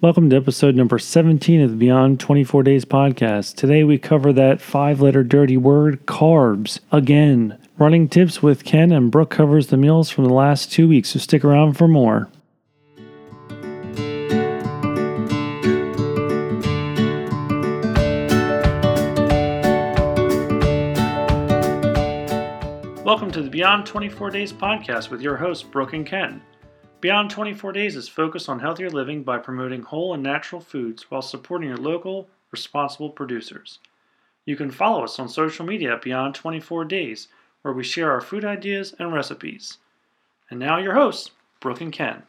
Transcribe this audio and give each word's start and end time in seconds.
Welcome 0.00 0.30
to 0.30 0.36
episode 0.36 0.76
number 0.76 0.96
17 1.00 1.60
of 1.60 1.70
the 1.70 1.76
Beyond 1.76 2.20
24 2.20 2.62
Days 2.62 2.84
podcast. 2.84 3.56
Today 3.56 3.82
we 3.82 3.98
cover 3.98 4.32
that 4.32 4.60
five 4.60 5.00
letter 5.00 5.24
dirty 5.24 5.56
word, 5.56 6.06
carbs, 6.06 6.78
again. 6.92 7.58
Running 7.78 8.08
tips 8.08 8.40
with 8.40 8.62
Ken 8.62 8.92
and 8.92 9.10
Brooke 9.10 9.30
covers 9.30 9.66
the 9.66 9.76
meals 9.76 10.08
from 10.08 10.22
the 10.22 10.32
last 10.32 10.70
two 10.70 10.86
weeks, 10.86 11.08
so 11.08 11.18
stick 11.18 11.44
around 11.44 11.72
for 11.72 11.88
more. 11.88 12.30
Welcome 23.02 23.32
to 23.32 23.42
the 23.42 23.50
Beyond 23.50 23.84
24 23.84 24.30
Days 24.30 24.52
podcast 24.52 25.10
with 25.10 25.20
your 25.20 25.34
hosts, 25.34 25.64
Brooke 25.64 25.94
and 25.94 26.06
Ken. 26.06 26.40
Beyond 27.00 27.30
24 27.30 27.70
Days 27.74 27.94
is 27.94 28.08
focused 28.08 28.48
on 28.48 28.58
healthier 28.58 28.90
living 28.90 29.22
by 29.22 29.38
promoting 29.38 29.82
whole 29.82 30.12
and 30.14 30.20
natural 30.20 30.60
foods 30.60 31.08
while 31.08 31.22
supporting 31.22 31.68
your 31.68 31.78
local, 31.78 32.28
responsible 32.50 33.10
producers. 33.10 33.78
You 34.44 34.56
can 34.56 34.72
follow 34.72 35.04
us 35.04 35.16
on 35.20 35.28
social 35.28 35.64
media 35.64 35.94
at 35.94 36.02
Beyond 36.02 36.34
24 36.34 36.86
Days, 36.86 37.28
where 37.62 37.72
we 37.72 37.84
share 37.84 38.10
our 38.10 38.20
food 38.20 38.44
ideas 38.44 38.96
and 38.98 39.12
recipes. 39.12 39.78
And 40.50 40.58
now, 40.58 40.78
your 40.78 40.94
hosts, 40.94 41.30
Brooke 41.60 41.82
and 41.82 41.92
Ken. 41.92 42.24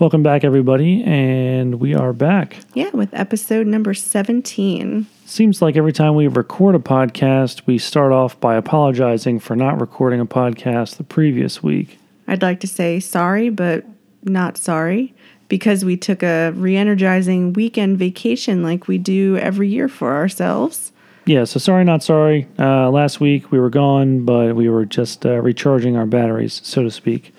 Welcome 0.00 0.24
back, 0.24 0.42
everybody, 0.42 1.04
and 1.04 1.76
we 1.76 1.94
are 1.94 2.12
back. 2.12 2.58
Yeah, 2.74 2.90
with 2.92 3.14
episode 3.14 3.68
number 3.68 3.94
17. 3.94 5.06
Seems 5.26 5.62
like 5.62 5.76
every 5.76 5.92
time 5.92 6.16
we 6.16 6.26
record 6.26 6.74
a 6.74 6.80
podcast, 6.80 7.66
we 7.66 7.78
start 7.78 8.10
off 8.10 8.40
by 8.40 8.56
apologizing 8.56 9.38
for 9.38 9.54
not 9.54 9.80
recording 9.80 10.18
a 10.18 10.26
podcast 10.26 10.96
the 10.96 11.04
previous 11.04 11.62
week. 11.62 12.00
I'd 12.26 12.42
like 12.42 12.60
to 12.60 12.66
say 12.66 12.98
sorry, 12.98 13.50
but 13.50 13.84
not 14.24 14.56
sorry 14.56 15.14
because 15.48 15.84
we 15.84 15.96
took 15.96 16.22
a 16.22 16.50
re 16.52 16.76
energizing 16.76 17.52
weekend 17.52 17.98
vacation 17.98 18.62
like 18.62 18.88
we 18.88 18.98
do 18.98 19.36
every 19.36 19.68
year 19.68 19.88
for 19.88 20.14
ourselves. 20.14 20.92
Yeah, 21.24 21.44
so 21.44 21.58
sorry, 21.60 21.84
not 21.84 22.02
sorry. 22.02 22.48
Uh, 22.58 22.90
last 22.90 23.20
week 23.20 23.52
we 23.52 23.60
were 23.60 23.70
gone, 23.70 24.24
but 24.24 24.56
we 24.56 24.68
were 24.68 24.84
just 24.84 25.24
uh, 25.24 25.40
recharging 25.40 25.96
our 25.96 26.06
batteries, 26.06 26.60
so 26.64 26.82
to 26.82 26.90
speak. 26.90 27.32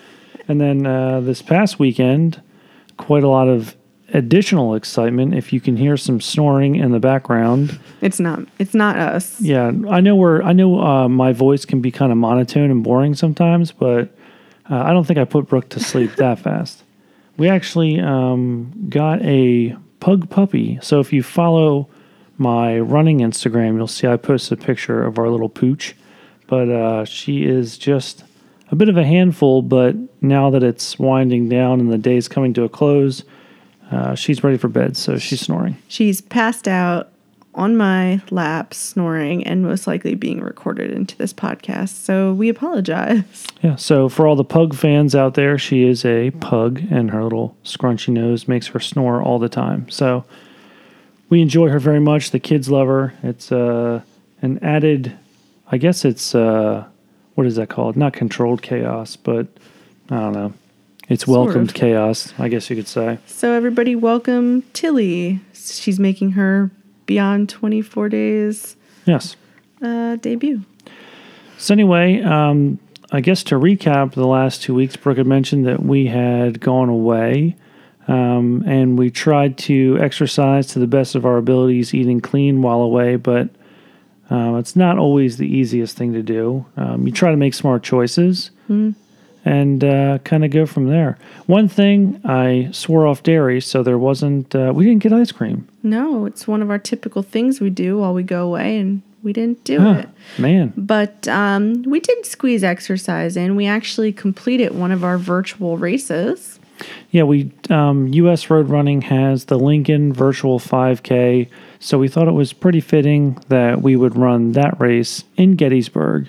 And 0.48 0.60
then 0.60 0.86
uh, 0.86 1.20
this 1.20 1.42
past 1.42 1.78
weekend, 1.78 2.40
quite 2.96 3.24
a 3.24 3.28
lot 3.28 3.48
of 3.48 3.76
additional 4.14 4.74
excitement. 4.74 5.34
If 5.34 5.52
you 5.52 5.60
can 5.60 5.76
hear 5.76 5.96
some 5.96 6.20
snoring 6.20 6.76
in 6.76 6.92
the 6.92 7.00
background, 7.00 7.78
It's 8.00 8.20
not 8.20 8.40
it's 8.58 8.74
not 8.74 8.96
us. 8.96 9.40
yeah, 9.40 9.72
I 9.88 10.00
know 10.00 10.14
we're. 10.16 10.42
I 10.42 10.52
know 10.52 10.80
uh, 10.80 11.08
my 11.08 11.32
voice 11.32 11.64
can 11.64 11.80
be 11.80 11.90
kind 11.90 12.12
of 12.12 12.16
monotone 12.18 12.70
and 12.70 12.82
boring 12.84 13.14
sometimes, 13.14 13.72
but 13.72 14.08
uh, 14.70 14.76
I 14.76 14.92
don't 14.92 15.04
think 15.06 15.18
I 15.18 15.24
put 15.24 15.48
Brooke 15.48 15.68
to 15.70 15.80
sleep 15.80 16.14
that 16.16 16.38
fast. 16.46 16.83
We 17.36 17.48
actually 17.48 18.00
um, 18.00 18.72
got 18.88 19.22
a 19.22 19.76
pug 20.00 20.30
puppy. 20.30 20.78
So 20.82 21.00
if 21.00 21.12
you 21.12 21.22
follow 21.22 21.88
my 22.36 22.78
running 22.78 23.18
Instagram, 23.20 23.76
you'll 23.76 23.86
see 23.86 24.06
I 24.06 24.16
posted 24.16 24.60
a 24.60 24.62
picture 24.62 25.04
of 25.04 25.18
our 25.18 25.28
little 25.28 25.48
pooch. 25.48 25.96
But 26.46 26.68
uh, 26.68 27.04
she 27.04 27.44
is 27.44 27.78
just 27.78 28.24
a 28.70 28.76
bit 28.76 28.88
of 28.88 28.96
a 28.96 29.04
handful. 29.04 29.62
But 29.62 29.96
now 30.22 30.50
that 30.50 30.62
it's 30.62 30.98
winding 30.98 31.48
down 31.48 31.80
and 31.80 31.90
the 31.90 31.98
day's 31.98 32.28
coming 32.28 32.52
to 32.54 32.64
a 32.64 32.68
close, 32.68 33.24
uh, 33.90 34.14
she's 34.14 34.44
ready 34.44 34.58
for 34.58 34.68
bed. 34.68 34.96
So 34.96 35.18
she's 35.18 35.40
snoring. 35.40 35.76
She's 35.88 36.20
passed 36.20 36.68
out 36.68 37.13
on 37.54 37.76
my 37.76 38.20
lap 38.30 38.74
snoring 38.74 39.46
and 39.46 39.62
most 39.62 39.86
likely 39.86 40.14
being 40.14 40.40
recorded 40.40 40.90
into 40.90 41.16
this 41.16 41.32
podcast. 41.32 41.90
So 41.90 42.32
we 42.34 42.48
apologize. 42.48 43.24
Yeah, 43.62 43.76
so 43.76 44.10
for 44.10 44.26
all 44.26 44.36
the 44.36 44.44
pug 44.44 44.74
fans 44.74 45.14
out 45.14 45.32
there, 45.34 45.56
she 45.56 45.84
is 45.88 46.04
a 46.04 46.32
pug, 46.32 46.82
and 46.90 47.10
her 47.12 47.22
little 47.22 47.56
scrunchy 47.64 48.10
nose 48.12 48.46
makes 48.46 48.66
her 48.66 48.78
snore 48.78 49.22
all 49.22 49.38
the 49.38 49.48
time. 49.48 49.88
So 49.88 50.26
we 51.30 51.40
enjoy 51.40 51.70
her 51.70 51.78
very 51.78 51.98
much. 52.00 52.30
The 52.30 52.38
kids 52.40 52.68
love 52.68 52.88
her. 52.88 53.14
It's 53.22 53.50
uh, 53.50 54.02
an 54.42 54.58
added, 54.62 55.16
I 55.72 55.78
guess 55.78 56.04
it's, 56.04 56.34
uh, 56.34 56.84
what 57.36 57.46
is 57.46 57.56
that 57.56 57.70
called? 57.70 57.96
Not 57.96 58.12
controlled 58.12 58.60
chaos, 58.60 59.16
but 59.16 59.46
I 60.10 60.16
don't 60.20 60.32
know. 60.34 60.52
It's 61.08 61.24
Sort 61.24 61.46
welcomed 61.46 61.70
of. 61.70 61.74
chaos, 61.74 62.34
I 62.38 62.48
guess 62.48 62.68
you 62.68 62.76
could 62.76 62.88
say. 62.88 63.18
So 63.26 63.52
everybody 63.52 63.96
welcome 63.96 64.62
Tilly. 64.74 65.40
She's 65.54 65.98
making 65.98 66.32
her 66.32 66.70
Beyond 67.06 67.48
24 67.48 68.08
Days 68.08 68.76
Yes. 69.06 69.36
uh, 69.82 70.16
debut. 70.16 70.62
So 71.58 71.72
anyway, 71.74 72.22
um, 72.22 72.78
I 73.12 73.20
guess 73.20 73.42
to 73.44 73.54
recap 73.56 74.12
the 74.12 74.26
last 74.26 74.62
two 74.62 74.74
weeks, 74.74 74.96
Brooke 74.96 75.18
had 75.18 75.26
mentioned 75.26 75.66
that 75.66 75.82
we 75.82 76.06
had 76.06 76.60
gone 76.60 76.88
away, 76.88 77.56
um, 78.08 78.64
and 78.66 78.98
we 78.98 79.10
tried 79.10 79.56
to 79.58 79.98
exercise 80.00 80.66
to 80.68 80.78
the 80.78 80.86
best 80.86 81.14
of 81.14 81.24
our 81.24 81.36
abilities, 81.36 81.94
eating 81.94 82.20
clean 82.20 82.60
while 82.62 82.80
away. 82.80 83.16
But 83.16 83.50
um, 84.30 84.56
it's 84.58 84.74
not 84.74 84.98
always 84.98 85.36
the 85.36 85.46
easiest 85.46 85.96
thing 85.96 86.12
to 86.14 86.22
do. 86.22 86.66
Um, 86.76 87.06
you 87.06 87.12
try 87.12 87.30
to 87.30 87.36
make 87.36 87.54
smart 87.54 87.82
choices, 87.82 88.50
and 89.44 89.84
uh, 89.84 90.18
kind 90.24 90.44
of 90.44 90.50
go 90.50 90.66
from 90.66 90.88
there. 90.88 91.18
One 91.46 91.68
thing 91.68 92.20
I 92.24 92.68
swore 92.72 93.06
off 93.06 93.22
dairy, 93.22 93.60
so 93.60 93.82
there 93.82 93.98
wasn't. 93.98 94.54
Uh, 94.54 94.72
we 94.74 94.84
didn't 94.84 95.02
get 95.02 95.12
ice 95.12 95.32
cream. 95.32 95.68
No, 95.82 96.24
it's 96.26 96.46
one 96.48 96.62
of 96.62 96.70
our 96.70 96.78
typical 96.78 97.22
things 97.22 97.60
we 97.60 97.70
do 97.70 97.98
while 97.98 98.14
we 98.14 98.22
go 98.22 98.46
away, 98.46 98.78
and 98.78 99.02
we 99.22 99.32
didn't 99.32 99.64
do 99.64 99.80
Huh, 99.80 99.90
it. 100.04 100.08
man. 100.40 100.72
But 100.76 101.28
um, 101.28 101.82
we 101.82 102.00
did 102.00 102.24
squeeze 102.26 102.64
exercise 102.64 103.36
in. 103.36 103.56
We 103.56 103.66
actually 103.66 104.12
completed 104.12 104.74
one 104.74 104.92
of 104.92 105.04
our 105.04 105.18
virtual 105.18 105.76
races. 105.76 106.58
Yeah, 107.10 107.22
we 107.22 107.52
um, 107.70 108.08
U.S. 108.08 108.50
Road 108.50 108.68
Running 108.68 109.02
has 109.02 109.44
the 109.44 109.58
Lincoln 109.58 110.12
Virtual 110.12 110.58
5K, 110.58 111.48
so 111.78 111.98
we 111.98 112.08
thought 112.08 112.26
it 112.26 112.32
was 112.32 112.52
pretty 112.52 112.80
fitting 112.80 113.38
that 113.48 113.80
we 113.80 113.94
would 113.94 114.16
run 114.16 114.52
that 114.52 114.78
race 114.80 115.22
in 115.36 115.54
Gettysburg 115.54 116.28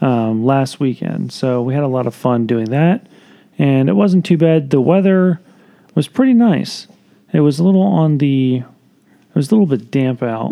um, 0.00 0.44
last 0.44 0.80
weekend. 0.80 1.32
So 1.32 1.62
we 1.62 1.74
had 1.74 1.82
a 1.82 1.88
lot 1.88 2.06
of 2.06 2.14
fun 2.14 2.46
doing 2.46 2.66
that, 2.66 3.06
and 3.58 3.88
it 3.88 3.94
wasn't 3.94 4.24
too 4.24 4.36
bad. 4.36 4.70
The 4.70 4.80
weather 4.80 5.40
was 5.94 6.08
pretty 6.08 6.34
nice. 6.34 6.86
It 7.32 7.40
was 7.40 7.58
a 7.58 7.64
little 7.64 7.82
on 7.82 8.18
the, 8.18 8.56
it 8.58 9.34
was 9.34 9.50
a 9.50 9.54
little 9.54 9.66
bit 9.66 9.90
damp 9.90 10.22
out, 10.22 10.50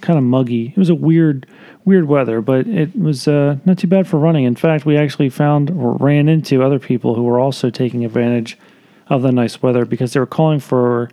kind 0.00 0.18
of 0.18 0.24
muggy. 0.24 0.68
It 0.68 0.76
was 0.76 0.88
a 0.88 0.94
weird, 0.94 1.46
weird 1.84 2.06
weather, 2.06 2.40
but 2.40 2.66
it 2.66 2.96
was 2.96 3.28
uh, 3.28 3.58
not 3.64 3.78
too 3.78 3.86
bad 3.86 4.06
for 4.08 4.18
running. 4.18 4.44
In 4.44 4.56
fact, 4.56 4.86
we 4.86 4.96
actually 4.96 5.28
found 5.28 5.70
or 5.70 5.92
ran 5.96 6.28
into 6.28 6.62
other 6.62 6.78
people 6.78 7.14
who 7.14 7.22
were 7.24 7.38
also 7.38 7.70
taking 7.70 8.04
advantage 8.04 8.56
of 9.08 9.22
the 9.22 9.30
nice 9.30 9.62
weather 9.62 9.84
because 9.84 10.12
they 10.12 10.20
were 10.20 10.26
calling 10.26 10.58
for 10.58 11.10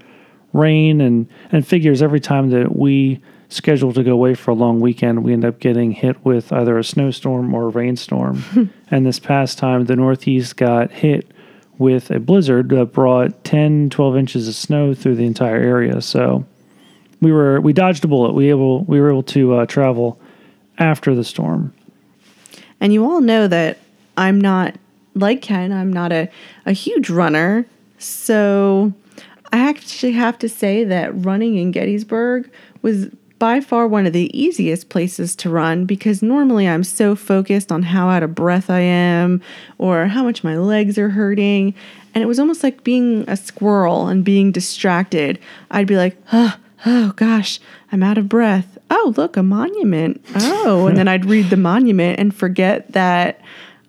rain 0.54 1.02
and 1.02 1.28
and 1.52 1.68
figures 1.68 2.02
every 2.02 2.20
time 2.20 2.50
that 2.52 2.76
we 2.76 3.20
schedule 3.50 3.94
to 3.94 4.04
go 4.04 4.12
away 4.12 4.34
for 4.34 4.52
a 4.52 4.56
long 4.56 4.80
weekend 4.80 5.24
we 5.24 5.34
end 5.34 5.46
up 5.46 5.60
getting 5.60 5.92
hit 5.92 6.24
with 6.26 6.52
either 6.52 6.78
a 6.78 6.84
snowstorm 6.84 7.54
or 7.54 7.66
a 7.66 7.70
rainstorm. 7.70 8.44
And 8.90 9.08
this 9.08 9.20
past 9.20 9.58
time 9.58 9.86
the 9.86 9.96
northeast 9.96 10.56
got 10.56 10.92
hit 10.92 11.32
with 11.80 12.12
a 12.12 12.20
blizzard 12.20 12.70
that 12.70 12.94
brought 12.94 13.44
10 13.44 13.90
12 13.90 14.16
inches 14.18 14.48
of 14.48 14.56
snow 14.56 14.94
through 14.94 15.16
the 15.16 15.26
entire 15.26 15.60
area. 15.60 16.00
So 16.02 16.46
we 17.22 17.32
were 17.32 17.60
we 17.60 17.74
dodged 17.74 18.06
a 18.06 18.08
bullet. 18.08 18.34
We 18.34 18.50
able 18.50 18.84
we 18.84 19.00
were 19.02 19.10
able 19.10 19.24
to 19.24 19.56
uh, 19.56 19.66
travel 19.66 20.20
after 20.78 21.16
the 21.16 21.24
storm. 21.24 21.74
And 22.80 22.94
you 22.94 23.06
all 23.06 23.22
know 23.22 23.48
that 23.48 23.80
I'm 24.18 24.40
not 24.40 24.76
like 25.16 25.42
Ken, 25.42 25.72
I'm 25.72 25.92
not 25.92 26.12
a, 26.12 26.30
a 26.66 26.74
huge 26.74 27.10
runner. 27.10 27.66
So 27.98 28.94
I 29.54 29.70
actually 29.70 30.14
have 30.14 30.40
to 30.40 30.50
say 30.50 30.84
that 30.84 31.14
running 31.24 31.58
in 31.58 31.70
Gettysburg 31.70 32.50
was 32.82 33.06
by 33.38 33.62
far 33.62 33.88
one 33.88 34.08
of 34.08 34.14
the 34.14 34.36
easiest 34.38 34.90
places 34.90 35.36
to 35.36 35.50
run 35.50 35.86
because 35.86 36.24
normally 36.24 36.68
I'm 36.68 36.84
so 36.84 37.16
focused 37.16 37.72
on 37.72 37.84
how 37.84 38.10
out 38.10 38.24
of 38.24 38.34
breath 38.34 38.72
I 38.72 38.80
am 38.80 39.44
or 39.78 40.08
how 40.08 40.24
much 40.24 40.44
my 40.44 40.58
legs 40.58 40.98
are 40.98 41.10
hurting. 41.10 41.76
And 42.16 42.24
it 42.24 42.26
was 42.26 42.40
almost 42.40 42.64
like 42.64 42.84
being 42.84 43.26
a 43.28 43.38
squirrel 43.38 44.08
and 44.08 44.26
being 44.26 44.52
distracted. 44.52 45.38
I'd 45.70 45.86
be 45.86 45.98
like, 45.98 46.18
oh, 46.32 46.58
oh 46.88 47.14
gosh, 47.16 47.60
I'm 47.92 48.02
out 48.02 48.18
of 48.18 48.28
breath. 48.28 48.80
Oh, 48.90 49.14
look, 49.18 49.38
a 49.38 49.44
monument. 49.44 50.26
Oh, 50.36 50.88
and 50.88 50.98
then 50.98 51.08
I'd 51.08 51.26
read 51.26 51.52
the 51.52 51.58
monument 51.58 52.20
and 52.20 52.34
forget 52.34 52.94
that 52.94 53.40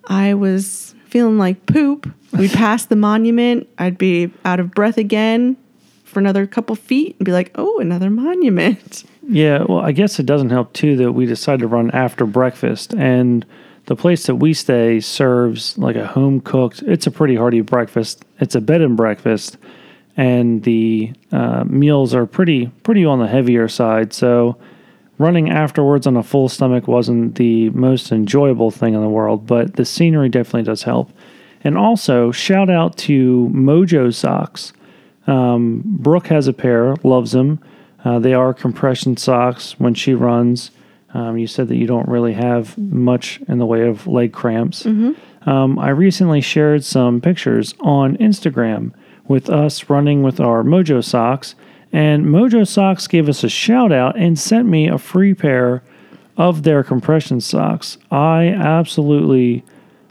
I 0.08 0.34
was 0.34 0.93
feeling 1.14 1.38
like 1.38 1.64
poop. 1.66 2.12
We'd 2.32 2.50
pass 2.50 2.86
the 2.86 2.96
monument. 2.96 3.68
I'd 3.78 3.96
be 3.96 4.32
out 4.44 4.58
of 4.58 4.72
breath 4.72 4.98
again 4.98 5.56
for 6.02 6.18
another 6.18 6.44
couple 6.44 6.74
feet 6.74 7.14
and 7.20 7.24
be 7.24 7.30
like, 7.30 7.52
oh, 7.54 7.78
another 7.78 8.10
monument. 8.10 9.04
Yeah, 9.22 9.62
well, 9.62 9.78
I 9.78 9.92
guess 9.92 10.18
it 10.18 10.26
doesn't 10.26 10.50
help 10.50 10.72
too 10.72 10.96
that 10.96 11.12
we 11.12 11.24
decided 11.24 11.60
to 11.60 11.68
run 11.68 11.92
after 11.92 12.26
breakfast, 12.26 12.94
and 12.94 13.46
the 13.86 13.94
place 13.94 14.26
that 14.26 14.34
we 14.34 14.54
stay 14.54 14.98
serves 14.98 15.78
like 15.78 15.94
a 15.94 16.04
home 16.04 16.40
cooked. 16.40 16.82
It's 16.82 17.06
a 17.06 17.12
pretty 17.12 17.36
hearty 17.36 17.60
breakfast. 17.60 18.24
It's 18.40 18.56
a 18.56 18.60
bed 18.60 18.80
and 18.80 18.96
breakfast, 18.96 19.56
and 20.16 20.64
the 20.64 21.12
uh, 21.30 21.62
meals 21.62 22.12
are 22.12 22.26
pretty 22.26 22.66
pretty 22.82 23.04
on 23.04 23.20
the 23.20 23.28
heavier 23.28 23.68
side. 23.68 24.12
So 24.12 24.56
running 25.18 25.50
afterwards 25.50 26.06
on 26.06 26.16
a 26.16 26.22
full 26.22 26.48
stomach 26.48 26.88
wasn't 26.88 27.36
the 27.36 27.70
most 27.70 28.10
enjoyable 28.12 28.70
thing 28.70 28.94
in 28.94 29.00
the 29.00 29.08
world, 29.08 29.46
but 29.46 29.76
the 29.76 29.84
scenery 29.84 30.28
definitely 30.28 30.64
does 30.64 30.82
help. 30.82 31.10
And 31.62 31.78
also, 31.78 32.30
shout 32.30 32.68
out 32.68 32.96
to 32.98 33.50
Mojo 33.52 34.12
Socks. 34.12 34.72
Um, 35.26 35.82
Brooke 35.84 36.26
has 36.26 36.46
a 36.46 36.52
pair, 36.52 36.96
loves 37.02 37.32
them. 37.32 37.58
Uh, 38.04 38.18
they 38.18 38.34
are 38.34 38.52
compression 38.52 39.16
socks 39.16 39.78
when 39.80 39.94
she 39.94 40.12
runs. 40.12 40.70
Um, 41.14 41.38
you 41.38 41.46
said 41.46 41.68
that 41.68 41.76
you 41.76 41.86
don't 41.86 42.08
really 42.08 42.34
have 42.34 42.76
much 42.76 43.40
in 43.48 43.58
the 43.58 43.64
way 43.66 43.86
of 43.86 44.06
leg 44.06 44.32
cramps. 44.32 44.84
Um, 45.46 45.78
I 45.78 45.90
recently 45.90 46.40
shared 46.40 46.84
some 46.84 47.20
pictures 47.20 47.74
on 47.80 48.16
Instagram 48.18 48.92
with 49.26 49.48
us 49.48 49.88
running 49.88 50.22
with 50.22 50.40
our 50.40 50.62
Mojo 50.62 51.02
socks, 51.02 51.54
and 51.94 52.26
Mojo 52.26 52.66
Socks 52.66 53.06
gave 53.06 53.28
us 53.28 53.44
a 53.44 53.48
shout 53.48 53.92
out 53.92 54.18
and 54.18 54.36
sent 54.36 54.66
me 54.66 54.88
a 54.88 54.98
free 54.98 55.32
pair 55.32 55.80
of 56.36 56.64
their 56.64 56.82
compression 56.82 57.40
socks. 57.40 57.98
I 58.10 58.48
absolutely 58.48 59.64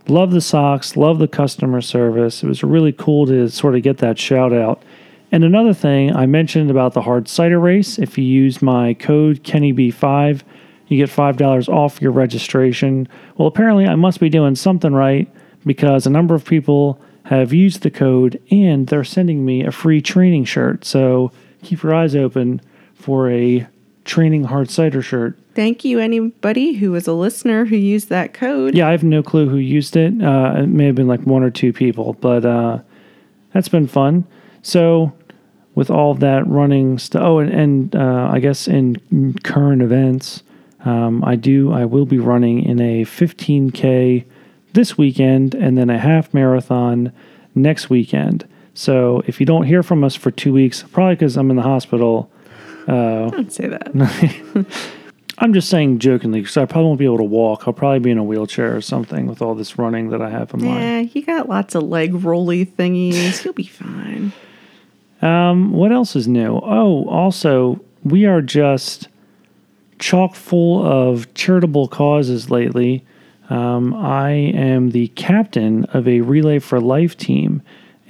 love 0.08 0.32
the 0.32 0.40
socks, 0.40 0.96
love 0.96 1.20
the 1.20 1.28
customer 1.28 1.82
service. 1.82 2.42
It 2.42 2.48
was 2.48 2.64
really 2.64 2.94
cool 2.94 3.26
to 3.26 3.50
sort 3.50 3.76
of 3.76 3.84
get 3.84 3.98
that 3.98 4.18
shout 4.18 4.54
out. 4.54 4.82
And 5.30 5.44
another 5.44 5.74
thing 5.74 6.16
I 6.16 6.26
mentioned 6.26 6.72
about 6.72 6.94
the 6.94 7.02
hard 7.02 7.28
cider 7.28 7.60
race, 7.60 8.00
if 8.00 8.18
you 8.18 8.24
use 8.24 8.62
my 8.62 8.94
code 8.94 9.44
KennyB5, 9.44 10.42
you 10.88 10.96
get 10.96 11.10
$5 11.10 11.68
off 11.68 12.02
your 12.02 12.14
registration. 12.14 13.10
Well, 13.36 13.50
apparently 13.50 13.88
I 13.88 13.96
must 13.96 14.22
be 14.22 14.30
doing 14.30 14.56
something 14.56 14.94
right 14.94 15.30
because 15.66 16.08
a 16.08 16.12
number 16.12 16.34
of 16.34 16.46
people 16.46 17.02
have 17.24 17.52
used 17.52 17.82
the 17.82 17.92
code 17.92 18.42
and 18.52 18.88
they're 18.88 19.04
sending 19.04 19.44
me 19.44 19.66
a 19.66 19.72
free 19.72 20.02
training 20.02 20.46
shirt. 20.46 20.86
So 20.86 21.34
keep 21.64 21.84
your 21.84 21.94
eyes 21.94 22.16
open 22.16 22.62
for 22.94 23.30
a 23.30 23.68
training 24.06 24.44
hard 24.44 24.70
cider 24.70 25.02
shirt. 25.02 25.38
Thank 25.56 25.86
you, 25.86 26.00
anybody 26.00 26.74
who 26.74 26.92
was 26.92 27.08
a 27.08 27.14
listener 27.14 27.66
who 27.66 27.76
used 27.76 28.10
that 28.10 28.34
code. 28.34 28.76
Yeah, 28.76 28.88
I 28.88 28.92
have 28.92 29.04
no 29.04 29.22
clue 29.22 29.48
who 29.48 29.58
used 29.58 29.96
it. 29.96 30.22
Uh, 30.22 30.56
it 30.58 30.68
may 30.68 30.86
have 30.86 30.96
been 30.96 31.08
like 31.08 31.22
one 31.22 31.44
or 31.44 31.52
two 31.52 31.72
people, 31.72 32.14
but 32.14 32.46
uh, 32.46 32.80
that's 33.54 33.70
been 33.70 33.88
fun. 33.88 34.26
So, 34.62 35.14
with 35.76 35.90
all 35.90 36.14
that 36.16 36.48
running 36.48 36.98
stuff, 36.98 37.22
oh, 37.24 37.40
and, 37.40 37.52
and 37.52 37.96
uh, 37.96 38.30
I 38.32 38.40
guess 38.40 38.68
in 38.68 39.38
current 39.44 39.82
events, 39.82 40.44
um, 40.86 41.24
I 41.24 41.36
do, 41.36 41.72
I 41.72 41.86
will 41.86 42.06
be 42.06 42.20
running 42.20 42.64
in 42.64 42.80
a 42.82 43.06
15K 43.06 44.26
this 44.74 44.98
weekend 44.98 45.56
and 45.56 45.78
then 45.78 45.90
a 45.90 46.00
half 46.00 46.34
marathon 46.34 47.12
next 47.56 47.90
weekend. 47.90 48.48
So, 48.74 49.22
if 49.28 49.40
you 49.40 49.46
don't 49.46 49.64
hear 49.66 49.84
from 49.84 50.04
us 50.04 50.16
for 50.16 50.32
two 50.32 50.52
weeks, 50.54 50.84
probably 50.92 51.16
because 51.16 51.38
I'm 51.38 51.50
in 51.50 51.56
the 51.56 51.62
hospital, 51.62 52.30
Don't 52.88 53.52
say 53.52 53.68
that. 53.68 53.92
I'm 55.40 55.54
just 55.54 55.70
saying 55.70 56.00
jokingly 56.00 56.42
because 56.42 56.58
I 56.58 56.66
probably 56.66 56.88
won't 56.88 57.00
be 57.00 57.06
able 57.06 57.18
to 57.18 57.24
walk. 57.24 57.68
I'll 57.68 57.74
probably 57.74 58.00
be 58.00 58.12
in 58.12 58.18
a 58.18 58.24
wheelchair 58.24 58.76
or 58.76 58.82
something 58.82 59.26
with 59.26 59.42
all 59.42 59.56
this 59.56 59.78
running 59.80 60.10
that 60.10 60.22
I 60.22 60.30
have 60.30 60.54
in 60.54 60.64
mind. 60.64 60.80
yeah, 60.80 61.00
you 61.14 61.26
got 61.26 61.50
lots 61.50 61.76
of 61.76 61.84
leg 61.84 62.14
rolly 62.14 62.66
thingies. 62.66 63.44
You'll 63.44 63.54
be 63.54 63.64
fine. 63.66 64.32
Um, 65.22 65.72
what 65.72 65.92
else 65.92 66.16
is 66.16 66.28
new? 66.28 66.56
Oh, 66.64 67.08
also, 67.08 67.80
we 68.04 68.26
are 68.26 68.42
just 68.42 69.08
chock 69.98 70.36
full 70.36 70.86
of 70.86 71.34
charitable 71.34 71.88
causes 71.88 72.52
lately. 72.52 73.04
Um, 73.50 73.94
I 73.96 74.32
am 74.32 74.92
the 74.92 75.08
captain 75.10 75.86
of 75.86 76.08
a 76.08 76.22
Relay 76.22 76.60
for 76.60 76.80
Life 76.80 77.18
team, 77.18 77.62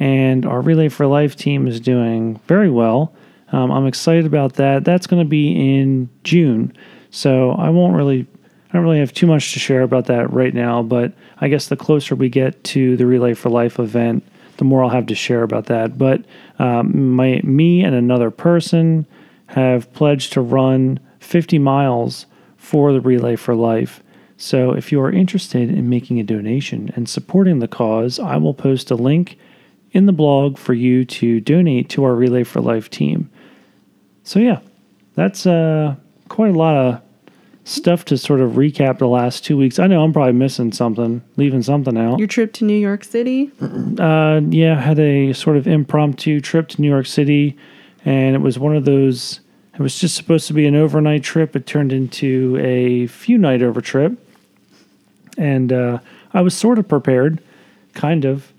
and 0.03 0.45
our 0.45 0.59
Relay 0.59 0.89
for 0.89 1.07
Life 1.07 1.37
team 1.37 1.65
is 1.65 1.79
doing 1.79 2.37
very 2.45 2.69
well. 2.69 3.13
Um, 3.53 3.71
I'm 3.71 3.87
excited 3.87 4.25
about 4.25 4.55
that. 4.55 4.83
That's 4.83 5.07
going 5.07 5.23
to 5.23 5.29
be 5.29 5.79
in 5.79 6.09
June, 6.25 6.75
so 7.09 7.51
I 7.51 7.69
won't 7.69 7.95
really, 7.95 8.27
I 8.43 8.73
don't 8.73 8.83
really 8.83 8.99
have 8.99 9.13
too 9.13 9.27
much 9.27 9.53
to 9.53 9.59
share 9.59 9.81
about 9.81 10.07
that 10.07 10.29
right 10.33 10.53
now. 10.53 10.83
But 10.83 11.13
I 11.39 11.47
guess 11.47 11.69
the 11.69 11.77
closer 11.77 12.15
we 12.15 12.27
get 12.27 12.61
to 12.65 12.97
the 12.97 13.05
Relay 13.05 13.33
for 13.33 13.49
Life 13.49 13.79
event, 13.79 14.25
the 14.57 14.65
more 14.65 14.83
I'll 14.83 14.89
have 14.89 15.05
to 15.05 15.15
share 15.15 15.41
about 15.41 15.67
that. 15.67 15.97
But 15.97 16.25
um, 16.59 17.13
my, 17.13 17.39
me 17.41 17.81
and 17.81 17.95
another 17.95 18.29
person 18.29 19.07
have 19.45 19.93
pledged 19.93 20.33
to 20.33 20.41
run 20.41 20.99
50 21.19 21.59
miles 21.59 22.25
for 22.57 22.91
the 22.91 22.99
Relay 22.99 23.37
for 23.37 23.55
Life. 23.55 24.03
So 24.35 24.73
if 24.73 24.91
you 24.91 24.99
are 24.99 25.11
interested 25.11 25.69
in 25.69 25.87
making 25.87 26.19
a 26.19 26.23
donation 26.23 26.91
and 26.97 27.07
supporting 27.07 27.59
the 27.59 27.69
cause, 27.69 28.19
I 28.19 28.35
will 28.35 28.53
post 28.53 28.91
a 28.91 28.95
link 28.95 29.37
in 29.93 30.07
the 30.07 30.11
blog 30.11 30.57
for 30.57 30.73
you 30.73 31.05
to 31.05 31.39
donate 31.39 31.89
to 31.89 32.03
our 32.03 32.15
Relay 32.15 32.43
for 32.43 32.59
Life 32.59 32.89
team. 32.89 33.29
So 34.23 34.39
yeah, 34.39 34.59
that's 35.15 35.45
uh, 35.45 35.95
quite 36.29 36.53
a 36.53 36.57
lot 36.57 36.75
of 36.75 37.01
stuff 37.65 38.03
to 38.05 38.17
sort 38.17 38.41
of 38.41 38.53
recap 38.53 38.97
the 38.97 39.07
last 39.07 39.45
two 39.45 39.55
weeks. 39.55 39.79
I 39.79 39.87
know 39.87 40.03
I'm 40.03 40.11
probably 40.11 40.33
missing 40.33 40.71
something, 40.71 41.21
leaving 41.37 41.61
something 41.61 41.97
out. 41.97 42.19
Your 42.19 42.27
trip 42.27 42.53
to 42.53 42.65
New 42.65 42.77
York 42.77 43.03
City? 43.03 43.51
Uh, 43.61 44.41
yeah, 44.49 44.77
I 44.77 44.81
had 44.81 44.99
a 44.99 45.33
sort 45.33 45.57
of 45.57 45.67
impromptu 45.67 46.41
trip 46.41 46.67
to 46.69 46.81
New 46.81 46.89
York 46.89 47.05
City, 47.05 47.57
and 48.03 48.35
it 48.35 48.39
was 48.39 48.59
one 48.59 48.75
of 48.75 48.85
those. 48.85 49.39
It 49.73 49.79
was 49.79 49.97
just 49.97 50.15
supposed 50.15 50.47
to 50.47 50.53
be 50.53 50.67
an 50.67 50.75
overnight 50.75 51.23
trip. 51.23 51.55
It 51.55 51.65
turned 51.65 51.93
into 51.93 52.57
a 52.61 53.07
few 53.07 53.37
night 53.37 53.61
over 53.61 53.81
trip, 53.81 54.13
and 55.37 55.71
uh, 55.71 55.99
I 56.33 56.41
was 56.41 56.55
sort 56.55 56.79
of 56.79 56.87
prepared, 56.87 57.41
kind 57.93 58.25
of. 58.25 58.52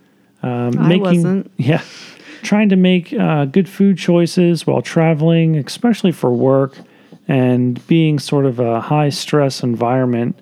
Um, 0.44 0.78
I 0.78 0.96
wasn't. 0.96 1.50
Yeah, 1.56 1.82
trying 2.42 2.68
to 2.68 2.76
make 2.76 3.12
uh, 3.14 3.46
good 3.46 3.68
food 3.68 3.96
choices 3.96 4.66
while 4.66 4.82
traveling, 4.82 5.56
especially 5.56 6.12
for 6.12 6.30
work, 6.32 6.78
and 7.26 7.84
being 7.86 8.18
sort 8.18 8.44
of 8.44 8.60
a 8.60 8.80
high 8.80 9.08
stress 9.08 9.62
environment. 9.62 10.38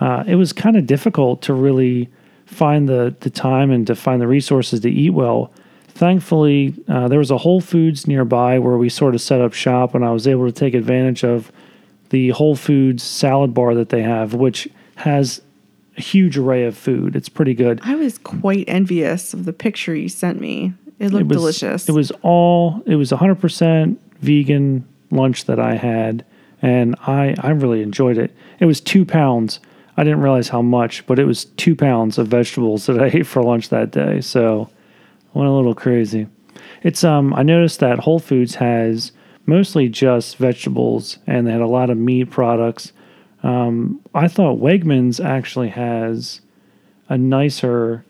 Uh, 0.00 0.22
it 0.26 0.34
was 0.34 0.52
kind 0.52 0.76
of 0.76 0.86
difficult 0.86 1.40
to 1.42 1.54
really 1.54 2.10
find 2.44 2.88
the 2.88 3.14
the 3.20 3.30
time 3.30 3.70
and 3.70 3.86
to 3.86 3.94
find 3.94 4.20
the 4.20 4.28
resources 4.28 4.80
to 4.80 4.90
eat 4.90 5.10
well. 5.10 5.50
Thankfully, 5.88 6.74
uh, 6.86 7.08
there 7.08 7.18
was 7.18 7.30
a 7.30 7.38
Whole 7.38 7.60
Foods 7.60 8.06
nearby 8.06 8.58
where 8.58 8.76
we 8.76 8.88
sort 8.88 9.14
of 9.14 9.20
set 9.20 9.40
up 9.40 9.54
shop, 9.54 9.94
and 9.94 10.04
I 10.04 10.12
was 10.12 10.28
able 10.28 10.46
to 10.46 10.52
take 10.52 10.74
advantage 10.74 11.24
of 11.24 11.50
the 12.10 12.28
Whole 12.30 12.54
Foods 12.54 13.02
salad 13.02 13.54
bar 13.54 13.74
that 13.74 13.88
they 13.88 14.02
have, 14.02 14.34
which 14.34 14.68
has 14.96 15.40
huge 15.98 16.38
array 16.38 16.64
of 16.64 16.76
food. 16.76 17.16
It's 17.16 17.28
pretty 17.28 17.54
good. 17.54 17.80
I 17.82 17.94
was 17.94 18.18
quite 18.18 18.64
envious 18.68 19.34
of 19.34 19.44
the 19.44 19.52
picture 19.52 19.94
you 19.94 20.08
sent 20.08 20.40
me. 20.40 20.74
It 20.98 21.12
looked 21.12 21.22
It 21.22 21.28
was, 21.28 21.36
delicious. 21.36 21.88
It 21.88 21.92
was 21.92 22.10
all. 22.22 22.82
It 22.86 22.96
was 22.96 23.10
100% 23.12 23.96
vegan 24.20 24.86
lunch 25.10 25.44
that 25.44 25.58
I 25.60 25.74
had, 25.74 26.24
and 26.60 26.96
I 27.06 27.34
I 27.38 27.50
really 27.50 27.82
enjoyed 27.82 28.18
it. 28.18 28.34
It 28.58 28.66
was 28.66 28.80
two 28.80 29.04
pounds. 29.04 29.60
I 29.96 30.04
didn't 30.04 30.20
realize 30.20 30.48
how 30.48 30.62
much, 30.62 31.06
but 31.06 31.18
it 31.18 31.24
was 31.24 31.44
two 31.44 31.74
pounds 31.74 32.18
of 32.18 32.28
vegetables 32.28 32.86
that 32.86 32.98
I 33.02 33.06
ate 33.06 33.26
for 33.26 33.42
lunch 33.42 33.68
that 33.68 33.90
day. 33.90 34.20
So 34.20 34.68
I 35.34 35.38
went 35.38 35.50
a 35.50 35.52
little 35.52 35.74
crazy. 35.74 36.26
It's 36.82 37.04
um. 37.04 37.32
I 37.34 37.42
noticed 37.42 37.80
that 37.80 38.00
Whole 38.00 38.18
Foods 38.18 38.56
has 38.56 39.12
mostly 39.46 39.88
just 39.88 40.36
vegetables, 40.36 41.18
and 41.26 41.46
they 41.46 41.52
had 41.52 41.60
a 41.60 41.66
lot 41.66 41.90
of 41.90 41.96
meat 41.96 42.30
products. 42.30 42.92
Um, 43.48 44.00
I 44.14 44.28
thought 44.28 44.58
Wegmans 44.58 45.24
actually 45.24 45.70
has 45.70 46.42
a 47.08 47.16
nicer 47.16 48.04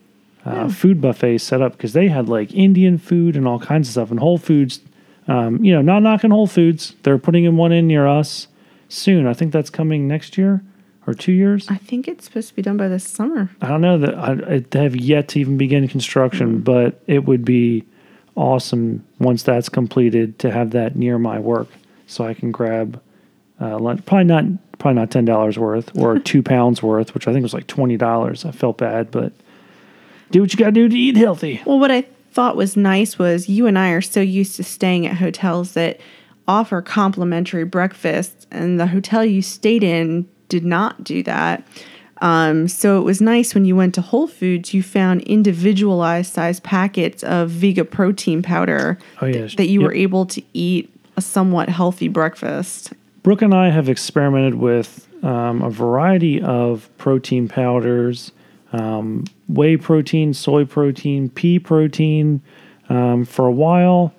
uh, 0.44 0.68
food 0.68 1.00
buffet 1.00 1.38
set 1.38 1.62
up 1.62 1.72
because 1.72 1.92
they 1.92 2.08
had 2.08 2.28
like 2.28 2.52
Indian 2.54 2.98
food 2.98 3.36
and 3.36 3.46
all 3.46 3.60
kinds 3.60 3.88
of 3.88 3.92
stuff. 3.92 4.10
And 4.10 4.18
Whole 4.18 4.38
Foods, 4.38 4.80
um, 5.28 5.62
you 5.64 5.72
know, 5.72 5.80
not 5.80 6.02
knocking 6.02 6.32
Whole 6.32 6.48
Foods, 6.48 6.96
they're 7.04 7.18
putting 7.18 7.44
in 7.44 7.56
one 7.56 7.70
in 7.70 7.86
near 7.86 8.06
us 8.06 8.48
soon. 8.88 9.28
I 9.28 9.32
think 9.32 9.52
that's 9.52 9.70
coming 9.70 10.08
next 10.08 10.36
year 10.36 10.64
or 11.06 11.14
two 11.14 11.32
years. 11.32 11.68
I 11.70 11.76
think 11.76 12.08
it's 12.08 12.24
supposed 12.24 12.48
to 12.48 12.56
be 12.56 12.62
done 12.62 12.76
by 12.76 12.88
this 12.88 13.04
summer. 13.04 13.48
I 13.62 13.68
don't 13.68 13.80
know 13.80 13.98
that 13.98 14.14
I, 14.16 14.62
I 14.76 14.82
have 14.82 14.96
yet 14.96 15.28
to 15.28 15.40
even 15.40 15.56
begin 15.56 15.86
construction, 15.86 16.62
but 16.62 17.00
it 17.06 17.26
would 17.26 17.44
be 17.44 17.84
awesome 18.34 19.04
once 19.20 19.44
that's 19.44 19.68
completed 19.68 20.38
to 20.40 20.50
have 20.50 20.70
that 20.70 20.96
near 20.96 21.18
my 21.18 21.38
work, 21.38 21.68
so 22.08 22.24
I 22.24 22.34
can 22.34 22.50
grab 22.50 23.00
uh, 23.60 23.78
lunch. 23.78 24.04
Probably 24.06 24.24
not, 24.24 24.44
probably 24.78 25.00
not 25.00 25.10
ten 25.10 25.24
dollars 25.24 25.58
worth 25.58 25.96
or 25.96 26.18
two 26.30 26.42
pounds 26.42 26.82
worth, 26.82 27.14
which 27.14 27.26
I 27.28 27.32
think 27.32 27.42
was 27.42 27.54
like 27.54 27.66
twenty 27.66 27.96
dollars. 27.96 28.44
I 28.44 28.50
felt 28.52 28.78
bad, 28.78 29.10
but 29.10 29.32
do 30.30 30.40
what 30.40 30.52
you 30.52 30.58
got 30.58 30.66
to 30.66 30.72
do 30.72 30.88
to 30.88 30.96
eat 30.96 31.16
healthy. 31.16 31.60
Well, 31.64 31.78
what 31.78 31.90
I 31.90 32.02
thought 32.32 32.56
was 32.56 32.76
nice 32.76 33.18
was 33.18 33.48
you 33.48 33.66
and 33.66 33.78
I 33.78 33.90
are 33.90 34.00
so 34.02 34.20
used 34.20 34.56
to 34.56 34.64
staying 34.64 35.06
at 35.06 35.16
hotels 35.16 35.72
that 35.72 35.98
offer 36.46 36.80
complimentary 36.82 37.64
breakfasts, 37.64 38.46
and 38.50 38.78
the 38.78 38.86
hotel 38.86 39.24
you 39.24 39.42
stayed 39.42 39.82
in 39.82 40.28
did 40.48 40.64
not 40.64 41.02
do 41.04 41.22
that. 41.24 41.66
Um, 42.20 42.66
so 42.68 42.98
it 42.98 43.04
was 43.04 43.20
nice 43.20 43.54
when 43.54 43.64
you 43.64 43.76
went 43.76 43.94
to 43.94 44.00
Whole 44.00 44.26
Foods, 44.26 44.74
you 44.74 44.82
found 44.82 45.20
individualized 45.22 46.32
size 46.34 46.58
packets 46.60 47.22
of 47.22 47.50
Vega 47.50 47.84
protein 47.84 48.42
powder 48.42 48.98
Oh, 49.22 49.26
yes. 49.26 49.54
that 49.54 49.68
you 49.68 49.80
Yep. 49.80 49.86
were 49.88 49.94
able 49.94 50.26
to 50.26 50.42
eat 50.52 50.90
a 51.16 51.20
somewhat 51.20 51.68
healthy 51.68 52.08
breakfast. 52.08 52.92
Brooke 53.22 53.42
and 53.42 53.54
I 53.54 53.70
have 53.70 53.88
experimented 53.88 54.54
with 54.54 55.08
um, 55.22 55.62
a 55.62 55.70
variety 55.70 56.40
of 56.40 56.88
protein 56.98 57.48
powders, 57.48 58.32
um, 58.72 59.24
whey 59.48 59.76
protein, 59.76 60.34
soy 60.34 60.64
protein, 60.64 61.28
pea 61.30 61.58
protein. 61.58 62.42
Um, 62.88 63.24
for 63.24 63.46
a 63.46 63.52
while, 63.52 64.14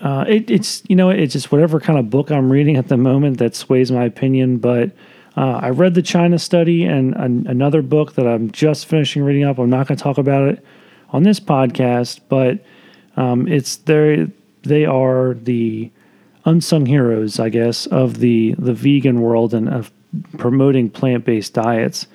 uh, 0.00 0.24
it, 0.28 0.50
it's 0.50 0.82
you 0.88 0.94
know 0.94 1.10
it's 1.10 1.32
just 1.32 1.50
whatever 1.50 1.80
kind 1.80 1.98
of 1.98 2.10
book 2.10 2.30
I'm 2.30 2.50
reading 2.52 2.76
at 2.76 2.88
the 2.88 2.96
moment 2.96 3.38
that 3.38 3.56
sways 3.56 3.90
my 3.90 4.04
opinion. 4.04 4.58
But 4.58 4.92
uh, 5.36 5.60
I 5.62 5.70
read 5.70 5.94
the 5.94 6.02
China 6.02 6.38
study 6.38 6.84
and 6.84 7.14
an, 7.14 7.46
another 7.46 7.82
book 7.82 8.14
that 8.14 8.26
I'm 8.26 8.50
just 8.50 8.86
finishing 8.86 9.22
reading 9.22 9.44
up. 9.44 9.58
I'm 9.58 9.70
not 9.70 9.88
going 9.88 9.96
to 9.96 10.02
talk 10.02 10.18
about 10.18 10.48
it 10.48 10.64
on 11.10 11.22
this 11.22 11.40
podcast, 11.40 12.20
but 12.28 12.64
um, 13.16 13.48
it's 13.48 13.76
there. 13.76 14.28
they 14.62 14.84
are 14.84 15.34
the 15.34 15.90
unsung 16.46 16.86
heroes, 16.86 17.38
I 17.38 17.50
guess, 17.50 17.86
of 17.86 18.18
the 18.20 18.54
the 18.58 18.72
vegan 18.72 19.20
world 19.20 19.52
and 19.52 19.68
of 19.68 19.92
promoting 20.38 20.88
plant 20.88 21.24
based 21.24 21.52
diets, 21.52 22.06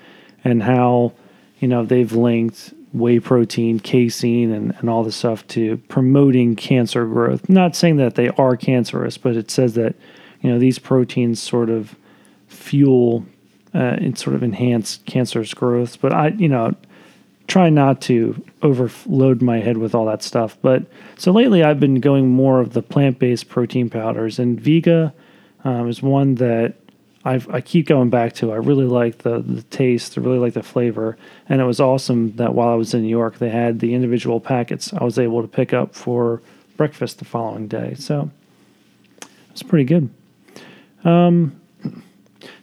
and 0.44 0.64
how 0.64 1.14
you 1.60 1.68
know 1.68 1.86
they've 1.86 2.12
linked 2.12 2.74
whey 2.94 3.20
protein, 3.20 3.80
casein, 3.80 4.52
and, 4.52 4.76
and 4.80 4.90
all 4.90 5.04
this 5.04 5.16
stuff 5.16 5.48
to 5.48 5.78
promoting 5.88 6.56
cancer 6.56 7.06
growth. 7.06 7.48
Not 7.48 7.76
saying 7.76 7.98
that 7.98 8.16
they 8.16 8.30
are 8.30 8.58
cancerous, 8.58 9.18
but 9.18 9.36
it 9.36 9.52
says 9.52 9.76
that 9.76 9.96
you 10.42 10.52
know 10.52 10.60
these 10.60 10.80
proteins 10.80 11.42
sort 11.42 11.70
of 11.70 11.96
fuel 12.48 13.26
uh, 13.74 13.98
and 14.00 14.18
sort 14.18 14.36
of 14.36 14.44
enhance 14.44 15.00
cancerous 15.06 15.54
growth. 15.54 16.02
But 16.02 16.14
I, 16.14 16.28
you 16.30 16.50
know, 16.50 16.76
try 17.52 17.70
not 17.70 18.00
to 18.00 18.42
overload 18.62 19.42
my 19.42 19.60
head 19.60 19.78
with 19.78 19.94
all 19.94 20.06
that 20.06 20.24
stuff. 20.24 20.58
But 20.62 20.86
so 21.18 21.34
lately, 21.34 21.66
I've 21.66 21.82
been 21.82 22.00
going 22.00 22.30
more 22.30 22.62
of 22.62 22.72
the 22.72 22.82
plant-based 22.82 23.50
protein 23.50 23.90
powders, 23.90 24.40
and 24.40 24.58
Vega 24.58 25.14
um, 25.66 25.90
is 25.90 26.02
one 26.02 26.36
that 26.36 26.76
I've, 27.26 27.50
I 27.50 27.60
keep 27.60 27.88
going 27.88 28.10
back 28.10 28.32
to. 28.36 28.54
I 28.54 28.56
really 28.56 28.86
like 28.86 29.18
the 29.18 29.40
the 29.42 29.64
taste. 29.64 30.18
I 30.18 30.22
really 30.22 30.40
like 30.40 30.54
the 30.54 30.64
flavor, 30.64 31.18
and 31.50 31.60
it 31.60 31.66
was 31.66 31.82
awesome 31.82 32.34
that 32.38 32.56
while 32.56 32.70
I 32.70 32.76
was 32.76 32.94
in 32.94 33.02
New 33.02 33.10
York, 33.10 33.40
they 33.40 33.50
had 33.50 33.82
the 33.82 33.94
individual 33.96 34.40
packets 34.40 34.94
I 34.94 35.04
was 35.04 35.20
able 35.20 35.42
to 35.42 35.48
pick 35.50 35.74
up 35.74 35.94
for 35.94 36.42
breakfast 36.78 37.20
the 37.20 37.26
following 37.26 37.68
day. 37.68 37.96
So 37.96 38.32
it's 39.50 39.62
pretty 39.62 39.84
good. 39.84 40.10
Um, 41.04 41.60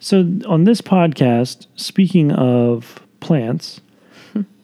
so 0.00 0.16
on 0.46 0.64
this 0.64 0.80
podcast, 0.80 1.66
speaking 1.76 2.32
of 2.32 3.00
plants, 3.20 3.82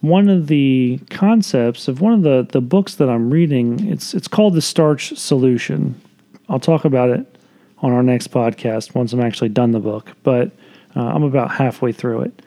one 0.00 0.28
of 0.28 0.48
the 0.48 1.00
concepts 1.10 1.88
of 1.88 2.00
one 2.00 2.12
of 2.12 2.22
the, 2.22 2.46
the 2.50 2.60
books 2.60 2.96
that 2.96 3.08
I'm 3.08 3.30
reading, 3.30 3.88
it's 3.88 4.14
it's 4.14 4.28
called 4.28 4.54
The 4.54 4.62
Starch 4.62 5.16
Solution. 5.16 6.00
I'll 6.48 6.60
talk 6.60 6.84
about 6.84 7.10
it 7.10 7.26
on 7.78 7.92
our 7.92 8.02
next 8.02 8.30
podcast 8.30 8.94
once 8.94 9.12
I'm 9.12 9.20
actually 9.20 9.48
done 9.48 9.72
the 9.72 9.80
book, 9.80 10.12
but 10.22 10.50
uh, 10.96 11.00
I'm 11.00 11.22
about 11.22 11.50
halfway 11.52 11.92
through 11.92 12.22
it. 12.22 12.42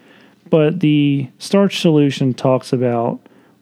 But 0.49 0.79
the 0.79 1.27
starch 1.39 1.81
solution 1.81 2.33
talks 2.33 2.71
about 2.71 3.19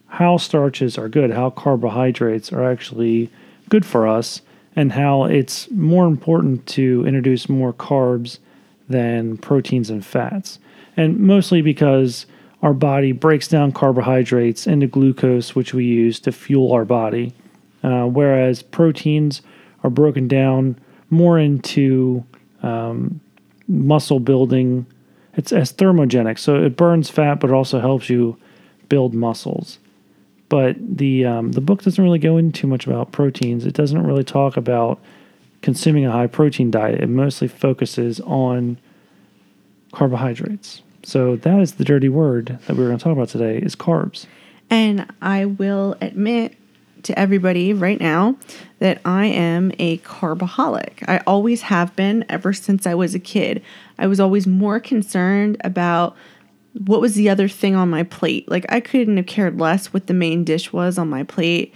how 0.08 0.38
starches 0.38 0.98
are 0.98 1.10
good, 1.10 1.32
how 1.32 1.50
carbohydrates 1.50 2.54
are 2.54 2.70
actually 2.70 3.30
good 3.70 3.86
for 3.86 4.08
us, 4.08 4.42
and 4.76 4.92
how 4.92 5.24
it's 5.24 5.70
more 5.72 6.06
important 6.06 6.66
to 6.68 7.06
introduce 7.08 7.50
more 7.50 7.74
carbs 7.74 8.40
than 8.88 9.38
proteins 9.38 9.90
and 9.90 10.06
fats. 10.06 10.60
And 10.96 11.20
mostly 11.20 11.62
because 11.62 12.26
our 12.66 12.74
body 12.74 13.12
breaks 13.12 13.48
down 13.48 13.72
carbohydrates 13.72 14.66
into 14.66 14.88
glucose, 14.88 15.54
which 15.54 15.76
we 15.76 15.86
use 15.86 16.20
to 16.20 16.32
fuel 16.32 16.72
our 16.72 16.84
body, 16.84 17.32
uh, 17.84 18.06
whereas 18.06 18.64
proteins 18.64 19.44
are 19.84 19.92
broken 19.92 20.28
down 20.28 20.76
more 21.12 21.38
into 21.38 22.26
um, 22.64 23.22
muscle 23.68 24.20
building. 24.20 24.84
It's 25.36 25.52
as 25.52 25.74
thermogenic, 25.74 26.40
so 26.40 26.56
it 26.56 26.76
burns 26.76 27.08
fat, 27.08 27.40
but 27.40 27.52
it 27.52 27.54
also 27.54 27.80
helps 27.80 28.10
you 28.10 28.36
build 28.90 29.14
muscles. 29.14 29.78
But 30.50 30.76
the 30.80 31.24
um, 31.24 31.52
the 31.52 31.62
book 31.62 31.84
doesn't 31.84 32.04
really 32.04 32.18
go 32.18 32.38
into 32.38 32.62
too 32.62 32.68
much 32.68 32.88
about 32.88 33.12
proteins. 33.12 33.68
It 33.68 33.76
doesn't 33.76 34.08
really 34.08 34.24
talk 34.24 34.58
about 34.58 35.00
consuming 35.62 36.08
a 36.08 36.12
high 36.12 36.28
protein 36.28 36.72
diet. 36.72 37.00
It 37.00 37.10
mostly 37.10 37.48
focuses 37.48 38.20
on 38.22 38.80
carbohydrates. 39.92 40.82
So 41.06 41.36
that 41.36 41.60
is 41.60 41.74
the 41.74 41.86
dirty 41.86 42.10
word 42.10 42.58
that 42.66 42.76
we 42.76 42.80
we're 42.80 42.88
going 42.88 42.98
to 42.98 43.04
talk 43.04 43.14
about 43.14 43.30
today 43.30 43.60
is 43.60 43.76
carbs. 43.76 44.26
And 44.72 45.06
I 45.22 45.46
will 45.46 45.96
admit 46.02 46.58
to 47.04 47.18
everybody 47.18 47.74
right 47.74 48.00
now 48.00 48.36
that 48.80 49.02
I 49.06 49.28
am 49.28 49.72
a 49.78 50.00
carbaholic. 50.00 51.08
I 51.08 51.20
always 51.28 51.62
have 51.62 51.96
been 51.96 52.26
ever 52.28 52.54
since 52.54 52.88
I 52.88 52.96
was 52.96 53.14
a 53.14 53.20
kid. 53.20 53.62
I 54.00 54.08
was 54.08 54.20
always 54.20 54.48
more 54.48 54.80
concerned 54.80 55.58
about 55.64 56.16
what 56.88 57.02
was 57.02 57.14
the 57.14 57.30
other 57.30 57.48
thing 57.48 57.76
on 57.76 57.92
my 57.92 58.02
plate. 58.02 58.50
Like 58.50 58.66
I 58.70 58.80
couldn't 58.80 59.18
have 59.18 59.28
cared 59.28 59.60
less 59.60 59.94
what 59.94 60.08
the 60.08 60.14
main 60.16 60.44
dish 60.44 60.74
was 60.74 60.98
on 60.98 61.08
my 61.08 61.22
plate. 61.22 61.72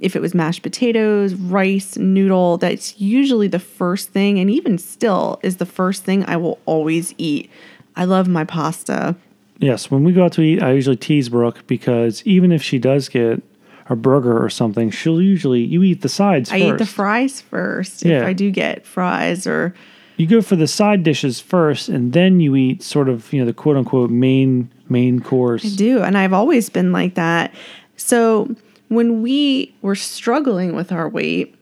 If 0.00 0.16
it 0.16 0.22
was 0.22 0.34
mashed 0.34 0.62
potatoes, 0.62 1.34
rice, 1.34 1.98
noodle, 1.98 2.56
that's 2.56 2.98
usually 2.98 3.48
the 3.48 3.60
first 3.60 4.08
thing, 4.08 4.40
and 4.40 4.50
even 4.50 4.78
still 4.78 5.38
is 5.42 5.58
the 5.58 5.66
first 5.66 6.02
thing 6.02 6.24
I 6.24 6.38
will 6.38 6.58
always 6.64 7.14
eat. 7.18 7.50
I 7.96 8.04
love 8.04 8.28
my 8.28 8.44
pasta. 8.44 9.14
Yes, 9.58 9.90
when 9.90 10.02
we 10.04 10.12
go 10.12 10.24
out 10.24 10.32
to 10.32 10.42
eat, 10.42 10.62
I 10.62 10.72
usually 10.72 10.96
tease 10.96 11.28
Brooke 11.28 11.66
because 11.66 12.22
even 12.26 12.50
if 12.52 12.62
she 12.62 12.78
does 12.78 13.08
get 13.08 13.42
a 13.88 13.96
burger 13.96 14.42
or 14.42 14.48
something, 14.50 14.90
she'll 14.90 15.20
usually 15.22 15.60
you 15.62 15.82
eat 15.82 16.00
the 16.02 16.08
sides 16.08 16.50
I 16.50 16.58
first. 16.60 16.72
eat 16.74 16.78
the 16.78 16.86
fries 16.86 17.40
first 17.40 18.04
Yeah. 18.04 18.20
if 18.22 18.26
I 18.26 18.32
do 18.32 18.50
get 18.50 18.86
fries 18.86 19.46
or 19.46 19.74
you 20.16 20.26
go 20.26 20.40
for 20.42 20.56
the 20.56 20.66
side 20.68 21.02
dishes 21.02 21.40
first, 21.40 21.88
and 21.88 22.12
then 22.12 22.38
you 22.40 22.54
eat 22.54 22.82
sort 22.82 23.08
of 23.08 23.32
you 23.32 23.40
know 23.40 23.46
the 23.46 23.52
quote 23.52 23.76
unquote 23.76 24.10
main 24.10 24.70
main 24.88 25.20
course. 25.20 25.64
I 25.64 25.76
do. 25.76 26.02
And 26.02 26.16
I've 26.18 26.32
always 26.32 26.68
been 26.68 26.92
like 26.92 27.14
that. 27.14 27.52
So 27.96 28.54
when 28.88 29.22
we 29.22 29.74
were 29.82 29.94
struggling 29.94 30.74
with 30.76 30.92
our 30.92 31.08
weight, 31.08 31.54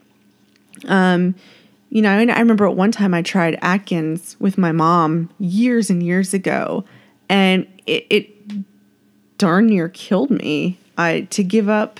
um, 0.87 1.33
you 1.91 2.01
know, 2.01 2.17
and 2.17 2.31
I 2.31 2.39
remember 2.39 2.65
at 2.65 2.75
one 2.75 2.93
time 2.93 3.13
I 3.13 3.21
tried 3.21 3.59
Atkins 3.61 4.37
with 4.39 4.57
my 4.57 4.71
mom 4.71 5.29
years 5.39 5.89
and 5.89 6.01
years 6.01 6.33
ago, 6.33 6.85
and 7.27 7.67
it, 7.85 8.07
it 8.09 9.37
darn 9.37 9.67
near 9.67 9.89
killed 9.89 10.31
me. 10.31 10.77
I 10.97 11.27
to 11.31 11.43
give 11.43 11.67
up 11.67 11.99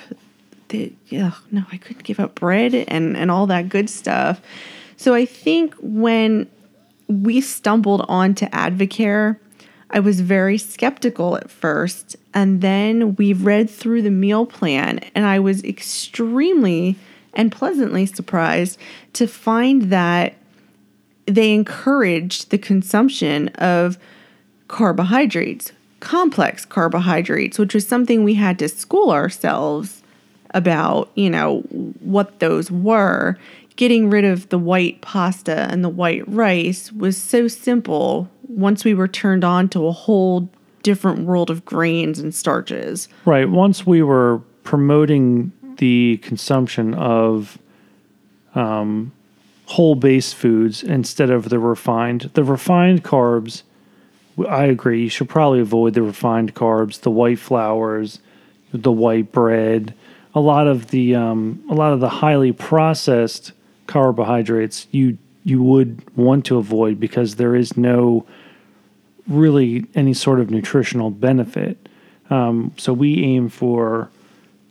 the 0.70 0.94
yeah, 1.08 1.32
no, 1.52 1.66
I 1.74 1.78
couldn't 1.78 2.06
give 2.06 2.22
up 2.22 2.36
bread 2.36 2.74
and 2.74 3.18
and 3.18 3.30
all 3.30 3.46
that 3.48 3.68
good 3.68 3.90
stuff. 3.90 4.40
So 4.96 5.14
I 5.14 5.26
think 5.26 5.76
when 5.82 6.50
we 7.10 7.42
stumbled 7.42 8.06
onto 8.08 8.46
Advocare, 8.48 9.38
I 9.90 10.00
was 10.00 10.22
very 10.22 10.58
skeptical 10.58 11.36
at 11.36 11.52
first, 11.52 12.16
and 12.34 12.62
then 12.62 13.16
we 13.18 13.34
read 13.34 13.70
through 13.70 14.04
the 14.04 14.12
meal 14.12 14.46
plan, 14.46 15.00
and 15.14 15.26
I 15.26 15.40
was 15.40 15.66
extremely 15.66 16.96
and 17.34 17.52
pleasantly 17.52 18.06
surprised 18.06 18.78
to 19.14 19.28
find 19.28 19.84
that 19.84 20.36
they 21.26 21.54
encouraged 21.54 22.50
the 22.50 22.58
consumption 22.58 23.48
of 23.50 23.98
carbohydrates, 24.68 25.72
complex 26.00 26.66
carbohydrates, 26.66 27.60
which 27.60 27.74
was 27.74 27.88
something 27.88 28.24
we 28.24 28.34
had 28.34 28.58
to 28.60 28.68
school 28.68 29.12
ourselves 29.12 30.02
about, 30.54 31.10
you 31.16 31.30
know, 31.30 31.60
what 32.00 32.40
those 32.40 32.72
were. 32.72 33.38
Getting 33.78 34.10
rid 34.10 34.26
of 34.26 34.50
the 34.50 34.60
white 34.60 35.02
pasta 35.02 35.68
and 35.72 35.84
the 35.84 35.90
white 35.90 36.28
rice 36.28 36.92
was 36.92 37.18
so 37.18 37.48
simple 37.48 38.30
once 38.48 38.84
we 38.84 38.94
were 38.94 39.08
turned 39.08 39.44
on 39.44 39.70
to 39.70 39.88
a 39.88 39.92
whole 39.92 40.50
different 40.84 41.20
world 41.20 41.50
of 41.50 41.64
grains 41.64 42.20
and 42.20 42.36
starches. 42.36 43.08
Right. 43.26 43.50
Once 43.50 43.86
we 43.86 44.02
were 44.02 44.42
promoting 44.64 45.52
the 45.82 46.20
consumption 46.22 46.94
of 46.94 47.58
um, 48.54 49.12
whole 49.66 49.96
based 49.96 50.36
foods 50.36 50.84
instead 50.84 51.32
of 51.32 51.50
the 51.50 51.58
refined, 51.58 52.30
the 52.36 52.44
refined 52.44 53.04
carbs, 53.04 53.64
I 54.48 54.66
agree. 54.66 55.02
You 55.02 55.10
should 55.10 55.28
probably 55.28 55.60
avoid 55.60 55.96
the 55.96 56.04
refined 56.04 56.54
carbs, 56.54 57.02
the 57.02 57.10
white 57.10 57.40
flours, 57.40 58.20
the 58.72 58.92
white 58.92 59.32
bread, 59.32 59.96
a 60.36 60.40
lot 60.40 60.68
of 60.68 60.92
the 60.92 61.16
um, 61.16 61.64
a 61.68 61.74
lot 61.74 61.94
of 61.94 62.00
the 62.00 62.10
highly 62.10 62.52
processed 62.52 63.52
carbohydrates. 63.88 64.86
You 64.92 65.18
you 65.44 65.64
would 65.64 66.16
want 66.16 66.46
to 66.46 66.58
avoid 66.58 67.00
because 67.00 67.38
there 67.38 67.56
is 67.56 67.76
no 67.76 68.28
really 69.28 69.88
any 69.96 70.14
sort 70.14 70.40
of 70.40 70.52
nutritional 70.52 71.10
benefit. 71.10 71.90
Um, 72.30 72.72
so 72.78 72.94
we 72.94 73.24
aim 73.24 73.50
for 73.50 74.12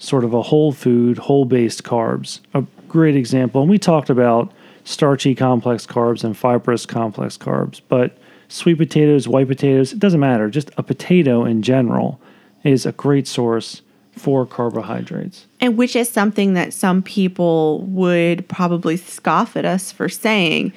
sort 0.00 0.24
of 0.24 0.34
a 0.34 0.42
whole 0.42 0.72
food, 0.72 1.18
whole 1.18 1.44
based 1.44 1.84
carbs. 1.84 2.40
A 2.54 2.64
great 2.88 3.14
example, 3.14 3.60
and 3.60 3.70
we 3.70 3.78
talked 3.78 4.10
about 4.10 4.52
starchy 4.82 5.34
complex 5.34 5.86
carbs 5.86 6.24
and 6.24 6.36
fibrous 6.36 6.86
complex 6.86 7.38
carbs, 7.38 7.80
but 7.88 8.18
sweet 8.48 8.78
potatoes, 8.78 9.28
white 9.28 9.46
potatoes, 9.46 9.92
it 9.92 10.00
doesn't 10.00 10.18
matter. 10.18 10.50
Just 10.50 10.70
a 10.76 10.82
potato 10.82 11.44
in 11.44 11.62
general 11.62 12.20
is 12.64 12.84
a 12.84 12.92
great 12.92 13.28
source 13.28 13.82
for 14.16 14.44
carbohydrates. 14.44 15.46
And 15.60 15.76
which 15.76 15.94
is 15.94 16.08
something 16.08 16.54
that 16.54 16.72
some 16.72 17.02
people 17.02 17.82
would 17.82 18.48
probably 18.48 18.96
scoff 18.96 19.56
at 19.56 19.64
us 19.64 19.92
for 19.92 20.08
saying, 20.08 20.72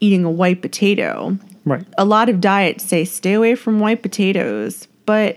eating 0.00 0.24
a 0.24 0.30
white 0.30 0.62
potato. 0.62 1.38
Right. 1.64 1.86
A 1.96 2.04
lot 2.04 2.28
of 2.28 2.40
diets 2.40 2.84
say 2.84 3.04
stay 3.04 3.34
away 3.34 3.54
from 3.54 3.80
white 3.80 4.02
potatoes, 4.02 4.88
but 5.04 5.36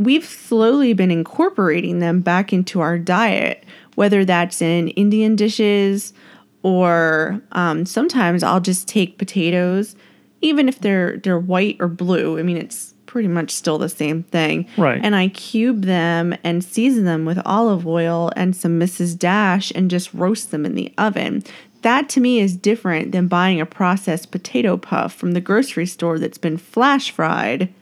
we've 0.00 0.24
slowly 0.24 0.94
been 0.94 1.10
incorporating 1.10 1.98
them 1.98 2.20
back 2.20 2.52
into 2.52 2.80
our 2.80 2.98
diet, 2.98 3.64
whether 3.96 4.24
that's 4.24 4.62
in 4.62 4.88
Indian 4.88 5.36
dishes 5.36 6.14
or 6.62 7.40
um, 7.52 7.84
sometimes 7.84 8.42
I'll 8.42 8.60
just 8.60 8.88
take 8.88 9.18
potatoes, 9.18 9.94
even 10.40 10.68
if 10.68 10.80
they're 10.80 11.18
they're 11.18 11.38
white 11.38 11.76
or 11.80 11.88
blue. 11.88 12.38
I 12.38 12.42
mean, 12.42 12.56
it's 12.56 12.94
pretty 13.04 13.28
much 13.28 13.50
still 13.50 13.76
the 13.76 13.88
same 13.88 14.22
thing. 14.22 14.66
Right. 14.76 15.00
And 15.02 15.14
I 15.16 15.28
cube 15.28 15.82
them 15.82 16.34
and 16.44 16.64
season 16.64 17.04
them 17.04 17.24
with 17.24 17.40
olive 17.44 17.86
oil 17.86 18.30
and 18.36 18.54
some 18.54 18.78
Mrs. 18.78 19.18
Dash 19.18 19.72
and 19.72 19.90
just 19.90 20.14
roast 20.14 20.50
them 20.50 20.64
in 20.64 20.76
the 20.76 20.94
oven. 20.96 21.42
That 21.82 22.08
to 22.10 22.20
me 22.20 22.40
is 22.40 22.56
different 22.56 23.12
than 23.12 23.26
buying 23.26 23.60
a 23.60 23.66
processed 23.66 24.30
potato 24.30 24.76
puff 24.76 25.12
from 25.12 25.32
the 25.32 25.40
grocery 25.40 25.86
store 25.86 26.18
that's 26.18 26.38
been 26.38 26.56
flash 26.56 27.10
fried 27.10 27.72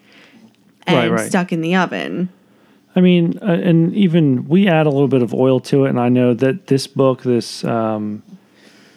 and 0.89 0.97
Right, 1.13 1.21
right. 1.21 1.29
stuck 1.29 1.53
in 1.53 1.61
the 1.61 1.75
oven. 1.77 2.29
I 2.97 3.01
mean, 3.01 3.39
uh, 3.41 3.47
and 3.47 3.95
even 3.95 4.49
we 4.49 4.67
add 4.67 4.87
a 4.87 4.91
little 4.91 5.09
bit 5.09 5.23
of 5.23 5.33
oil 5.33 5.61
to 5.61 5.85
it, 5.85 5.91
and 5.91 6.01
I 6.01 6.09
know 6.09 6.35
that 6.35 6.67
this 6.67 6.87
book, 6.87 7.23
this 7.23 7.63
um, 7.65 8.23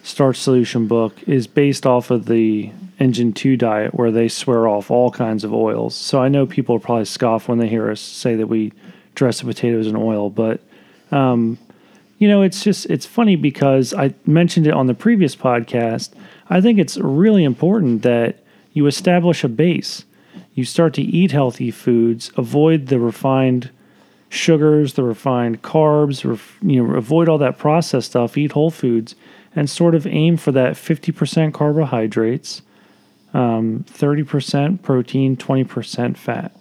starch 0.02 0.38
solution 0.38 0.88
book, 0.88 1.22
is 1.28 1.46
based 1.46 1.86
off 1.86 2.10
of 2.10 2.26
the 2.26 2.72
Engine 2.98 3.32
2 3.32 3.56
diet 3.56 3.94
where 3.94 4.10
they 4.10 4.28
swear 4.28 4.66
off 4.68 4.90
all 4.90 5.10
kinds 5.10 5.44
of 5.44 5.52
oils. 5.52 5.94
So 5.94 6.20
I 6.20 6.28
know 6.28 6.46
people 6.46 6.78
probably 6.78 7.04
scoff 7.04 7.48
when 7.48 7.58
they 7.58 7.68
hear 7.68 7.90
us 7.90 8.00
say 8.00 8.34
that 8.36 8.46
we 8.46 8.72
dress 9.14 9.40
the 9.40 9.46
potatoes 9.46 9.86
in 9.86 9.96
oil, 9.96 10.30
but 10.30 10.60
um, 11.10 11.58
you 12.18 12.28
know, 12.28 12.42
it's 12.42 12.62
just 12.62 12.86
it's 12.86 13.04
funny 13.06 13.36
because 13.36 13.92
I 13.92 14.14
mentioned 14.26 14.66
it 14.66 14.72
on 14.72 14.86
the 14.86 14.94
previous 14.94 15.36
podcast. 15.36 16.10
I 16.48 16.60
think 16.60 16.78
it's 16.78 16.96
really 16.96 17.44
important 17.44 18.02
that 18.02 18.38
you 18.72 18.86
establish 18.86 19.44
a 19.44 19.48
base. 19.48 20.04
You 20.54 20.64
start 20.64 20.94
to 20.94 21.02
eat 21.02 21.32
healthy 21.32 21.70
foods, 21.70 22.30
avoid 22.36 22.86
the 22.86 22.98
refined 22.98 23.70
sugars, 24.28 24.94
the 24.94 25.02
refined 25.02 25.62
carbs, 25.62 26.28
ref, 26.28 26.58
you 26.62 26.82
know, 26.82 26.94
avoid 26.94 27.28
all 27.28 27.38
that 27.38 27.58
processed 27.58 28.10
stuff, 28.10 28.36
eat 28.36 28.52
whole 28.52 28.70
foods, 28.70 29.14
and 29.54 29.68
sort 29.68 29.94
of 29.94 30.06
aim 30.06 30.36
for 30.36 30.52
that 30.52 30.74
50% 30.74 31.52
carbohydrates, 31.52 32.62
um, 33.34 33.84
30% 33.88 34.82
protein, 34.82 35.36
20% 35.36 36.16
fat. 36.16 36.52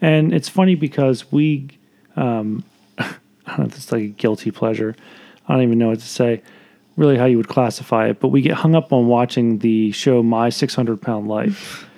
And 0.00 0.32
it's 0.32 0.48
funny 0.48 0.74
because 0.74 1.30
we, 1.30 1.68
um, 2.16 2.64
I 2.98 3.16
don't 3.46 3.58
know 3.58 3.64
if 3.66 3.76
it's 3.76 3.92
like 3.92 4.02
a 4.02 4.08
guilty 4.08 4.50
pleasure. 4.50 4.96
I 5.46 5.54
don't 5.54 5.62
even 5.62 5.78
know 5.78 5.88
what 5.88 6.00
to 6.00 6.06
say, 6.06 6.42
really 6.96 7.16
how 7.16 7.26
you 7.26 7.36
would 7.36 7.48
classify 7.48 8.08
it, 8.08 8.20
but 8.20 8.28
we 8.28 8.40
get 8.40 8.54
hung 8.54 8.74
up 8.74 8.92
on 8.92 9.06
watching 9.06 9.58
the 9.58 9.92
show 9.92 10.22
My 10.22 10.48
600 10.48 11.00
Pound 11.00 11.28
Life. 11.28 11.88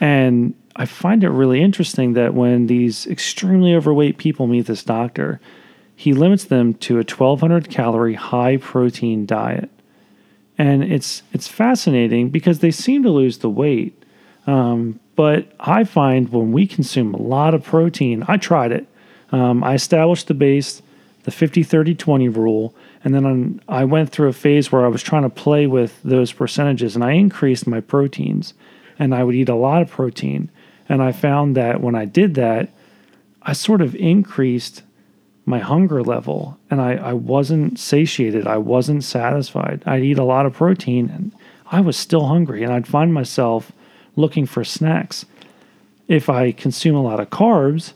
And 0.00 0.54
I 0.78 0.84
find 0.84 1.24
it 1.24 1.30
really 1.30 1.62
interesting 1.62 2.12
that 2.12 2.34
when 2.34 2.66
these 2.66 3.06
extremely 3.06 3.74
overweight 3.74 4.18
people 4.18 4.46
meet 4.46 4.66
this 4.66 4.84
doctor, 4.84 5.40
he 5.96 6.12
limits 6.12 6.44
them 6.44 6.74
to 6.74 6.96
a 6.96 6.98
1200 6.98 7.70
calorie 7.70 8.14
high 8.14 8.58
protein 8.58 9.24
diet. 9.24 9.70
And 10.58 10.84
it's 10.84 11.22
it's 11.32 11.48
fascinating 11.48 12.28
because 12.28 12.58
they 12.58 12.70
seem 12.70 13.02
to 13.02 13.10
lose 13.10 13.38
the 13.38 13.50
weight. 13.50 14.02
Um, 14.46 15.00
but 15.16 15.50
I 15.58 15.84
find 15.84 16.28
when 16.28 16.52
we 16.52 16.66
consume 16.66 17.14
a 17.14 17.22
lot 17.22 17.54
of 17.54 17.64
protein, 17.64 18.22
I 18.28 18.36
tried 18.36 18.72
it. 18.72 18.86
Um, 19.32 19.64
I 19.64 19.74
established 19.74 20.28
the 20.28 20.34
base, 20.34 20.82
the 21.24 21.30
50 21.30 21.62
30 21.62 21.94
20 21.94 22.28
rule, 22.28 22.74
and 23.02 23.14
then 23.14 23.24
on, 23.24 23.62
I 23.66 23.84
went 23.84 24.10
through 24.10 24.28
a 24.28 24.34
phase 24.34 24.70
where 24.70 24.84
I 24.84 24.88
was 24.88 25.02
trying 25.02 25.22
to 25.22 25.30
play 25.30 25.66
with 25.66 26.02
those 26.02 26.32
percentages 26.32 26.94
and 26.94 27.04
I 27.04 27.12
increased 27.12 27.66
my 27.66 27.80
proteins 27.80 28.52
and 28.98 29.14
I 29.14 29.24
would 29.24 29.34
eat 29.34 29.48
a 29.48 29.54
lot 29.54 29.82
of 29.82 29.90
protein. 29.90 30.50
And 30.88 31.02
I 31.02 31.12
found 31.12 31.56
that 31.56 31.80
when 31.80 31.94
I 31.94 32.04
did 32.04 32.34
that, 32.34 32.70
I 33.42 33.52
sort 33.52 33.80
of 33.80 33.94
increased 33.94 34.82
my 35.44 35.60
hunger 35.60 36.02
level 36.02 36.58
and 36.70 36.80
I, 36.80 36.94
I 36.94 37.12
wasn't 37.12 37.78
satiated. 37.78 38.46
I 38.46 38.58
wasn't 38.58 39.04
satisfied. 39.04 39.82
I'd 39.86 40.02
eat 40.02 40.18
a 40.18 40.24
lot 40.24 40.46
of 40.46 40.54
protein 40.54 41.08
and 41.08 41.32
I 41.70 41.80
was 41.80 41.96
still 41.96 42.26
hungry 42.26 42.62
and 42.62 42.72
I'd 42.72 42.88
find 42.88 43.14
myself 43.14 43.70
looking 44.16 44.46
for 44.46 44.64
snacks. 44.64 45.24
If 46.08 46.28
I 46.28 46.52
consume 46.52 46.96
a 46.96 47.02
lot 47.02 47.20
of 47.20 47.30
carbs, 47.30 47.92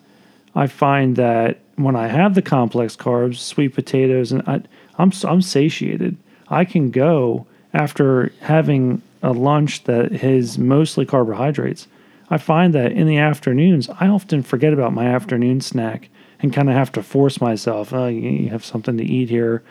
I 0.55 0.67
find 0.67 1.17
that 1.17 1.59
when 1.77 1.97
I 1.97 2.09
have 2.09 2.35
the 2.35 2.43
complex 2.43 2.97
carbs, 2.97 3.39
sweet 3.39 3.75
potatoes, 3.75 4.33
and 4.33 4.43
I, 4.47 4.63
I'm 4.99 5.13
I'm 5.25 5.43
satiated. 5.43 6.17
I 6.49 6.65
can 6.65 6.91
go 6.91 7.47
after 7.73 8.33
having 8.41 9.03
a 9.23 9.33
lunch 9.33 9.85
that 9.85 10.13
is 10.25 10.59
mostly 10.59 11.07
carbohydrates. 11.07 11.87
I 12.31 12.39
find 12.39 12.73
that 12.75 12.93
in 12.93 13.07
the 13.07 13.19
afternoons, 13.19 13.89
I 13.89 14.07
often 14.07 14.43
forget 14.43 14.73
about 14.73 14.93
my 14.93 15.07
afternoon 15.07 15.61
snack 15.61 16.09
and 16.41 16.53
kind 16.53 16.69
of 16.69 16.77
have 16.77 16.93
to 16.93 17.03
force 17.03 17.41
myself. 17.41 17.93
Oh, 17.93 18.07
you 18.07 18.49
have 18.51 18.65
something 18.65 18.97
to 18.97 19.05
eat 19.05 19.29
here. 19.29 19.63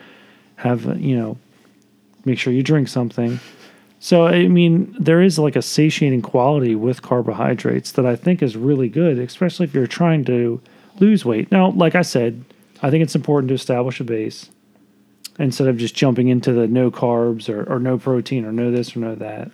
Have 0.58 0.88
uh, 0.88 0.94
you 0.96 1.18
know? 1.18 1.38
Make 2.26 2.38
sure 2.38 2.52
you 2.52 2.64
drink 2.64 2.90
something. 2.90 3.40
So 4.00 4.28
I 4.28 4.48
mean, 4.48 4.96
there 5.00 5.22
is 5.22 5.40
like 5.40 5.56
a 5.56 5.62
satiating 5.62 6.22
quality 6.22 6.76
with 6.76 7.02
carbohydrates 7.02 7.94
that 7.94 8.06
I 8.06 8.16
think 8.16 8.44
is 8.44 8.58
really 8.58 8.90
good, 8.90 9.18
especially 9.20 9.66
if 9.66 9.74
you're 9.74 9.88
trying 9.88 10.26
to 10.26 10.62
lose 11.00 11.26
weight. 11.26 11.52
Now, 11.52 11.72
like 11.72 11.96
I 11.96 12.02
said, 12.02 12.44
I 12.82 12.90
think 12.90 13.04
it's 13.04 13.16
important 13.16 13.50
to 13.50 13.56
establish 13.56 14.00
a 14.00 14.04
base 14.04 14.50
instead 15.38 15.68
of 15.68 15.78
just 15.78 15.96
jumping 15.96 16.28
into 16.28 16.52
the 16.52 16.68
no 16.68 16.92
carbs 16.92 17.50
or, 17.50 17.64
or 17.72 17.80
no 17.80 17.98
protein 17.98 18.46
or 18.46 18.52
no 18.52 18.70
this 18.70 18.96
or 18.96 19.00
no 19.00 19.16
that 19.16 19.50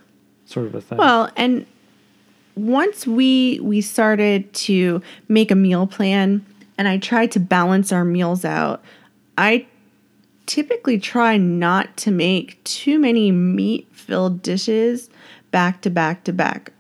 sort 0.46 0.66
of 0.66 0.76
a 0.76 0.82
thing. 0.82 0.98
Well, 0.98 1.30
and 1.36 1.66
once 2.56 3.06
we 3.06 3.60
we 3.62 3.82
started 3.82 4.52
to 4.54 5.02
make 5.28 5.52
a 5.52 5.56
meal 5.56 5.88
plan 5.88 6.46
and 6.78 6.88
I 6.88 6.98
tried 6.98 7.32
to 7.32 7.40
balance 7.40 7.92
our 7.92 8.06
meals 8.06 8.44
out, 8.46 8.84
I 9.38 9.68
typically 10.46 11.00
try 11.00 11.38
not 11.38 11.96
to 11.98 12.12
make 12.12 12.64
too 12.64 13.00
many 13.00 13.32
meat 13.32 13.88
filled 13.92 14.42
dishes 14.42 15.10
back 15.52 15.82
to 15.82 15.90
back 15.90 16.24
to 16.26 16.34
back. 16.34 16.72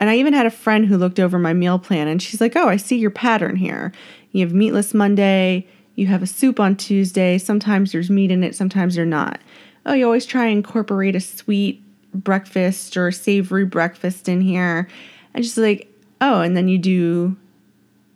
And 0.00 0.08
I 0.08 0.16
even 0.16 0.32
had 0.32 0.46
a 0.46 0.50
friend 0.50 0.86
who 0.86 0.96
looked 0.96 1.18
over 1.18 1.38
my 1.38 1.52
meal 1.52 1.78
plan 1.78 2.08
and 2.08 2.22
she's 2.22 2.40
like, 2.40 2.56
Oh, 2.56 2.68
I 2.68 2.76
see 2.76 2.96
your 2.96 3.10
pattern 3.10 3.56
here. 3.56 3.92
You 4.32 4.44
have 4.44 4.54
meatless 4.54 4.94
Monday, 4.94 5.66
you 5.94 6.06
have 6.06 6.22
a 6.22 6.26
soup 6.26 6.60
on 6.60 6.76
Tuesday, 6.76 7.38
sometimes 7.38 7.92
there's 7.92 8.10
meat 8.10 8.30
in 8.30 8.44
it, 8.44 8.54
sometimes 8.54 8.94
there's 8.94 9.08
not. 9.08 9.40
Oh, 9.84 9.94
you 9.94 10.04
always 10.04 10.26
try 10.26 10.44
and 10.46 10.58
incorporate 10.58 11.16
a 11.16 11.20
sweet 11.20 11.82
breakfast 12.14 12.96
or 12.96 13.10
savory 13.10 13.64
breakfast 13.64 14.28
in 14.28 14.40
here. 14.40 14.88
And 15.34 15.44
just 15.44 15.56
like, 15.56 15.92
oh, 16.20 16.40
and 16.40 16.56
then 16.56 16.68
you 16.68 16.78
do 16.78 17.36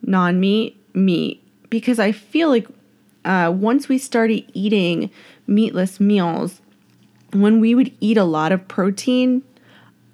non 0.02 0.40
meat, 0.40 0.76
meat. 0.94 1.42
Because 1.70 1.98
I 1.98 2.12
feel 2.12 2.48
like 2.48 2.66
uh, 3.24 3.52
once 3.54 3.88
we 3.88 3.98
started 3.98 4.44
eating 4.52 5.10
meatless 5.46 6.00
meals, 6.00 6.60
when 7.32 7.60
we 7.60 7.74
would 7.74 7.92
eat 8.00 8.16
a 8.16 8.24
lot 8.24 8.52
of 8.52 8.66
protein, 8.68 9.42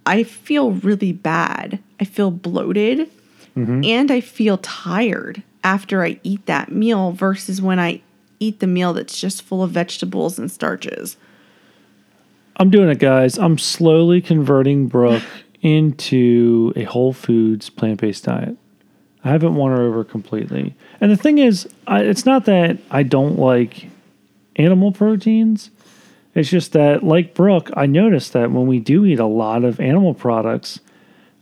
I 0.07 0.23
feel 0.23 0.73
really 0.73 1.13
bad. 1.13 1.81
I 2.01 2.05
feel 2.05 2.31
bloated 2.31 3.11
and 3.85 4.11
I 4.13 4.21
feel 4.21 4.59
tired 4.59 5.43
after 5.65 6.05
I 6.05 6.21
eat 6.23 6.47
that 6.47 6.71
meal 6.71 7.11
versus 7.11 7.61
when 7.61 7.81
I 7.81 8.03
eat 8.39 8.61
the 8.61 8.69
meal 8.69 8.93
that's 8.93 9.21
just 9.21 9.43
full 9.43 9.65
of 9.65 9.73
vegetables 9.73 10.39
and 10.39 10.49
starches. 10.51 11.17
I'm 12.57 12.71
doing 12.71 12.89
it, 12.89 13.01
guys. 13.01 13.37
I'm 13.37 13.59
slowly 13.59 14.21
converting 14.21 14.87
Brooke 14.87 15.25
into 15.61 16.73
a 16.77 16.85
whole 16.85 17.13
foods 17.13 17.71
plant 17.71 18.01
based 18.01 18.25
diet. 18.25 18.57
I 19.25 19.31
haven't 19.31 19.57
won 19.57 19.73
her 19.73 19.83
over 19.83 20.05
completely. 20.05 20.75
And 21.01 21.11
the 21.11 21.17
thing 21.17 21.39
is, 21.39 21.69
I, 21.87 22.03
it's 22.03 22.25
not 22.25 22.45
that 22.45 22.79
I 22.91 23.03
don't 23.03 23.39
like 23.39 23.89
animal 24.57 24.93
proteins. 24.93 25.71
It's 26.35 26.51
just 26.51 26.73
that, 26.73 27.03
like 27.03 27.35
Brooke, 27.35 27.71
I 27.75 27.87
noticed 27.87 28.33
that 28.33 28.53
when 28.53 28.67
we 28.67 28.79
do 28.79 29.05
eat 29.05 29.19
a 29.19 29.27
lot 29.27 29.65
of 29.65 29.81
animal 29.81 30.15
products, 30.15 30.81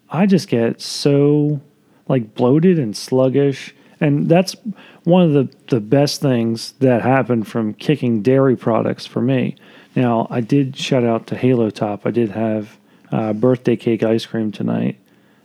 I 0.08 0.26
just 0.26 0.48
get 0.48 0.80
so 0.80 1.60
like 2.08 2.34
bloated 2.34 2.78
and 2.78 2.96
sluggish. 2.96 3.74
And 4.00 4.28
that's 4.28 4.56
one 5.04 5.22
of 5.22 5.32
the, 5.32 5.56
the 5.68 5.80
best 5.80 6.20
things 6.20 6.72
that 6.80 7.02
happened 7.02 7.46
from 7.46 7.74
kicking 7.74 8.22
dairy 8.22 8.56
products 8.56 9.06
for 9.06 9.20
me. 9.20 9.56
Now, 9.94 10.26
I 10.30 10.40
did 10.40 10.76
shout 10.76 11.04
out 11.04 11.26
to 11.28 11.36
Halo 11.36 11.70
Top. 11.70 12.06
I 12.06 12.10
did 12.10 12.30
have 12.30 12.78
uh, 13.12 13.32
birthday 13.32 13.76
cake 13.76 14.02
ice 14.02 14.26
cream 14.26 14.52
tonight. 14.52 14.98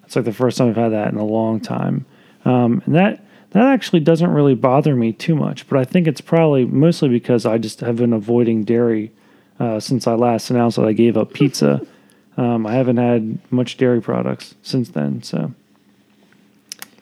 It's 0.06 0.16
like 0.16 0.26
the 0.26 0.34
first 0.34 0.58
time 0.58 0.70
I've 0.70 0.76
had 0.76 0.90
that 0.90 1.12
in 1.12 1.18
a 1.18 1.26
long 1.26 1.60
time. 1.60 2.06
Um, 2.44 2.82
and 2.86 2.96
that 2.96 3.24
that 3.52 3.66
actually 3.66 4.00
doesn't 4.00 4.32
really 4.32 4.56
bother 4.56 4.96
me 4.96 5.12
too 5.14 5.36
much, 5.36 5.68
but 5.68 5.78
I 5.78 5.84
think 5.84 6.08
it's 6.08 6.22
probably 6.22 6.66
mostly 6.66 7.10
because 7.10 7.46
I 7.46 7.58
just 7.58 7.82
have 7.82 7.98
been 7.98 8.14
avoiding 8.14 8.64
dairy 8.64 9.12
uh, 9.60 9.80
since 9.80 10.08
I 10.08 10.14
last 10.14 10.50
announced 10.50 10.78
that 10.78 10.86
I 10.86 10.94
gave 10.94 11.18
up 11.18 11.34
pizza. 11.34 11.86
Um, 12.38 12.66
I 12.66 12.72
haven't 12.72 12.96
had 12.96 13.40
much 13.52 13.76
dairy 13.76 14.02
products 14.02 14.56
since 14.64 14.90
then. 14.90 15.22
So, 15.22 15.54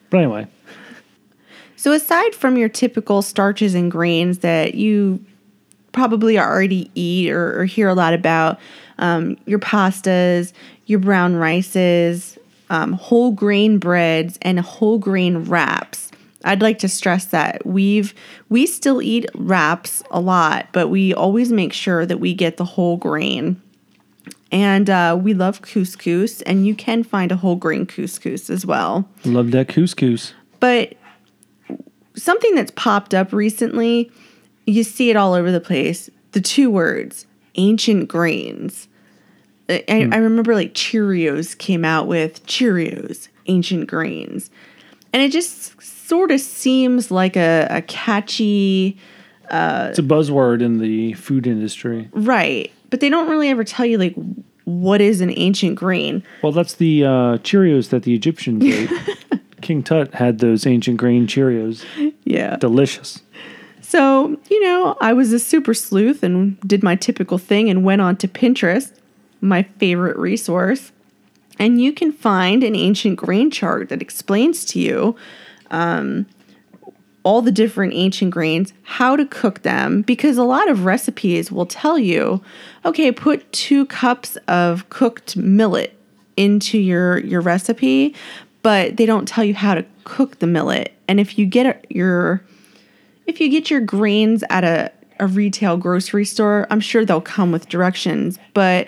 but 0.09 0.17
anyway, 0.17 0.47
So, 1.75 1.91
aside 1.91 2.33
from 2.33 2.57
your 2.57 2.67
typical 2.67 3.21
starches 3.21 3.75
and 3.75 3.91
grains 3.91 4.39
that 4.39 4.73
you 4.73 5.23
probably 5.99 6.39
already 6.39 6.89
eat 6.95 7.29
or, 7.29 7.59
or 7.59 7.65
hear 7.65 7.89
a 7.89 7.93
lot 7.93 8.13
about, 8.13 8.57
um, 8.99 9.35
your 9.45 9.59
pastas, 9.59 10.53
your 10.85 10.99
brown 10.99 11.35
rices, 11.35 12.37
um, 12.69 12.93
whole 12.93 13.31
grain 13.31 13.79
breads, 13.79 14.39
and 14.41 14.61
whole 14.61 14.97
grain 14.97 15.39
wraps. 15.39 16.09
I'd 16.45 16.61
like 16.61 16.79
to 16.79 16.87
stress 16.87 17.25
that 17.25 17.65
we've 17.65 18.13
we 18.47 18.65
still 18.65 19.01
eat 19.01 19.25
wraps 19.35 20.01
a 20.09 20.21
lot, 20.21 20.67
but 20.71 20.87
we 20.87 21.13
always 21.13 21.51
make 21.51 21.73
sure 21.73 22.05
that 22.05 22.21
we 22.21 22.33
get 22.33 22.55
the 22.55 22.63
whole 22.63 22.95
grain. 22.95 23.61
And 24.53 24.89
uh, 24.89 25.19
we 25.21 25.33
love 25.33 25.61
couscous, 25.61 26.41
and 26.43 26.65
you 26.65 26.75
can 26.75 27.03
find 27.03 27.33
a 27.33 27.35
whole 27.35 27.57
grain 27.57 27.85
couscous 27.85 28.49
as 28.49 28.65
well. 28.65 29.05
Love 29.25 29.51
that 29.51 29.67
couscous. 29.67 30.31
But 30.61 30.93
something 32.15 32.55
that's 32.55 32.71
popped 32.71 33.13
up 33.13 33.33
recently, 33.33 34.09
you 34.69 34.83
see 34.83 35.09
it 35.09 35.15
all 35.15 35.33
over 35.33 35.51
the 35.51 35.59
place. 35.59 36.09
The 36.31 36.41
two 36.41 36.69
words, 36.69 37.25
ancient 37.55 38.07
grains. 38.07 38.87
I, 39.69 39.83
I 40.11 40.17
remember 40.17 40.55
like 40.55 40.73
Cheerios 40.73 41.57
came 41.57 41.85
out 41.85 42.07
with 42.07 42.45
Cheerios, 42.47 43.27
ancient 43.47 43.87
grains. 43.87 44.49
And 45.13 45.21
it 45.21 45.31
just 45.31 45.79
sort 45.81 46.31
of 46.31 46.39
seems 46.39 47.11
like 47.11 47.35
a, 47.35 47.67
a 47.69 47.81
catchy, 47.83 48.97
It's 49.51 49.99
a 49.99 50.03
buzzword 50.03 50.61
in 50.61 50.79
the 50.79 51.13
food 51.13 51.45
industry. 51.47 52.09
right. 52.13 52.71
But 52.89 52.99
they 53.01 53.09
don't 53.09 53.29
really 53.29 53.49
ever 53.49 53.63
tell 53.63 53.85
you 53.85 53.99
like 53.99 54.15
what 54.65 55.01
is 55.01 55.21
an 55.21 55.31
ancient 55.35 55.75
grain. 55.75 56.23
Well, 56.41 56.51
that's 56.51 56.75
the 56.75 57.03
uh, 57.05 57.09
Cheerios 57.39 57.89
that 57.89 58.03
the 58.03 58.15
Egyptians 58.15 58.63
ate. 58.65 58.89
King 59.61 59.83
Tut 59.83 60.13
had 60.15 60.39
those 60.39 60.65
ancient 60.65 60.97
grain 60.97 61.27
Cheerios. 61.27 61.85
Yeah. 62.23 62.55
Delicious. 62.57 63.21
So, 63.89 64.37
you 64.51 64.61
know, 64.61 64.95
I 65.01 65.13
was 65.13 65.33
a 65.33 65.39
super 65.39 65.73
sleuth 65.73 66.21
and 66.21 66.59
did 66.61 66.83
my 66.83 66.95
typical 66.95 67.39
thing 67.39 67.71
and 67.71 67.83
went 67.83 68.01
on 68.01 68.17
to 68.17 68.27
Pinterest, 68.27 68.91
my 69.41 69.63
favorite 69.63 70.15
resource. 70.15 70.91
And 71.57 71.81
you 71.81 71.91
can 71.91 72.11
find 72.11 72.63
an 72.63 72.75
ancient 72.75 73.17
grain 73.17 73.49
chart 73.49 73.89
that 73.89 73.99
explains 73.99 74.63
to 74.65 74.79
you 74.79 75.15
um, 75.71 76.27
all 77.23 77.41
the 77.41 77.51
different 77.51 77.95
ancient 77.95 78.29
grains, 78.29 78.73
how 78.83 79.15
to 79.15 79.25
cook 79.25 79.63
them, 79.63 80.03
because 80.03 80.37
a 80.37 80.43
lot 80.43 80.69
of 80.69 80.85
recipes 80.85 81.51
will 81.51 81.65
tell 81.65 81.97
you, 81.97 82.43
okay, 82.85 83.11
put 83.11 83.51
two 83.51 83.87
cups 83.87 84.37
of 84.47 84.87
cooked 84.89 85.35
millet 85.35 85.97
into 86.37 86.77
your 86.77 87.17
your 87.21 87.41
recipe, 87.41 88.13
but 88.61 88.97
they 88.97 89.07
don't 89.07 89.27
tell 89.27 89.43
you 89.43 89.55
how 89.55 89.73
to 89.73 89.83
cook 90.03 90.37
the 90.37 90.47
millet. 90.47 90.93
And 91.07 91.19
if 91.19 91.39
you 91.39 91.47
get 91.47 91.87
your 91.89 92.43
if 93.29 93.39
you 93.39 93.47
get 93.47 93.69
your 93.69 93.79
grains 93.79 94.43
at 94.49 94.63
a, 94.63 94.91
a 95.19 95.27
retail 95.27 95.77
grocery 95.77 96.25
store, 96.25 96.65
I'm 96.71 96.79
sure 96.79 97.05
they'll 97.05 97.21
come 97.21 97.51
with 97.51 97.69
directions. 97.69 98.39
But 98.53 98.87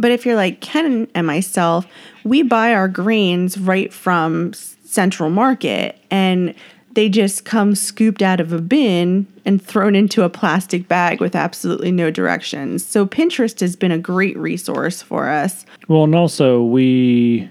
but 0.00 0.10
if 0.10 0.26
you're 0.26 0.36
like 0.36 0.60
Ken 0.60 1.08
and 1.14 1.26
myself, 1.26 1.86
we 2.24 2.42
buy 2.42 2.74
our 2.74 2.88
grains 2.88 3.58
right 3.58 3.92
from 3.92 4.52
Central 4.52 5.30
Market 5.30 5.98
and 6.10 6.54
they 6.92 7.08
just 7.08 7.44
come 7.44 7.74
scooped 7.74 8.22
out 8.22 8.40
of 8.40 8.52
a 8.52 8.60
bin 8.60 9.26
and 9.44 9.62
thrown 9.62 9.94
into 9.94 10.22
a 10.22 10.28
plastic 10.28 10.88
bag 10.88 11.20
with 11.20 11.36
absolutely 11.36 11.92
no 11.92 12.10
directions. 12.10 12.84
So 12.84 13.06
Pinterest 13.06 13.60
has 13.60 13.76
been 13.76 13.92
a 13.92 13.98
great 13.98 14.36
resource 14.36 15.02
for 15.02 15.28
us. 15.28 15.66
Well, 15.86 16.04
and 16.04 16.14
also 16.14 16.62
we 16.62 17.48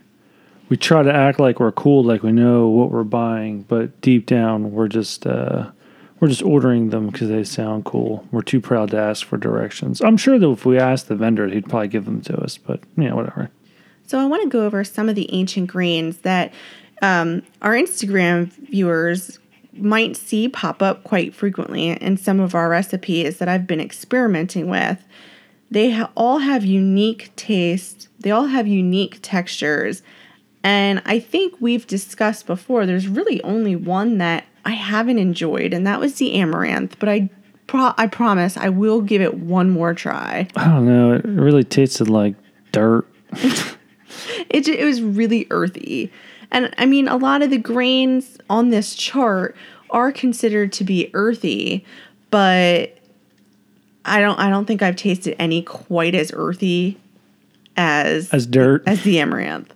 we 0.69 0.75
try 0.75 1.03
to 1.03 1.13
act 1.13 1.39
like 1.39 1.61
we're 1.61 1.71
cool, 1.71 2.03
like 2.03 2.23
we 2.23 2.33
know 2.33 2.67
what 2.67 2.91
we're 2.91 3.03
buying, 3.03 3.61
but 3.63 4.01
deep 4.01 4.25
down 4.25 4.71
we're 4.73 4.89
just 4.89 5.25
uh, 5.25 5.71
we're 6.19 6.27
just 6.27 6.43
ordering 6.43 6.89
them 6.89 7.09
because 7.09 7.29
they 7.29 7.43
sound 7.43 7.85
cool. 7.85 8.27
We're 8.31 8.41
too 8.41 8.61
proud 8.61 8.91
to 8.91 8.97
ask 8.97 9.25
for 9.25 9.37
directions. 9.37 10.01
I'm 10.01 10.17
sure 10.17 10.39
that 10.39 10.49
if 10.49 10.65
we 10.65 10.79
asked 10.79 11.07
the 11.07 11.15
vendor, 11.15 11.47
he'd 11.47 11.69
probably 11.69 11.87
give 11.87 12.05
them 12.05 12.21
to 12.21 12.37
us, 12.41 12.57
but 12.57 12.81
yeah, 12.97 13.13
whatever. 13.13 13.51
So 14.07 14.19
I 14.19 14.25
want 14.25 14.43
to 14.43 14.49
go 14.49 14.65
over 14.65 14.83
some 14.83 15.09
of 15.09 15.15
the 15.15 15.31
ancient 15.33 15.67
grains 15.69 16.19
that 16.19 16.53
um, 17.01 17.43
our 17.61 17.73
Instagram 17.73 18.47
viewers 18.69 19.39
might 19.73 20.17
see 20.17 20.49
pop 20.49 20.81
up 20.81 21.03
quite 21.03 21.35
frequently 21.35 21.89
in 21.89 22.17
some 22.17 22.39
of 22.39 22.55
our 22.55 22.69
recipes 22.69 23.37
that 23.37 23.47
I've 23.47 23.67
been 23.67 23.81
experimenting 23.81 24.69
with. 24.69 25.03
They 25.69 25.91
ha- 25.91 26.11
all 26.15 26.39
have 26.39 26.65
unique 26.65 27.35
tastes. 27.35 28.07
They 28.19 28.31
all 28.31 28.47
have 28.47 28.65
unique 28.65 29.19
textures. 29.21 30.01
And 30.63 31.01
I 31.05 31.19
think 31.19 31.55
we've 31.59 31.85
discussed 31.85 32.47
before, 32.47 32.85
there's 32.85 33.07
really 33.07 33.41
only 33.43 33.75
one 33.75 34.17
that 34.17 34.45
I 34.67 34.71
haven't 34.71 35.17
enjoyed, 35.17 35.73
and 35.73 35.87
that 35.87 35.99
was 35.99 36.15
the 36.15 36.33
amaranth. 36.33 36.99
But 36.99 37.09
I, 37.09 37.29
pro- 37.65 37.93
I 37.97 38.05
promise 38.07 38.55
I 38.57 38.69
will 38.69 39.01
give 39.01 39.21
it 39.21 39.33
one 39.35 39.69
more 39.71 39.93
try. 39.95 40.47
I 40.55 40.65
don't 40.65 40.85
know. 40.85 41.13
It 41.13 41.25
really 41.25 41.63
tasted 41.63 42.09
like 42.09 42.35
dirt. 42.71 43.07
It, 44.49 44.67
it 44.67 44.83
was 44.85 45.01
really 45.01 45.45
earthy. 45.51 46.11
And 46.51 46.73
I 46.77 46.85
mean, 46.85 47.07
a 47.07 47.17
lot 47.17 47.41
of 47.41 47.49
the 47.49 47.57
grains 47.57 48.37
on 48.49 48.69
this 48.69 48.95
chart 48.95 49.55
are 49.89 50.11
considered 50.11 50.71
to 50.73 50.83
be 50.85 51.11
earthy, 51.13 51.85
but 52.31 52.97
I 54.05 54.19
don't 54.21 54.39
I 54.39 54.49
don't 54.49 54.65
think 54.65 54.81
I've 54.81 54.95
tasted 54.95 55.35
any 55.39 55.61
quite 55.61 56.15
as 56.15 56.31
earthy 56.33 56.97
as 57.75 58.29
As 58.33 58.47
dirt. 58.47 58.83
as 58.87 59.03
the 59.03 59.19
amaranth. 59.19 59.73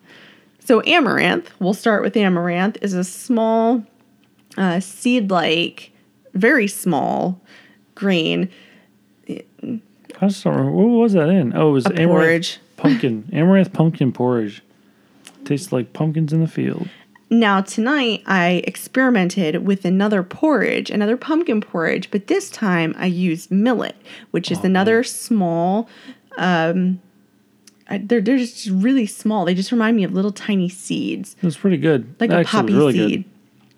So 0.63 0.82
amaranth, 0.84 1.51
we'll 1.60 1.73
start 1.73 2.01
with 2.01 2.15
amaranth, 2.15 2.77
is 2.82 2.93
a 2.93 3.04
small 3.04 3.84
uh, 4.57 4.79
seed-like, 4.79 5.91
very 6.33 6.67
small 6.67 7.41
grain 7.95 8.49
I 9.29 10.27
just 10.27 10.43
don't 10.43 10.53
remember. 10.55 10.71
What 10.71 10.85
was 11.01 11.13
that 11.13 11.29
in? 11.29 11.55
Oh, 11.55 11.69
it 11.69 11.73
was 11.73 11.85
a 11.85 11.89
amaranth 11.93 12.09
porridge. 12.09 12.59
pumpkin. 12.77 13.29
Amaranth 13.33 13.73
pumpkin 13.73 14.11
porridge. 14.11 14.61
Tastes 15.45 15.71
like 15.71 15.93
pumpkins 15.93 16.33
in 16.33 16.41
the 16.41 16.47
field. 16.47 16.89
Now, 17.29 17.61
tonight 17.61 18.21
I 18.25 18.61
experimented 18.67 19.65
with 19.65 19.85
another 19.85 20.21
porridge, 20.21 20.89
another 20.91 21.15
pumpkin 21.15 21.61
porridge, 21.61 22.11
but 22.11 22.27
this 22.27 22.49
time 22.49 22.93
I 22.97 23.05
used 23.05 23.49
millet, 23.51 23.95
which 24.31 24.51
is 24.51 24.59
Oh, 24.59 24.63
another 24.65 25.03
small. 25.03 25.87
Um, 26.37 26.99
I- 27.89 27.99
they're, 27.99 28.19
they're 28.21 28.37
just 28.37 28.67
really 28.69 29.05
small. 29.07 29.45
They 29.45 29.53
just 29.55 29.71
remind 29.71 29.95
me 29.95 30.03
of 30.03 30.11
little 30.13 30.33
tiny 30.33 30.67
seeds, 30.69 31.35
It 31.41 31.45
was 31.45 31.55
pretty 31.57 31.77
good. 31.77 32.15
like 32.19 32.31
a 32.31 32.35
Actually, 32.35 32.61
poppy 32.61 32.73
really 32.73 32.93
seed. 32.93 33.23
Good. 33.23 33.31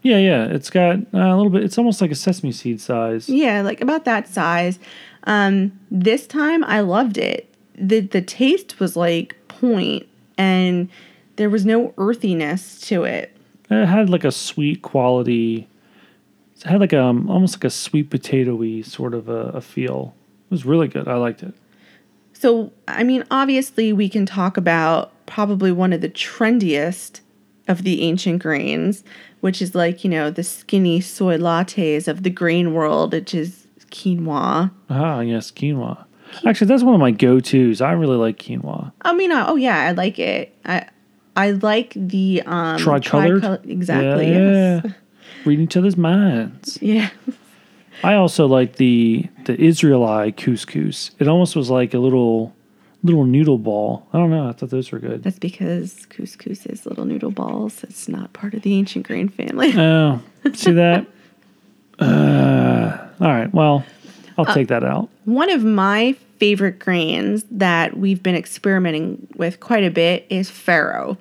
Yeah, 0.03 0.17
yeah. 0.17 0.45
It's 0.45 0.69
got 0.69 0.97
uh, 0.97 1.17
a 1.17 1.35
little 1.35 1.49
bit. 1.49 1.63
It's 1.63 1.77
almost 1.77 2.01
like 2.01 2.11
a 2.11 2.15
sesame 2.15 2.51
seed 2.51 2.79
size. 2.79 3.27
Yeah, 3.29 3.61
like 3.61 3.81
about 3.81 4.05
that 4.05 4.27
size. 4.27 4.77
Um, 5.23 5.79
this 5.89 6.27
time 6.27 6.63
I 6.65 6.81
loved 6.81 7.17
it. 7.17 7.53
the 7.75 8.01
The 8.01 8.21
taste 8.21 8.79
was 8.79 8.95
like 8.95 9.35
point, 9.47 10.07
and 10.37 10.89
there 11.37 11.49
was 11.49 11.65
no 11.65 11.93
earthiness 11.97 12.81
to 12.81 13.05
it. 13.05 13.35
It 13.69 13.85
had 13.85 14.09
like 14.09 14.25
a 14.25 14.31
sweet 14.31 14.81
quality. 14.81 15.67
It 16.57 16.63
had 16.63 16.81
like 16.81 16.93
a 16.93 17.01
um, 17.01 17.29
almost 17.29 17.55
like 17.55 17.63
a 17.63 17.69
sweet 17.69 18.09
potatoy 18.09 18.85
sort 18.85 19.13
of 19.13 19.29
a, 19.29 19.47
a 19.49 19.61
feel. 19.61 20.13
It 20.45 20.51
was 20.51 20.65
really 20.65 20.89
good. 20.89 21.07
I 21.07 21.15
liked 21.15 21.43
it. 21.43 21.55
So, 22.33 22.73
I 22.89 23.03
mean, 23.03 23.23
obviously, 23.31 23.93
we 23.93 24.09
can 24.09 24.25
talk 24.25 24.57
about 24.57 25.13
probably 25.25 25.71
one 25.71 25.93
of 25.93 26.01
the 26.01 26.09
trendiest 26.09 27.21
of 27.67 27.83
the 27.83 28.01
ancient 28.01 28.41
grains, 28.41 29.03
which 29.41 29.61
is 29.61 29.73
like, 29.75 30.03
you 30.03 30.09
know, 30.09 30.29
the 30.29 30.43
skinny 30.43 30.99
soy 31.01 31.37
lattes 31.37 32.07
of 32.07 32.23
the 32.23 32.29
grain 32.29 32.73
world, 32.73 33.13
which 33.13 33.33
is 33.33 33.67
quinoa. 33.91 34.71
Ah, 34.89 35.19
yes, 35.21 35.51
quinoa. 35.51 36.05
Actually, 36.45 36.67
that's 36.67 36.83
one 36.83 36.95
of 36.95 36.99
my 36.99 37.11
go-tos. 37.11 37.79
I 37.79 37.91
really 37.91 38.17
like 38.17 38.39
quinoa. 38.39 38.91
I 39.03 39.13
mean, 39.13 39.31
uh, 39.31 39.45
oh 39.47 39.55
yeah, 39.55 39.79
I 39.81 39.91
like 39.91 40.17
it. 40.19 40.55
I 40.65 40.87
I 41.35 41.51
like 41.51 41.93
the 41.95 42.41
um 42.45 42.77
Tricolored? 42.79 43.41
tricol- 43.43 43.69
exactly. 43.69 44.29
Yeah, 44.31 44.81
Yes. 44.83 44.93
Read 45.45 45.59
each 45.59 45.75
other's 45.77 45.97
minds. 45.97 46.77
Yeah. 46.81 47.09
I 48.03 48.15
also 48.15 48.47
like 48.47 48.77
the 48.77 49.27
the 49.45 49.59
Israelite 49.61 50.37
couscous. 50.37 51.11
It 51.19 51.27
almost 51.27 51.55
was 51.55 51.69
like 51.69 51.93
a 51.93 51.99
little 51.99 52.55
little 53.03 53.25
noodle 53.25 53.57
ball. 53.57 54.07
I 54.13 54.17
don't 54.17 54.29
know. 54.29 54.47
I 54.47 54.53
thought 54.53 54.69
those 54.69 54.91
were 54.91 54.99
good. 54.99 55.23
That's 55.23 55.39
because 55.39 56.05
couscous 56.07 56.65
is 56.65 56.85
little 56.85 57.05
noodle 57.05 57.31
balls. 57.31 57.83
It's 57.83 58.07
not 58.07 58.31
part 58.33 58.53
of 58.53 58.61
the 58.61 58.73
ancient 58.73 59.05
grain 59.05 59.29
family. 59.29 59.73
Oh, 59.75 60.21
see 60.53 60.71
that? 60.71 61.07
Uh, 61.99 63.07
all 63.21 63.27
right. 63.27 63.53
Well, 63.53 63.85
I'll 64.35 64.45
take 64.45 64.67
that 64.69 64.83
out. 64.83 65.09
One 65.25 65.51
of 65.51 65.63
my 65.63 66.13
favorite 66.39 66.79
grains 66.79 67.45
that 67.51 67.95
we've 67.95 68.21
been 68.21 68.35
experimenting 68.35 69.27
with 69.35 69.59
quite 69.59 69.83
a 69.83 69.91
bit 69.91 70.25
is 70.29 70.49
farro. 70.49 71.17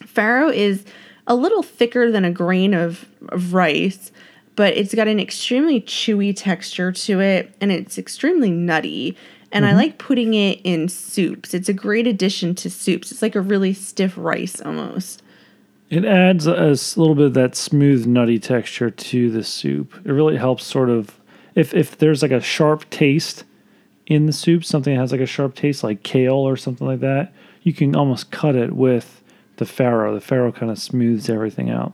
Farro 0.00 0.52
is 0.52 0.84
a 1.26 1.36
little 1.36 1.62
thicker 1.62 2.10
than 2.10 2.24
a 2.24 2.30
grain 2.30 2.72
of, 2.72 3.06
of 3.28 3.52
rice, 3.52 4.10
but 4.56 4.74
it's 4.74 4.94
got 4.94 5.06
an 5.06 5.20
extremely 5.20 5.80
chewy 5.82 6.34
texture 6.34 6.90
to 6.90 7.20
it 7.20 7.54
and 7.60 7.70
it's 7.70 7.98
extremely 7.98 8.50
nutty. 8.50 9.16
And 9.52 9.64
I 9.64 9.70
mm-hmm. 9.70 9.78
like 9.78 9.98
putting 9.98 10.34
it 10.34 10.60
in 10.64 10.88
soups. 10.88 11.54
It's 11.54 11.68
a 11.68 11.72
great 11.72 12.06
addition 12.06 12.54
to 12.56 12.70
soups. 12.70 13.12
It's 13.12 13.22
like 13.22 13.34
a 13.34 13.40
really 13.40 13.72
stiff 13.72 14.14
rice 14.16 14.60
almost. 14.60 15.22
It 15.88 16.04
adds 16.04 16.46
a 16.46 16.70
little 16.98 17.14
bit 17.14 17.26
of 17.26 17.34
that 17.34 17.54
smooth, 17.54 18.06
nutty 18.06 18.40
texture 18.40 18.90
to 18.90 19.30
the 19.30 19.44
soup. 19.44 19.94
It 20.04 20.10
really 20.10 20.36
helps 20.36 20.64
sort 20.64 20.90
of 20.90 21.18
if 21.54 21.72
if 21.74 21.98
there's 21.98 22.22
like 22.22 22.32
a 22.32 22.40
sharp 22.40 22.88
taste 22.90 23.44
in 24.06 24.26
the 24.26 24.32
soup, 24.32 24.64
something 24.64 24.94
that 24.94 25.00
has 25.00 25.12
like 25.12 25.20
a 25.20 25.26
sharp 25.26 25.54
taste, 25.54 25.82
like 25.84 26.02
kale 26.02 26.34
or 26.34 26.56
something 26.56 26.86
like 26.86 27.00
that, 27.00 27.32
you 27.62 27.72
can 27.72 27.96
almost 27.96 28.30
cut 28.30 28.54
it 28.54 28.72
with 28.72 29.22
the 29.56 29.64
farro. 29.64 30.18
The 30.18 30.24
farro 30.24 30.54
kind 30.54 30.70
of 30.70 30.78
smooths 30.78 31.28
everything 31.28 31.70
out. 31.70 31.92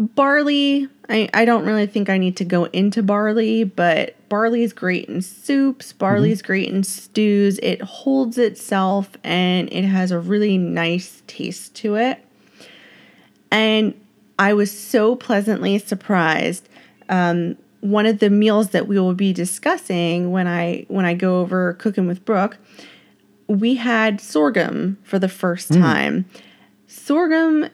Barley, 0.00 0.88
I, 1.08 1.28
I 1.34 1.44
don't 1.44 1.64
really 1.64 1.86
think 1.86 2.08
I 2.08 2.18
need 2.18 2.36
to 2.38 2.44
go 2.44 2.64
into 2.66 3.02
barley, 3.02 3.64
but 3.64 4.16
barley 4.28 4.62
is 4.62 4.72
great 4.72 5.08
in 5.08 5.20
soups, 5.20 5.92
barley 5.92 6.32
is 6.32 6.42
great 6.42 6.68
in 6.68 6.82
stews. 6.82 7.58
It 7.62 7.82
holds 7.82 8.38
itself 8.38 9.10
and 9.22 9.70
it 9.72 9.84
has 9.84 10.10
a 10.10 10.18
really 10.18 10.56
nice 10.56 11.22
taste 11.26 11.74
to 11.76 11.96
it. 11.96 12.24
And 13.50 13.94
I 14.38 14.54
was 14.54 14.76
so 14.76 15.16
pleasantly 15.16 15.78
surprised. 15.78 16.68
Um, 17.08 17.56
one 17.80 18.06
of 18.06 18.20
the 18.20 18.30
meals 18.30 18.70
that 18.70 18.86
we 18.86 18.98
will 18.98 19.14
be 19.14 19.32
discussing 19.32 20.30
when 20.30 20.46
I 20.46 20.86
when 20.88 21.04
I 21.04 21.14
go 21.14 21.40
over 21.40 21.74
cooking 21.74 22.06
with 22.06 22.24
Brooke, 22.24 22.58
we 23.48 23.74
had 23.76 24.20
sorghum 24.20 24.98
for 25.02 25.18
the 25.18 25.28
first 25.28 25.72
time. 25.72 26.26
Sorghum 26.86 27.68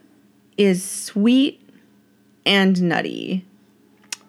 is 0.56 0.84
sweet 0.84 1.65
and 2.46 2.80
nutty. 2.82 3.44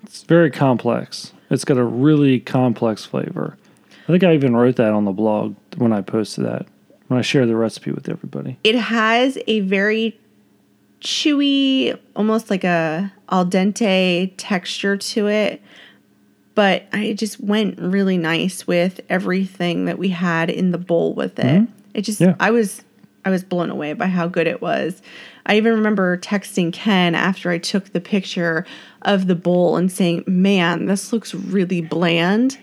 It's 0.03 0.23
very 0.23 0.51
complex. 0.51 1.33
It's 1.49 1.63
got 1.63 1.77
a 1.77 1.83
really 1.83 2.39
complex 2.39 3.05
flavor. 3.05 3.57
I 4.03 4.11
think 4.11 4.23
I 4.23 4.33
even 4.33 4.55
wrote 4.55 4.77
that 4.77 4.93
on 4.93 5.05
the 5.05 5.11
blog 5.11 5.55
when 5.77 5.93
I 5.93 6.01
posted 6.01 6.45
that, 6.45 6.65
when 7.07 7.19
I 7.19 7.21
shared 7.21 7.49
the 7.49 7.55
recipe 7.55 7.91
with 7.91 8.09
everybody. 8.09 8.57
It 8.63 8.75
has 8.75 9.37
a 9.47 9.61
very 9.61 10.19
chewy, 11.01 11.97
almost 12.15 12.49
like 12.49 12.63
a 12.63 13.13
al 13.29 13.45
dente 13.45 14.33
texture 14.37 14.97
to 14.97 15.27
it. 15.27 15.61
But 16.55 16.87
I 16.91 17.13
just 17.13 17.39
went 17.39 17.79
really 17.79 18.17
nice 18.17 18.65
with 18.65 18.99
everything 19.09 19.85
that 19.85 19.99
we 19.99 20.09
had 20.09 20.49
in 20.49 20.71
the 20.71 20.79
bowl 20.79 21.13
with 21.13 21.37
it. 21.37 21.45
Mm-hmm. 21.45 21.71
It 21.93 22.01
just 22.01 22.19
Yeah. 22.19 22.35
I 22.39 22.51
was 22.51 22.81
I 23.25 23.29
was 23.29 23.43
blown 23.43 23.69
away 23.69 23.93
by 23.93 24.07
how 24.07 24.27
good 24.27 24.47
it 24.47 24.61
was. 24.61 25.01
I 25.47 25.55
even 25.55 25.73
remember 25.73 26.17
texting 26.17 26.71
Ken 26.71 27.15
after 27.15 27.49
I 27.49 27.57
took 27.57 27.93
the 27.93 28.01
picture 28.01 28.65
of 29.03 29.27
the 29.27 29.35
bowl 29.35 29.77
and 29.77 29.91
saying, 29.91 30.25
"Man, 30.27 30.85
this 30.85 31.11
looks 31.11 31.33
really 31.33 31.81
bland." 31.81 32.57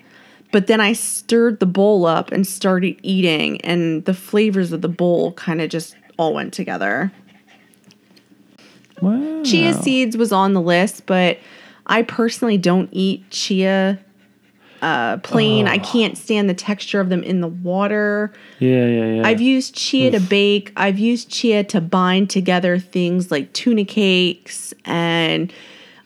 But 0.53 0.69
then 0.69 0.81
I 0.81 0.93
stirred 0.93 1.59
the 1.59 1.67
bowl 1.67 2.07
up 2.07 2.31
and 2.31 2.47
started 2.47 2.97
eating, 3.03 3.61
and 3.63 4.05
the 4.05 4.15
flavors 4.15 4.71
of 4.71 4.83
the 4.83 4.89
bowl 4.89 5.33
kind 5.33 5.61
of 5.61 5.71
just 5.71 5.97
all 6.17 6.35
went 6.35 6.53
together. 6.53 7.11
Wow. 9.01 9.43
Chia 9.43 9.75
seeds 9.75 10.17
was 10.17 10.31
on 10.31 10.53
the 10.53 10.61
list, 10.61 11.07
but 11.07 11.39
I 11.87 12.03
personally 12.03 12.59
don't 12.59 12.89
eat 12.93 13.29
chia 13.31 13.99
uh, 14.85 15.17
plain. 15.19 15.67
I 15.67 15.79
can't 15.79 16.17
stand 16.19 16.49
the 16.51 16.55
texture 16.55 17.01
of 17.01 17.09
them 17.09 17.23
in 17.23 17.41
the 17.41 17.49
water. 17.49 18.33
Yeah, 18.59 18.87
yeah, 18.87 19.07
yeah. 19.15 19.27
I've 19.27 19.41
used 19.41 19.75
chia 19.75 20.11
to 20.11 20.21
bake. 20.21 20.73
I've 20.77 20.99
used 20.99 21.31
chia 21.31 21.65
to 21.65 21.81
bind 21.81 22.29
together 22.29 22.79
things 22.79 23.31
like 23.31 23.53
tuna 23.55 23.87
cakes, 23.87 24.75
and 24.85 25.51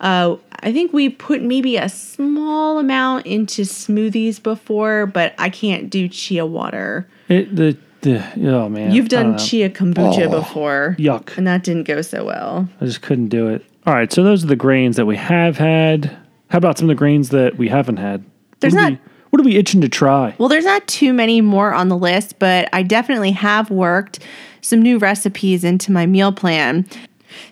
uh, 0.00 0.36
I 0.62 0.72
think 0.72 0.92
we 0.92 1.08
put 1.08 1.42
maybe 1.42 1.76
a 1.76 1.88
small 1.88 2.78
amount 2.78 3.26
into 3.26 3.62
smoothies 3.62 4.40
before, 4.40 5.06
but 5.06 5.34
I 5.38 5.50
can't 5.50 5.90
do 5.90 6.08
chia 6.08 6.46
water. 6.46 7.08
it, 7.28 7.54
the, 7.56 7.76
the, 8.02 8.22
oh 8.52 8.68
man. 8.68 8.92
You've 8.92 9.08
done 9.08 9.36
chia 9.38 9.68
kombucha 9.70 10.26
Oh, 10.26 10.30
before, 10.30 10.94
Yuck. 11.00 11.36
and 11.36 11.48
that 11.48 11.64
didn't 11.64 11.84
go 11.84 12.00
so 12.02 12.24
well. 12.24 12.68
I 12.80 12.84
just 12.84 13.02
couldn't 13.02 13.28
do 13.28 13.48
it. 13.48 13.64
All 13.86 13.94
right, 13.94 14.12
so 14.12 14.22
those 14.22 14.44
are 14.44 14.48
the 14.48 14.54
grains 14.56 14.94
that 14.96 15.06
we 15.06 15.16
have 15.16 15.56
had. 15.56 16.16
How 16.50 16.58
about 16.58 16.78
some 16.78 16.88
of 16.88 16.94
the 16.94 16.98
grains 16.98 17.30
that 17.30 17.56
we 17.58 17.68
haven't 17.68 17.96
had? 17.96 18.24
There's 18.60 18.74
what 18.74 18.80
are 18.80 18.90
not- 18.90 18.92
We, 18.92 18.98
what 19.30 19.40
are 19.40 19.44
we 19.44 19.56
itching 19.56 19.80
to 19.82 19.88
try? 19.88 20.34
Well, 20.38 20.48
there's 20.48 20.64
not 20.64 20.86
too 20.88 21.12
many 21.12 21.40
more 21.40 21.72
on 21.74 21.88
the 21.88 21.96
list, 21.96 22.38
but 22.38 22.68
I 22.72 22.82
definitely 22.82 23.32
have 23.32 23.70
worked 23.70 24.20
some 24.62 24.80
new 24.82 24.98
recipes 24.98 25.64
into 25.64 25.92
my 25.92 26.06
meal 26.06 26.32
plan. 26.32 26.86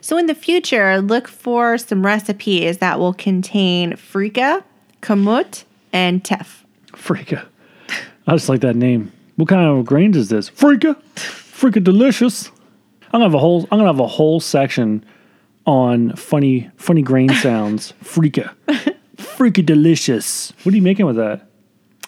So 0.01 0.17
in 0.17 0.27
the 0.27 0.35
future, 0.35 1.01
look 1.03 1.29
for 1.29 1.77
some 1.79 2.05
recipes 2.05 2.79
that 2.79 2.99
will 2.99 3.13
contain 3.13 3.93
freekeh, 3.93 4.65
kamut, 5.03 5.65
and 5.93 6.25
teff. 6.25 6.65
Freaka. 6.93 7.45
I 8.27 8.33
just 8.33 8.49
like 8.49 8.61
that 8.63 8.75
name. 8.75 9.13
What 9.37 9.49
kind 9.49 9.69
of 9.79 9.85
grains 9.85 10.17
is 10.17 10.31
this? 10.31 10.49
Freaka. 10.51 10.97
Freaka 11.15 11.85
delicious. 11.85 12.49
I'm 13.13 13.21
gonna 13.21 13.25
have 13.25 13.35
a 13.35 13.39
whole 13.39 13.63
I'm 13.71 13.79
gonna 13.79 13.87
have 13.87 14.01
a 14.01 14.07
whole 14.07 14.41
section 14.41 15.05
on 15.67 16.17
funny 16.17 16.71
funny 16.77 17.03
grain 17.03 17.29
sounds. 17.29 17.93
Freaka. 18.03 18.55
Freaka 19.37 19.65
delicious. 19.65 20.53
What 20.63 20.73
are 20.73 20.77
you 20.77 20.83
making 20.83 21.07
with 21.07 21.17
that? 21.17 21.47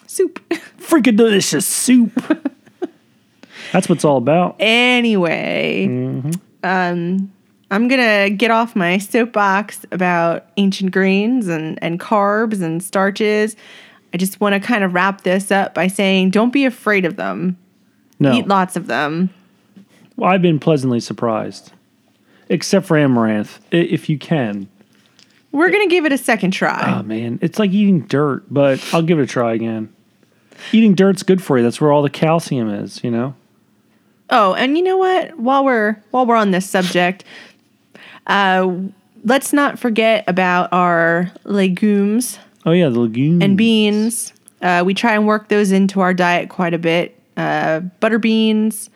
Soup. 0.07 0.39
Freaka 0.79 1.15
delicious 1.15 1.67
soup. 1.67 2.11
That's 3.71 3.87
what 3.87 3.97
it's 3.97 4.05
all 4.05 4.17
about. 4.17 4.55
Anyway, 4.59 5.85
um, 6.63 7.31
I'm 7.69 7.87
gonna 7.87 8.31
get 8.31 8.49
off 8.49 8.75
my 8.75 8.97
soapbox 8.97 9.85
about 9.91 10.47
ancient 10.57 10.91
grains 10.91 11.47
and, 11.47 11.77
and 11.83 11.99
carbs 11.99 12.63
and 12.63 12.81
starches. 12.81 13.55
I 14.11 14.17
just 14.17 14.41
want 14.41 14.53
to 14.53 14.59
kind 14.59 14.83
of 14.83 14.95
wrap 14.95 15.21
this 15.21 15.51
up 15.51 15.75
by 15.75 15.87
saying 15.87 16.31
don't 16.31 16.51
be 16.51 16.65
afraid 16.65 17.05
of 17.05 17.15
them. 17.15 17.57
No. 18.19 18.33
Eat 18.33 18.47
lots 18.47 18.75
of 18.75 18.87
them. 18.87 19.29
Well, 20.15 20.31
I've 20.31 20.41
been 20.41 20.59
pleasantly 20.59 20.99
surprised. 20.99 21.71
Except 22.49 22.87
for 22.87 22.97
amaranth, 22.97 23.59
if 23.71 24.09
you 24.09 24.17
can. 24.17 24.67
We're 25.51 25.71
gonna 25.71 25.87
give 25.87 26.05
it 26.05 26.13
a 26.13 26.17
second 26.17 26.51
try. 26.51 26.99
Oh 26.99 27.03
man, 27.03 27.39
it's 27.41 27.59
like 27.59 27.71
eating 27.71 28.01
dirt, 28.01 28.43
but 28.51 28.83
I'll 28.93 29.01
give 29.01 29.19
it 29.19 29.23
a 29.23 29.27
try 29.27 29.53
again. 29.53 29.93
Eating 30.71 30.93
dirt's 30.93 31.23
good 31.23 31.41
for 31.41 31.57
you. 31.57 31.63
That's 31.63 31.79
where 31.81 31.91
all 31.91 32.01
the 32.01 32.09
calcium 32.09 32.69
is, 32.69 33.03
you 33.03 33.09
know? 33.09 33.35
Oh, 34.29 34.53
and 34.53 34.77
you 34.77 34.83
know 34.83 34.97
what? 34.97 35.39
While 35.39 35.65
we're 35.65 35.97
while 36.11 36.25
we're 36.25 36.35
on 36.35 36.51
this 36.51 36.69
subject, 36.69 37.23
uh, 38.27 38.71
let's 39.23 39.53
not 39.53 39.79
forget 39.79 40.23
about 40.27 40.71
our 40.71 41.31
legumes 41.45 42.37
Oh 42.65 42.71
yeah, 42.71 42.89
the 42.89 42.99
legumes 42.99 43.43
and 43.43 43.57
beans. 43.57 44.33
Uh, 44.61 44.83
we 44.85 44.93
try 44.93 45.13
and 45.13 45.25
work 45.25 45.47
those 45.49 45.71
into 45.71 46.01
our 46.01 46.13
diet 46.13 46.49
quite 46.49 46.73
a 46.73 46.77
bit. 46.77 47.17
Uh, 47.37 47.79
butter 47.79 48.19
beans, 48.19 48.89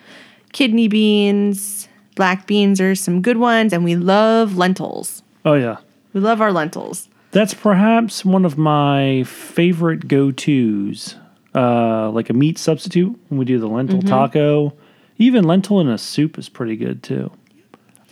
kidney 0.52 0.88
beans, 0.88 1.88
black 2.16 2.46
beans 2.46 2.82
are 2.82 2.96
some 2.96 3.22
good 3.22 3.38
ones, 3.38 3.72
and 3.72 3.84
we 3.84 3.96
love 3.96 4.58
lentils. 4.58 5.24
Oh 5.46 5.54
yeah. 5.54 5.78
We 6.14 6.20
love 6.22 6.42
our 6.42 6.52
lentils. 6.52 7.10
That's 7.32 7.54
perhaps 7.54 8.24
one 8.24 8.46
of 8.46 8.58
my 8.58 9.24
favorite 9.24 10.08
go-tos. 10.08 11.16
Uh, 11.56 12.10
like 12.12 12.30
a 12.30 12.34
meat 12.34 12.58
substitute 12.58 13.16
when 13.30 13.38
we 13.40 13.46
do 13.46 13.60
the 13.60 13.68
lentil 13.68 14.00
Mm-hmm. 14.00 14.08
taco. 14.08 14.74
Even 15.18 15.44
lentil 15.44 15.80
in 15.80 15.88
a 15.88 15.98
soup 16.00 16.38
is 16.40 16.50
pretty 16.50 16.76
good 16.76 17.04
too. 17.04 17.32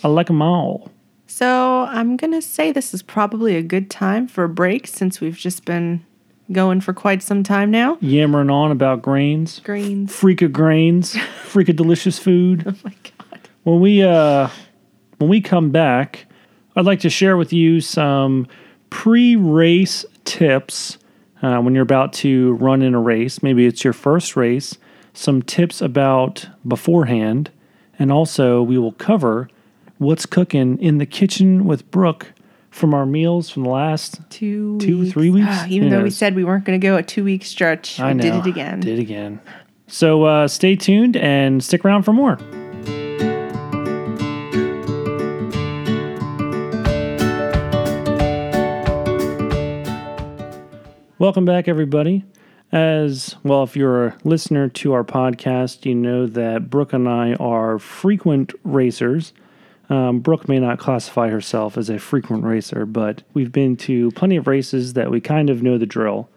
I 0.03 0.07
like 0.09 0.27
them 0.27 0.41
all. 0.43 0.91
So 1.25 1.85
I'm 1.89 2.17
gonna 2.17 2.41
say 2.41 2.71
this 2.71 2.93
is 2.93 3.01
probably 3.01 3.55
a 3.55 3.63
good 3.63 3.89
time 3.89 4.27
for 4.27 4.43
a 4.43 4.49
break 4.49 4.85
since 4.85 5.19
we've 5.21 5.37
just 5.37 5.65
been 5.65 6.05
going 6.51 6.81
for 6.81 6.93
quite 6.93 7.23
some 7.23 7.41
time 7.43 7.71
now. 7.71 7.97
Yammering 8.01 8.49
on 8.51 8.71
about 8.71 9.01
grains. 9.01 9.59
Greens. 9.63 10.13
Freak 10.13 10.41
of 10.43 10.53
grains. 10.53 11.17
Freak 11.45 11.69
of 11.69 11.75
delicious 11.77 12.19
food. 12.19 12.63
Oh 12.67 12.73
my 12.83 12.93
god. 13.17 13.39
when 13.63 13.79
we 13.79 14.03
uh 14.03 14.49
when 15.17 15.29
we 15.31 15.41
come 15.41 15.71
back 15.71 16.25
i'd 16.75 16.85
like 16.85 16.99
to 16.99 17.09
share 17.09 17.37
with 17.37 17.51
you 17.53 17.81
some 17.81 18.47
pre-race 18.89 20.05
tips 20.25 20.97
uh, 21.41 21.59
when 21.59 21.73
you're 21.73 21.83
about 21.83 22.13
to 22.13 22.53
run 22.53 22.81
in 22.83 22.93
a 22.93 22.99
race. 22.99 23.41
Maybe 23.41 23.65
it's 23.65 23.83
your 23.83 23.93
first 23.93 24.35
race 24.35 24.77
some 25.13 25.41
tips 25.41 25.81
about 25.81 26.47
beforehand 26.67 27.49
and 27.99 28.11
also 28.11 28.61
we 28.61 28.77
will 28.77 28.93
cover 28.93 29.49
what's 29.97 30.25
cooking 30.25 30.77
in 30.79 30.99
the 30.99 31.05
kitchen 31.05 31.65
with 31.65 31.89
brooke 31.91 32.31
from 32.69 32.93
our 32.93 33.05
meals 33.05 33.49
from 33.49 33.63
the 33.63 33.69
last 33.69 34.21
Two, 34.29 34.79
Two, 34.79 35.11
three 35.11 35.29
weeks? 35.29 35.47
Ah, 35.49 35.65
even 35.69 35.89
though 35.89 36.01
we 36.03 36.09
said 36.09 36.33
we 36.33 36.45
weren't 36.45 36.63
going 36.63 36.79
to 36.79 36.87
go 36.87 36.95
a 36.95 37.03
two 37.03 37.25
week 37.25 37.43
stretch, 37.43 37.99
i 37.99 38.07
we 38.09 38.13
know. 38.13 38.21
did 38.23 38.35
it 38.35 38.45
again. 38.47 38.79
did 38.79 38.99
it 38.99 39.01
again. 39.01 39.41
So 39.87 40.23
uh, 40.23 40.47
stay 40.47 40.77
tuned 40.77 41.17
and 41.17 41.61
stick 41.61 41.83
around 41.83 42.03
for 42.03 42.13
more 42.13 42.37
Welcome 51.21 51.45
back, 51.45 51.67
everybody. 51.67 52.25
As 52.71 53.35
well, 53.43 53.61
if 53.61 53.75
you're 53.75 54.07
a 54.07 54.17
listener 54.23 54.69
to 54.69 54.93
our 54.93 55.03
podcast, 55.03 55.85
you 55.85 55.93
know 55.93 56.25
that 56.25 56.71
Brooke 56.71 56.93
and 56.93 57.07
I 57.07 57.35
are 57.35 57.77
frequent 57.77 58.53
racers. 58.63 59.31
Um, 59.87 60.21
Brooke 60.21 60.49
may 60.49 60.57
not 60.57 60.79
classify 60.79 61.29
herself 61.29 61.77
as 61.77 61.91
a 61.91 61.99
frequent 61.99 62.43
racer, 62.43 62.87
but 62.87 63.21
we've 63.35 63.51
been 63.51 63.77
to 63.77 64.09
plenty 64.13 64.35
of 64.35 64.47
races 64.47 64.93
that 64.93 65.11
we 65.11 65.21
kind 65.21 65.51
of 65.51 65.61
know 65.61 65.77
the 65.77 65.85
drill. 65.85 66.27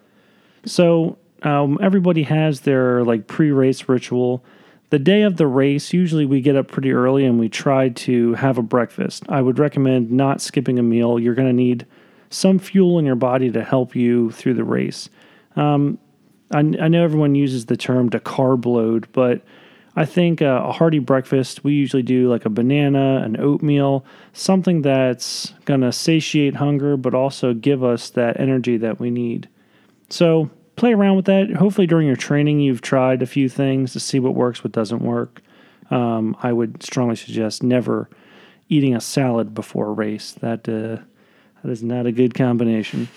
So 0.66 1.16
um, 1.44 1.78
everybody 1.80 2.24
has 2.24 2.60
their 2.60 3.02
like 3.04 3.26
pre-race 3.26 3.88
ritual. 3.88 4.44
The 4.90 4.98
day 4.98 5.22
of 5.22 5.38
the 5.38 5.46
race, 5.46 5.94
usually 5.94 6.26
we 6.26 6.42
get 6.42 6.56
up 6.56 6.68
pretty 6.68 6.92
early 6.92 7.24
and 7.24 7.40
we 7.40 7.48
try 7.48 7.88
to 7.88 8.34
have 8.34 8.58
a 8.58 8.62
breakfast. 8.62 9.24
I 9.30 9.40
would 9.40 9.58
recommend 9.58 10.10
not 10.10 10.42
skipping 10.42 10.78
a 10.78 10.82
meal. 10.82 11.18
You're 11.18 11.34
going 11.34 11.48
to 11.48 11.54
need 11.54 11.86
some 12.34 12.58
fuel 12.58 12.98
in 12.98 13.04
your 13.04 13.14
body 13.14 13.50
to 13.52 13.62
help 13.62 13.94
you 13.94 14.30
through 14.32 14.54
the 14.54 14.64
race. 14.64 15.08
Um, 15.56 15.98
I, 16.50 16.58
I 16.58 16.88
know 16.88 17.04
everyone 17.04 17.34
uses 17.34 17.66
the 17.66 17.76
term 17.76 18.10
to 18.10 18.18
carb 18.18 18.66
load, 18.66 19.06
but 19.12 19.42
I 19.96 20.04
think 20.04 20.42
uh, 20.42 20.64
a 20.64 20.72
hearty 20.72 20.98
breakfast, 20.98 21.62
we 21.62 21.74
usually 21.74 22.02
do 22.02 22.28
like 22.28 22.44
a 22.44 22.50
banana, 22.50 23.22
an 23.24 23.38
oatmeal, 23.38 24.04
something 24.32 24.82
that's 24.82 25.52
going 25.64 25.82
to 25.82 25.92
satiate 25.92 26.56
hunger, 26.56 26.96
but 26.96 27.14
also 27.14 27.54
give 27.54 27.84
us 27.84 28.10
that 28.10 28.40
energy 28.40 28.76
that 28.78 28.98
we 28.98 29.10
need. 29.10 29.48
So 30.10 30.50
play 30.74 30.92
around 30.92 31.14
with 31.14 31.26
that. 31.26 31.52
Hopefully, 31.52 31.86
during 31.86 32.08
your 32.08 32.16
training, 32.16 32.58
you've 32.58 32.82
tried 32.82 33.22
a 33.22 33.26
few 33.26 33.48
things 33.48 33.92
to 33.92 34.00
see 34.00 34.18
what 34.18 34.34
works, 34.34 34.64
what 34.64 34.72
doesn't 34.72 35.02
work. 35.02 35.40
Um, 35.90 36.36
I 36.42 36.52
would 36.52 36.82
strongly 36.82 37.14
suggest 37.14 37.62
never 37.62 38.10
eating 38.68 38.96
a 38.96 39.00
salad 39.00 39.54
before 39.54 39.86
a 39.86 39.92
race. 39.92 40.32
That 40.32 40.68
uh, 40.68 41.04
that 41.64 41.70
is 41.70 41.82
not 41.82 42.04
a 42.04 42.12
good 42.12 42.34
combination. 42.34 43.08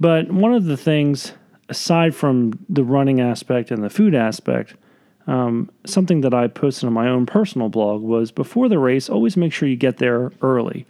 But 0.00 0.30
one 0.30 0.54
of 0.54 0.64
the 0.64 0.78
things, 0.78 1.32
aside 1.68 2.14
from 2.14 2.58
the 2.70 2.82
running 2.82 3.20
aspect 3.20 3.70
and 3.70 3.82
the 3.82 3.90
food 3.90 4.14
aspect, 4.14 4.74
um, 5.26 5.70
something 5.84 6.22
that 6.22 6.32
I 6.32 6.48
posted 6.48 6.86
on 6.86 6.94
my 6.94 7.08
own 7.08 7.26
personal 7.26 7.68
blog 7.68 8.00
was 8.00 8.30
before 8.30 8.70
the 8.70 8.78
race, 8.78 9.10
always 9.10 9.36
make 9.36 9.52
sure 9.52 9.68
you 9.68 9.76
get 9.76 9.98
there 9.98 10.32
early. 10.40 10.86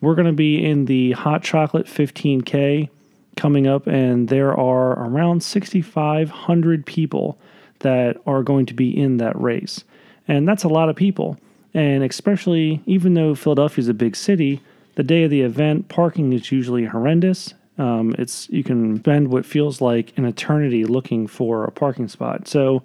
We're 0.00 0.14
going 0.14 0.28
to 0.28 0.32
be 0.32 0.64
in 0.64 0.84
the 0.84 1.12
Hot 1.12 1.42
Chocolate 1.42 1.86
15K 1.86 2.88
coming 3.36 3.66
up, 3.66 3.88
and 3.88 4.28
there 4.28 4.54
are 4.54 4.92
around 4.92 5.42
6,500 5.42 6.86
people 6.86 7.38
that 7.80 8.18
are 8.24 8.44
going 8.44 8.66
to 8.66 8.74
be 8.74 8.96
in 8.96 9.16
that 9.16 9.40
race. 9.40 9.82
And 10.28 10.46
that's 10.46 10.62
a 10.62 10.68
lot 10.68 10.88
of 10.88 10.94
people. 10.94 11.38
And 11.72 12.04
especially, 12.04 12.82
even 12.86 13.14
though 13.14 13.34
Philadelphia 13.34 13.82
is 13.82 13.88
a 13.88 13.94
big 13.94 14.14
city, 14.14 14.60
the 14.94 15.02
day 15.02 15.24
of 15.24 15.30
the 15.30 15.42
event, 15.42 15.88
parking 15.88 16.32
is 16.32 16.50
usually 16.52 16.84
horrendous. 16.84 17.54
Um, 17.78 18.14
it's 18.18 18.48
you 18.50 18.62
can 18.62 18.98
spend 18.98 19.28
what 19.28 19.44
feels 19.44 19.80
like 19.80 20.16
an 20.16 20.24
eternity 20.24 20.84
looking 20.84 21.26
for 21.26 21.64
a 21.64 21.72
parking 21.72 22.08
spot. 22.08 22.46
So, 22.46 22.84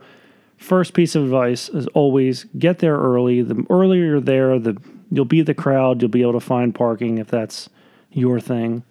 first 0.57 0.93
piece 0.93 1.15
of 1.15 1.23
advice 1.23 1.69
is 1.69 1.87
always 1.87 2.45
get 2.57 2.79
there 2.79 2.97
early. 2.97 3.41
The 3.41 3.65
earlier 3.69 4.05
you're 4.05 4.21
there, 4.21 4.57
the 4.57 4.81
you'll 5.11 5.25
be 5.25 5.41
the 5.41 5.53
crowd. 5.53 6.01
You'll 6.01 6.09
be 6.09 6.23
able 6.23 6.33
to 6.33 6.39
find 6.39 6.73
parking 6.73 7.19
if 7.19 7.27
that's 7.27 7.69
your 8.11 8.39
thing. 8.39 8.83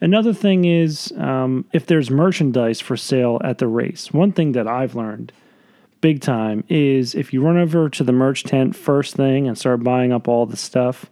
Another 0.00 0.32
thing 0.32 0.64
is 0.64 1.12
um, 1.16 1.64
if 1.72 1.86
there's 1.86 2.10
merchandise 2.10 2.80
for 2.80 2.96
sale 2.96 3.40
at 3.44 3.58
the 3.58 3.68
race. 3.68 4.12
One 4.12 4.32
thing 4.32 4.52
that 4.52 4.66
I've 4.66 4.96
learned 4.96 5.32
big 6.00 6.20
time 6.20 6.64
is 6.68 7.14
if 7.14 7.32
you 7.32 7.40
run 7.40 7.56
over 7.56 7.88
to 7.88 8.02
the 8.02 8.12
merch 8.12 8.42
tent 8.42 8.74
first 8.74 9.14
thing 9.14 9.46
and 9.46 9.56
start 9.56 9.84
buying 9.84 10.12
up 10.12 10.26
all 10.26 10.44
the 10.44 10.56
stuff, 10.56 11.06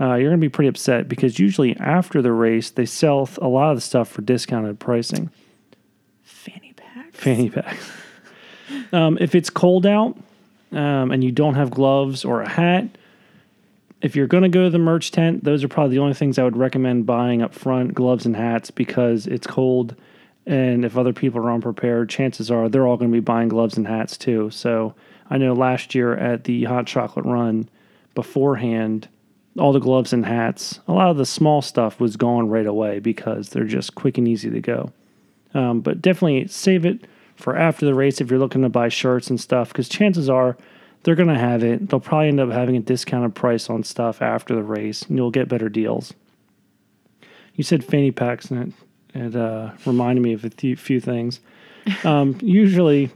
uh, 0.00 0.14
you're 0.14 0.30
going 0.30 0.40
to 0.40 0.44
be 0.44 0.48
pretty 0.48 0.68
upset 0.68 1.08
because 1.08 1.38
usually 1.38 1.76
after 1.76 2.22
the 2.22 2.32
race, 2.32 2.70
they 2.70 2.86
sell 2.86 3.28
a 3.42 3.48
lot 3.48 3.70
of 3.70 3.76
the 3.76 3.80
stuff 3.80 4.08
for 4.08 4.22
discounted 4.22 4.78
pricing. 4.78 5.30
Fanny 6.22 6.72
packs. 6.76 7.18
Fanny 7.18 7.50
packs. 7.50 7.90
um, 8.92 9.18
if 9.20 9.34
it's 9.34 9.50
cold 9.50 9.86
out 9.86 10.16
um, 10.72 11.10
and 11.10 11.24
you 11.24 11.32
don't 11.32 11.54
have 11.54 11.70
gloves 11.70 12.24
or 12.24 12.42
a 12.42 12.48
hat, 12.48 12.86
if 14.00 14.14
you're 14.14 14.28
going 14.28 14.44
to 14.44 14.48
go 14.48 14.64
to 14.64 14.70
the 14.70 14.78
merch 14.78 15.10
tent, 15.10 15.42
those 15.42 15.64
are 15.64 15.68
probably 15.68 15.96
the 15.96 16.02
only 16.02 16.14
things 16.14 16.38
I 16.38 16.44
would 16.44 16.56
recommend 16.56 17.06
buying 17.06 17.42
up 17.42 17.52
front 17.52 17.94
gloves 17.94 18.26
and 18.26 18.36
hats 18.36 18.70
because 18.70 19.26
it's 19.26 19.46
cold. 19.46 19.96
And 20.46 20.84
if 20.84 20.96
other 20.96 21.12
people 21.12 21.40
are 21.40 21.50
unprepared, 21.50 22.08
chances 22.08 22.50
are 22.50 22.68
they're 22.68 22.86
all 22.86 22.96
going 22.96 23.10
to 23.10 23.16
be 23.16 23.20
buying 23.20 23.48
gloves 23.48 23.76
and 23.76 23.86
hats 23.86 24.16
too. 24.16 24.50
So 24.50 24.94
I 25.28 25.36
know 25.36 25.52
last 25.52 25.94
year 25.94 26.14
at 26.14 26.44
the 26.44 26.64
hot 26.64 26.86
chocolate 26.86 27.26
run 27.26 27.68
beforehand, 28.14 29.08
all 29.58 29.72
the 29.72 29.80
gloves 29.80 30.12
and 30.12 30.24
hats, 30.24 30.80
a 30.88 30.92
lot 30.92 31.10
of 31.10 31.16
the 31.16 31.26
small 31.26 31.62
stuff 31.62 32.00
was 32.00 32.16
gone 32.16 32.48
right 32.48 32.66
away 32.66 32.98
because 32.98 33.50
they're 33.50 33.64
just 33.64 33.94
quick 33.94 34.18
and 34.18 34.28
easy 34.28 34.50
to 34.50 34.60
go. 34.60 34.92
Um, 35.54 35.80
but 35.80 36.02
definitely 36.02 36.46
save 36.48 36.84
it 36.84 37.06
for 37.36 37.56
after 37.56 37.86
the 37.86 37.94
race 37.94 38.20
if 38.20 38.30
you're 38.30 38.38
looking 38.38 38.62
to 38.62 38.68
buy 38.68 38.88
shirts 38.88 39.30
and 39.30 39.40
stuff 39.40 39.68
because 39.68 39.88
chances 39.88 40.28
are 40.28 40.56
they're 41.02 41.14
going 41.14 41.28
to 41.28 41.38
have 41.38 41.62
it. 41.62 41.88
They'll 41.88 42.00
probably 42.00 42.28
end 42.28 42.40
up 42.40 42.50
having 42.50 42.76
a 42.76 42.80
discounted 42.80 43.34
price 43.34 43.70
on 43.70 43.84
stuff 43.84 44.20
after 44.20 44.54
the 44.54 44.62
race, 44.62 45.02
and 45.02 45.16
you'll 45.16 45.30
get 45.30 45.48
better 45.48 45.68
deals. 45.68 46.12
You 47.54 47.64
said 47.64 47.84
fanny 47.84 48.10
packs, 48.10 48.50
and 48.50 48.74
it, 49.14 49.18
it 49.18 49.36
uh, 49.36 49.72
reminded 49.86 50.22
me 50.22 50.32
of 50.32 50.44
a 50.44 50.50
few, 50.50 50.76
few 50.76 51.00
things. 51.00 51.40
Um, 52.04 52.36
usually, 52.42 53.10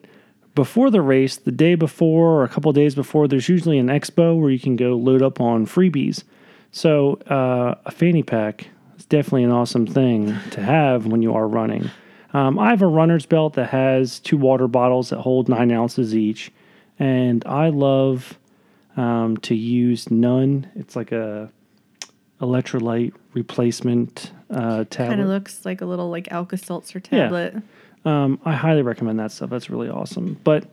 before 0.55 0.91
the 0.91 1.03
race, 1.03 1.37
the 1.37 1.53
day 1.53 1.75
before 1.75 2.41
or 2.41 2.45
a 2.45 2.49
couple 2.49 2.73
days 2.73 2.95
before, 2.95 3.27
there's 3.29 3.49
usually 3.49 3.79
an 3.79 3.89
expo 3.89 4.39
where 4.39 4.51
you 4.51 4.59
can 4.59 4.77
go 4.77 4.95
load 4.95 5.23
up 5.23 5.41
on 5.41 5.67
freebies. 5.67 6.25
So, 6.73 7.15
uh, 7.29 7.77
a 7.85 7.91
fanny 7.91 8.23
pack 8.23 8.67
is 8.99 9.05
definitely 9.07 9.45
an 9.45 9.51
awesome 9.51 9.87
thing 9.87 10.37
to 10.51 10.63
have 10.63 11.07
when 11.07 11.23
you 11.23 11.35
are 11.35 11.47
running. 11.47 11.91
Um, 12.35 12.59
I 12.59 12.71
have 12.71 12.83
a 12.83 12.87
runner's 12.87 13.27
belt 13.27 13.55
that 13.55 13.69
has 13.69 14.19
two 14.19 14.39
water 14.39 14.67
bottles 14.67 15.11
that 15.11 15.21
hold 15.21 15.49
nine 15.49 15.71
ounces 15.71 16.17
each 16.17 16.51
and 17.03 17.45
I 17.47 17.71
love 17.71 18.39
um, 18.97 19.37
to 19.39 19.55
use 19.57 20.07
Nuun. 20.07 20.69
It's 20.77 20.95
like 20.95 21.11
a 21.11 21.51
electrolyte 22.41 23.13
replacement 23.35 24.31
uh, 24.51 24.85
tablet. 24.85 25.09
Kind 25.11 25.21
of 25.21 25.29
looks 25.29 25.65
like 25.65 25.81
a 25.81 25.87
little 25.87 26.11
like 26.11 26.31
Alka 26.31 26.57
Seltzer 26.57 27.01
tablet. 27.01 27.57
Um, 28.05 28.41
I 28.45 28.53
highly 28.55 28.83
recommend 28.83 29.19
that 29.19 29.33
stuff. 29.33 29.51
That's 29.51 29.69
really 29.71 29.89
awesome. 29.89 30.39
But 30.45 30.65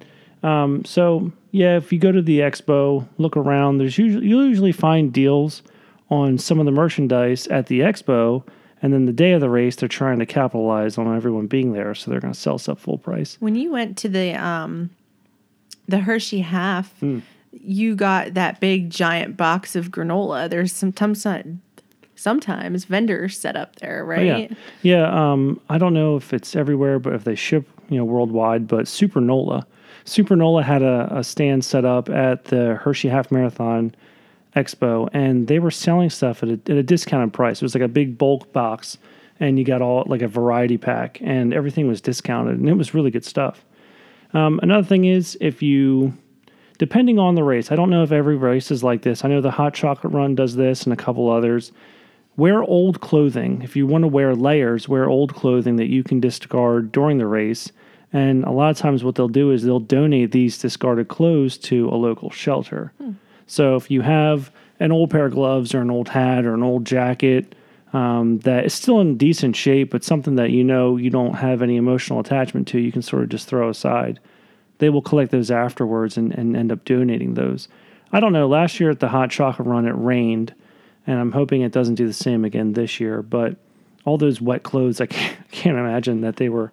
um, 0.43 0.85
so 0.85 1.31
yeah, 1.51 1.77
if 1.77 1.91
you 1.91 1.99
go 1.99 2.11
to 2.11 2.21
the 2.21 2.39
expo, 2.39 3.07
look 3.17 3.35
around. 3.35 3.79
There's 3.79 3.97
usually 3.97 4.27
you'll 4.27 4.47
usually 4.47 4.71
find 4.71 5.11
deals 5.11 5.63
on 6.09 6.37
some 6.37 6.59
of 6.59 6.65
the 6.65 6.71
merchandise 6.71 7.47
at 7.47 7.67
the 7.67 7.81
expo. 7.81 8.43
And 8.81 8.93
then 8.93 9.05
the 9.05 9.11
day 9.13 9.33
of 9.33 9.41
the 9.41 9.49
race, 9.49 9.75
they're 9.75 9.89
trying 9.89 10.19
to 10.19 10.25
capitalize 10.25 10.97
on 10.97 11.13
everyone 11.13 11.47
being 11.47 11.73
there, 11.73 11.93
so 11.93 12.09
they're 12.09 12.21
going 12.21 12.33
to 12.33 12.39
sell 12.39 12.57
stuff 12.57 12.79
full 12.79 12.97
price. 12.97 13.35
When 13.41 13.55
you 13.55 13.71
went 13.71 13.97
to 13.97 14.09
the 14.09 14.33
um, 14.41 14.89
the 15.87 15.99
Hershey 15.99 16.39
half, 16.39 16.97
Hmm. 16.99 17.19
you 17.51 17.95
got 17.95 18.35
that 18.35 18.59
big 18.61 18.89
giant 18.89 19.35
box 19.35 19.75
of 19.75 19.89
granola. 19.91 20.49
There's 20.49 20.71
sometimes 20.71 21.25
sometimes 22.15 22.85
vendors 22.85 23.37
set 23.37 23.55
up 23.55 23.75
there, 23.77 24.05
Oh, 24.09 24.21
yeah, 24.21 24.33
right? 24.33 24.57
yeah. 24.81 25.31
Um, 25.31 25.59
I 25.69 25.77
don't 25.77 25.93
know 25.93 26.15
if 26.15 26.33
it's 26.33 26.55
everywhere, 26.55 26.99
but 26.99 27.13
if 27.13 27.23
they 27.23 27.35
ship, 27.35 27.67
you 27.89 27.97
know, 27.97 28.05
worldwide. 28.05 28.67
But 28.67 28.85
Supernola, 28.85 29.65
Supernola 30.05 30.63
had 30.63 30.81
a, 30.81 31.09
a 31.17 31.23
stand 31.23 31.65
set 31.65 31.85
up 31.85 32.09
at 32.09 32.45
the 32.45 32.75
Hershey 32.75 33.09
Half 33.09 33.31
Marathon 33.31 33.93
Expo, 34.55 35.09
and 35.13 35.47
they 35.47 35.59
were 35.59 35.71
selling 35.71 36.09
stuff 36.09 36.43
at 36.43 36.49
a, 36.49 36.53
at 36.53 36.77
a 36.77 36.83
discounted 36.83 37.33
price. 37.33 37.61
It 37.61 37.65
was 37.65 37.75
like 37.75 37.83
a 37.83 37.87
big 37.87 38.17
bulk 38.17 38.51
box, 38.51 38.97
and 39.39 39.59
you 39.59 39.65
got 39.65 39.81
all 39.81 40.03
like 40.07 40.21
a 40.21 40.27
variety 40.27 40.77
pack, 40.77 41.19
and 41.21 41.53
everything 41.53 41.87
was 41.87 42.01
discounted, 42.01 42.59
and 42.59 42.67
it 42.67 42.73
was 42.73 42.93
really 42.93 43.11
good 43.11 43.25
stuff. 43.25 43.65
Um, 44.33 44.59
another 44.61 44.85
thing 44.85 45.05
is 45.05 45.37
if 45.39 45.61
you, 45.61 46.13
depending 46.77 47.19
on 47.19 47.35
the 47.35 47.43
race, 47.43 47.71
I 47.71 47.75
don't 47.75 47.89
know 47.89 48.03
if 48.03 48.11
every 48.11 48.35
race 48.37 48.71
is 48.71 48.83
like 48.83 49.01
this. 49.01 49.23
I 49.23 49.27
know 49.27 49.41
the 49.41 49.51
Hot 49.51 49.73
Chocolate 49.73 50.13
Run 50.13 50.35
does 50.35 50.55
this, 50.55 50.83
and 50.83 50.93
a 50.93 50.97
couple 50.97 51.29
others 51.29 51.71
wear 52.37 52.63
old 52.63 53.01
clothing. 53.01 53.61
If 53.63 53.75
you 53.75 53.85
want 53.85 54.03
to 54.03 54.07
wear 54.07 54.33
layers, 54.33 54.87
wear 54.87 55.09
old 55.09 55.35
clothing 55.35 55.75
that 55.75 55.89
you 55.89 56.03
can 56.03 56.19
discard 56.19 56.91
during 56.91 57.17
the 57.17 57.27
race. 57.27 57.71
And 58.13 58.43
a 58.45 58.51
lot 58.51 58.71
of 58.71 58.77
times, 58.77 59.03
what 59.03 59.15
they'll 59.15 59.27
do 59.27 59.51
is 59.51 59.63
they'll 59.63 59.79
donate 59.79 60.31
these 60.31 60.57
discarded 60.57 61.09
clothes 61.09 61.57
to 61.59 61.89
a 61.89 61.95
local 61.95 62.31
shelter. 62.31 62.93
So 63.49 63.75
if 63.75 63.89
you 63.89 64.01
have 64.01 64.51
an 64.79 64.91
old 64.91 65.09
pair 65.09 65.25
of 65.25 65.33
gloves 65.33 65.73
or 65.73 65.81
an 65.81 65.89
old 65.89 66.09
hat 66.09 66.45
or 66.45 66.53
an 66.53 66.63
old 66.63 66.85
jacket 66.85 67.55
um, 67.93 68.39
that 68.39 68.65
is 68.65 68.73
still 68.73 69.01
in 69.01 69.17
decent 69.17 69.55
shape, 69.55 69.89
but 69.89 70.03
something 70.03 70.35
that 70.35 70.51
you 70.51 70.63
know 70.63 70.97
you 70.97 71.09
don't 71.09 71.33
have 71.33 71.61
any 71.61 71.75
emotional 71.75 72.19
attachment 72.19 72.67
to, 72.69 72.79
you 72.79 72.91
can 72.91 73.01
sort 73.01 73.23
of 73.23 73.29
just 73.29 73.47
throw 73.47 73.69
aside. 73.69 74.19
They 74.77 74.89
will 74.89 75.01
collect 75.01 75.31
those 75.31 75.51
afterwards 75.51 76.15
and, 76.15 76.31
and 76.33 76.55
end 76.55 76.71
up 76.71 76.85
donating 76.85 77.33
those. 77.33 77.67
I 78.11 78.19
don't 78.19 78.33
know. 78.33 78.47
Last 78.47 78.79
year 78.79 78.91
at 78.91 78.99
the 78.99 79.09
Hot 79.09 79.31
Chocolate 79.31 79.67
Run, 79.67 79.87
it 79.87 79.95
rained 79.95 80.53
and 81.09 81.19
I'm 81.19 81.31
hoping 81.31 81.61
it 81.61 81.71
doesn't 81.71 81.95
do 81.95 82.05
the 82.05 82.13
same 82.13 82.45
again 82.45 82.73
this 82.73 82.99
year. 82.99 83.23
But 83.23 83.55
all 84.05 84.19
those 84.19 84.39
wet 84.39 84.61
clothes, 84.61 85.01
I 85.01 85.05
can't, 85.07 85.51
can't 85.51 85.77
imagine 85.77 86.21
that 86.21 86.35
they 86.35 86.49
were 86.49 86.71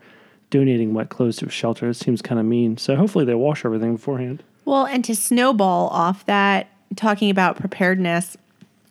donating 0.50 0.92
wet 0.92 1.08
clothes 1.08 1.38
to 1.38 1.46
a 1.46 1.50
shelter. 1.50 1.88
It 1.88 1.94
seems 1.94 2.20
kind 2.20 2.38
of 2.38 2.44
mean. 2.44 2.76
So 2.76 2.96
hopefully 2.96 3.24
they 3.24 3.34
wash 3.34 3.64
everything 3.64 3.96
beforehand. 3.96 4.42
Well, 4.66 4.84
and 4.84 5.02
to 5.04 5.14
snowball 5.14 5.88
off 5.88 6.26
that, 6.26 6.68
talking 6.96 7.30
about 7.30 7.56
preparedness, 7.56 8.36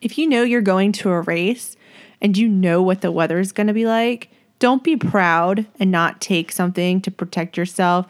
if 0.02 0.18
you 0.18 0.28
know 0.28 0.42
you're 0.42 0.62
going 0.62 0.92
to 0.94 1.12
a 1.12 1.22
race 1.22 1.76
and 2.22 2.36
you 2.38 2.48
know 2.48 2.82
what 2.82 3.02
the 3.02 3.12
weather 3.12 3.40
is 3.40 3.52
going 3.52 3.68
to 3.68 3.74
be 3.74 3.86
like, 3.86 4.30
don't 4.60 4.84
be 4.84 4.96
proud 4.96 5.66
and 5.80 5.92
not 5.92 6.22
take 6.22 6.52
something 6.52 7.02
to 7.02 7.12
protect 7.12 7.58
yourself. 7.58 8.08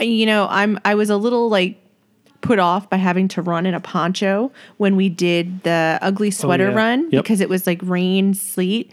You 0.00 0.26
know, 0.26 0.46
I'm 0.48 0.78
I 0.84 0.94
was 0.94 1.10
a 1.10 1.16
little 1.16 1.48
like 1.48 1.76
put 2.40 2.58
off 2.58 2.88
by 2.90 2.96
having 2.96 3.28
to 3.28 3.42
run 3.42 3.66
in 3.66 3.74
a 3.74 3.80
poncho 3.80 4.52
when 4.76 4.96
we 4.96 5.08
did 5.08 5.62
the 5.62 5.98
ugly 6.02 6.28
oh, 6.28 6.30
sweater 6.30 6.70
yeah. 6.70 6.76
run 6.76 7.10
Yep. 7.10 7.22
because 7.24 7.40
it 7.40 7.48
was 7.48 7.66
like 7.66 7.80
rain, 7.82 8.34
sleet. 8.34 8.90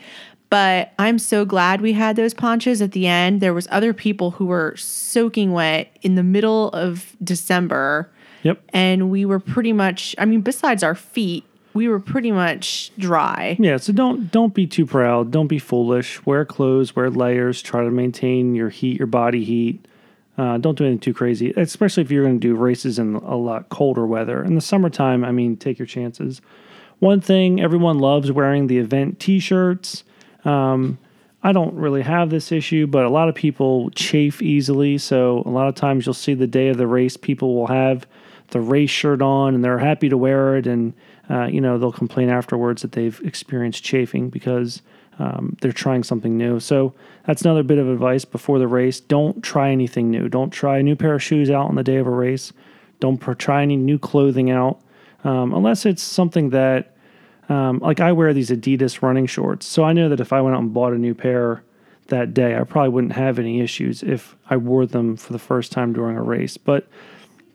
But 0.50 0.94
I'm 0.98 1.20
so 1.20 1.46
glad 1.46 1.82
we 1.82 1.94
had 1.94 2.15
those 2.15 2.34
ponchos 2.34 2.82
at 2.82 2.92
the 2.94 3.06
end. 3.06 3.40
There 3.40 3.54
was 3.54 3.67
other 3.69 3.94
people 3.94 4.32
who 4.32 4.48
were 4.48 4.73
soaking 4.78 5.52
wet 5.52 5.96
in 6.02 6.15
the 6.15 6.23
middle 6.23 6.69
of 6.69 7.15
December 7.23 8.10
Yep. 8.44 8.62
and 8.69 9.12
we 9.12 9.26
were 9.26 9.40
pretty 9.40 9.73
much 9.73 10.15
I 10.17 10.26
mean 10.26 10.42
besides 10.42 10.82
our 10.82 10.96
feet, 10.96 11.44
we 11.73 11.88
were 11.88 12.00
pretty 12.00 12.32
much 12.32 12.92
dry. 12.98 13.58
Yeah, 13.60 13.78
so 13.78 13.94
don't 13.94 14.32
don't 14.32 14.54
be 14.54 14.65
too 14.65 14.86
proud. 14.86 15.30
Don't 15.32 15.48
be 15.48 15.60
foolish. 15.60 16.26
Wear 16.26 16.46
clothes, 16.46 16.96
wear 16.96 17.10
layers. 17.10 17.62
Try 17.62 17.84
to 17.84 17.92
maintain 17.92 18.56
your 18.56 18.69
heat, 18.69 18.98
your 18.98 19.08
body 19.08 19.44
heat. 19.44 19.86
Uh, 20.38 20.58
don't 20.58 20.78
do 20.78 20.86
anything 20.86 21.00
too 21.00 21.13
crazy, 21.13 21.54
especially 21.58 22.02
if 22.02 22.10
you're 22.10 22.23
going 22.23 22.40
to 22.40 22.48
do 22.48 22.56
races 22.56 22.98
in 22.98 23.15
a 23.15 23.36
lot 23.36 23.67
colder 23.67 24.08
weather. 24.08 24.42
In 24.42 24.56
the 24.56 24.62
summertime, 24.62 25.26
I 25.26 25.34
mean, 25.34 25.58
take 25.58 25.78
your 25.78 25.86
chances. 25.86 26.42
One 27.00 27.19
thing 27.19 27.60
everyone 27.62 28.00
loves 28.00 28.32
wearing 28.32 28.67
the 28.67 28.78
event 28.78 29.19
t 29.19 29.40
shirts. 29.40 30.06
Um, 30.50 30.97
I 31.41 31.54
don't 31.54 31.73
really 31.75 32.02
have 32.02 32.29
this 32.29 32.52
issue, 32.52 32.85
but 32.87 33.06
a 33.06 33.10
lot 33.10 33.29
of 33.29 33.35
people 33.35 33.89
chafe 33.91 34.41
easily. 34.41 34.97
So 34.97 35.43
a 35.45 35.50
lot 35.50 35.67
of 35.67 35.75
times 35.75 36.06
you'll 36.06 36.13
see 36.13 36.33
the 36.33 36.47
day 36.47 36.67
of 36.67 36.77
the 36.77 36.87
race, 36.87 37.15
people 37.15 37.56
will 37.56 37.67
have 37.67 38.06
the 38.50 38.60
race 38.60 38.89
shirt 38.89 39.21
on 39.21 39.56
and 39.56 39.63
they're 39.63 39.77
happy 39.77 40.10
to 40.10 40.17
wear 40.17 40.58
it. 40.58 40.67
And, 40.67 40.93
uh, 41.29 41.45
you 41.45 41.62
know, 41.62 41.77
they'll 41.77 41.91
complain 41.91 42.29
afterwards 42.29 42.81
that 42.81 42.91
they've 42.91 43.19
experienced 43.23 43.83
chafing 43.83 44.29
because 44.29 44.81
um, 45.19 45.56
they're 45.62 45.71
trying 45.71 46.04
something 46.04 46.37
new. 46.37 46.60
So 46.60 46.93
that's 47.25 47.43
another 47.43 47.63
bit 47.63 47.77
of 47.77 47.87
advice 47.87 48.25
before 48.25 48.60
the 48.60 48.67
race. 48.67 49.00
Don't 49.00 49.41
try 49.41 49.69
anything 49.71 50.10
new. 50.10 50.27
Don't 50.27 50.50
try 50.50 50.79
a 50.79 50.83
new 50.83 50.95
pair 50.95 51.13
of 51.13 51.23
shoes 51.23 51.50
out 51.50 51.67
on 51.67 51.75
the 51.75 51.83
day 51.83 51.97
of 51.97 52.08
a 52.08 52.12
race. 52.12 52.52
Don't 53.00 53.19
try 53.19 53.62
any 53.62 53.77
new 53.77 54.00
clothing 54.00 54.50
out 54.52 54.81
um, 55.23 55.54
unless 55.54 55.85
it's 55.85 56.04
something 56.04 56.50
that, 56.50 56.95
um, 57.50 57.79
like 57.79 58.00
I 58.00 58.12
wear 58.12 58.33
these 58.33 58.52
Adidas 58.52 59.02
running 59.02 59.25
shorts. 59.25 59.65
So 59.65 59.83
I 59.83 59.93
know 59.93 60.08
that 60.10 60.19
if 60.19 60.31
I 60.31 60.41
went 60.41 60.56
out 60.56 60.62
and 60.62 60.73
bought 60.73 60.93
a 60.93 60.97
new 60.97 61.15
pair 61.15 61.63
that 62.08 62.33
day, 62.33 62.56
I 62.56 62.63
probably 62.63 62.89
wouldn't 62.89 63.13
have 63.13 63.39
any 63.39 63.60
issues 63.60 64.04
if 64.04 64.35
I 64.50 64.58
wore 64.58 64.85
them 64.85 65.17
for 65.17 65.33
the 65.33 65.39
first 65.39 65.71
time 65.71 65.91
during 65.91 66.15
a 66.15 66.21
race. 66.21 66.58
But 66.58 66.87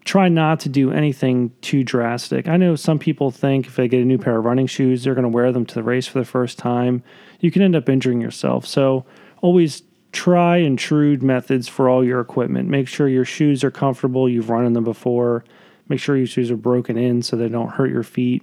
try 0.04 0.28
not 0.28 0.60
to 0.60 0.68
do 0.68 0.90
anything 0.90 1.52
too 1.60 1.82
drastic. 1.82 2.48
I 2.48 2.56
know 2.56 2.76
some 2.76 2.98
people 2.98 3.30
think 3.30 3.66
if 3.66 3.76
they 3.76 3.88
get 3.88 4.02
a 4.02 4.04
new 4.04 4.18
pair 4.18 4.36
of 4.36 4.44
running 4.44 4.66
shoes, 4.66 5.04
they're 5.04 5.14
going 5.14 5.22
to 5.22 5.28
wear 5.28 5.50
them 5.52 5.64
to 5.66 5.74
the 5.74 5.82
race 5.82 6.06
for 6.06 6.18
the 6.18 6.24
first 6.24 6.58
time. 6.58 7.02
You 7.40 7.50
can 7.50 7.62
end 7.62 7.76
up 7.76 7.88
injuring 7.88 8.20
yourself. 8.20 8.66
So 8.66 9.06
always 9.40 9.82
try 10.12 10.58
and 10.58 10.78
true 10.78 11.16
methods 11.18 11.68
for 11.68 11.88
all 11.88 12.04
your 12.04 12.20
equipment. 12.20 12.68
Make 12.68 12.86
sure 12.88 13.08
your 13.08 13.24
shoes 13.24 13.64
are 13.64 13.70
comfortable, 13.70 14.28
you've 14.28 14.50
run 14.50 14.66
in 14.66 14.72
them 14.72 14.84
before. 14.84 15.44
Make 15.88 16.00
sure 16.00 16.16
your 16.16 16.26
shoes 16.26 16.50
are 16.50 16.56
broken 16.56 16.96
in 16.96 17.22
so 17.22 17.36
they 17.36 17.48
don't 17.48 17.68
hurt 17.68 17.90
your 17.90 18.02
feet. 18.02 18.42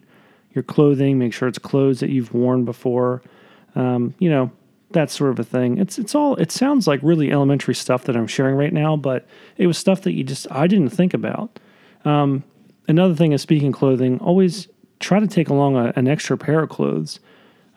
Your 0.54 0.64
clothing, 0.64 1.18
make 1.18 1.34
sure 1.34 1.48
it's 1.48 1.60
clothes 1.60 2.00
that 2.02 2.10
you've 2.10 2.34
worn 2.34 2.66
before. 2.66 3.22
Um, 3.76 4.14
you 4.20 4.30
know, 4.30 4.52
that 4.92 5.10
sort 5.10 5.32
of 5.32 5.40
a 5.40 5.44
thing. 5.44 5.78
It's 5.78 5.98
it's 5.98 6.16
all 6.16 6.36
it 6.36 6.52
sounds 6.52 6.88
like 6.88 7.00
really 7.02 7.32
elementary 7.32 7.76
stuff 7.76 8.04
that 8.06 8.16
I'm 8.16 8.28
sharing 8.28 8.56
right 8.56 8.74
now, 8.74 8.96
but 8.98 9.26
it 9.58 9.68
was 9.68 9.78
stuff 9.78 10.02
that 10.02 10.14
you 10.14 10.24
just 10.24 10.48
I 10.52 10.68
didn't 10.68 10.90
think 10.90 11.14
about. 11.14 11.60
Um, 12.06 12.44
another 12.88 13.16
thing 13.16 13.32
is 13.32 13.42
speaking 13.42 13.72
clothing, 13.72 14.20
always 14.20 14.68
try 15.00 15.20
to 15.20 15.28
take 15.28 15.50
along 15.50 15.76
a, 15.76 15.94
an 15.96 16.08
extra 16.08 16.38
pair 16.38 16.64
of 16.64 16.70
clothes. 16.70 17.20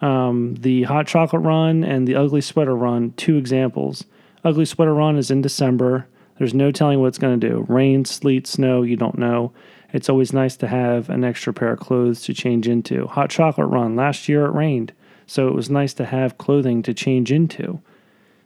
Um, 0.01 0.57
the 0.57 0.83
hot 0.83 1.07
chocolate 1.07 1.43
run 1.43 1.85
and 1.85 2.07
the 2.07 2.15
ugly 2.15 2.41
sweater 2.41 2.77
run, 2.77 3.13
two 3.13 3.37
examples. 3.37 4.05
Ugly 4.45 4.67
sweater 4.67 4.95
run 4.95 5.17
is 5.17 5.31
in 5.31 5.41
December. 5.41 6.07
There's 6.39 6.53
no 6.53 6.71
telling 6.71 7.01
what 7.01 7.07
it's 7.07 7.19
going 7.19 7.39
to 7.39 7.49
do. 7.49 7.65
Rain, 7.69 8.05
sleet, 8.05 8.47
snow, 8.47 8.83
you 8.83 8.97
don't 8.97 9.17
know. 9.17 9.53
It's 9.95 10.11
always 10.11 10.35
nice 10.35 10.57
to 10.59 10.69
have 10.69 11.09
an 11.09 11.25
extra 11.25 11.55
pair 11.55 11.73
of 11.73 11.81
clothes 11.81 12.21
to 12.25 12.35
change 12.35 12.69
into. 12.69 13.07
Hot 13.07 13.31
chocolate 13.31 13.71
run, 13.71 13.97
last 13.97 14.29
year 14.29 14.45
it 14.45 14.53
rained 14.53 14.93
so 15.27 15.49
it 15.49 15.55
was 15.55 15.71
nice 15.71 15.95
to 15.95 16.05
have 16.05 16.39
clothing 16.39 16.83
to 16.83 16.95
change 16.95 17.33
into. 17.33 17.81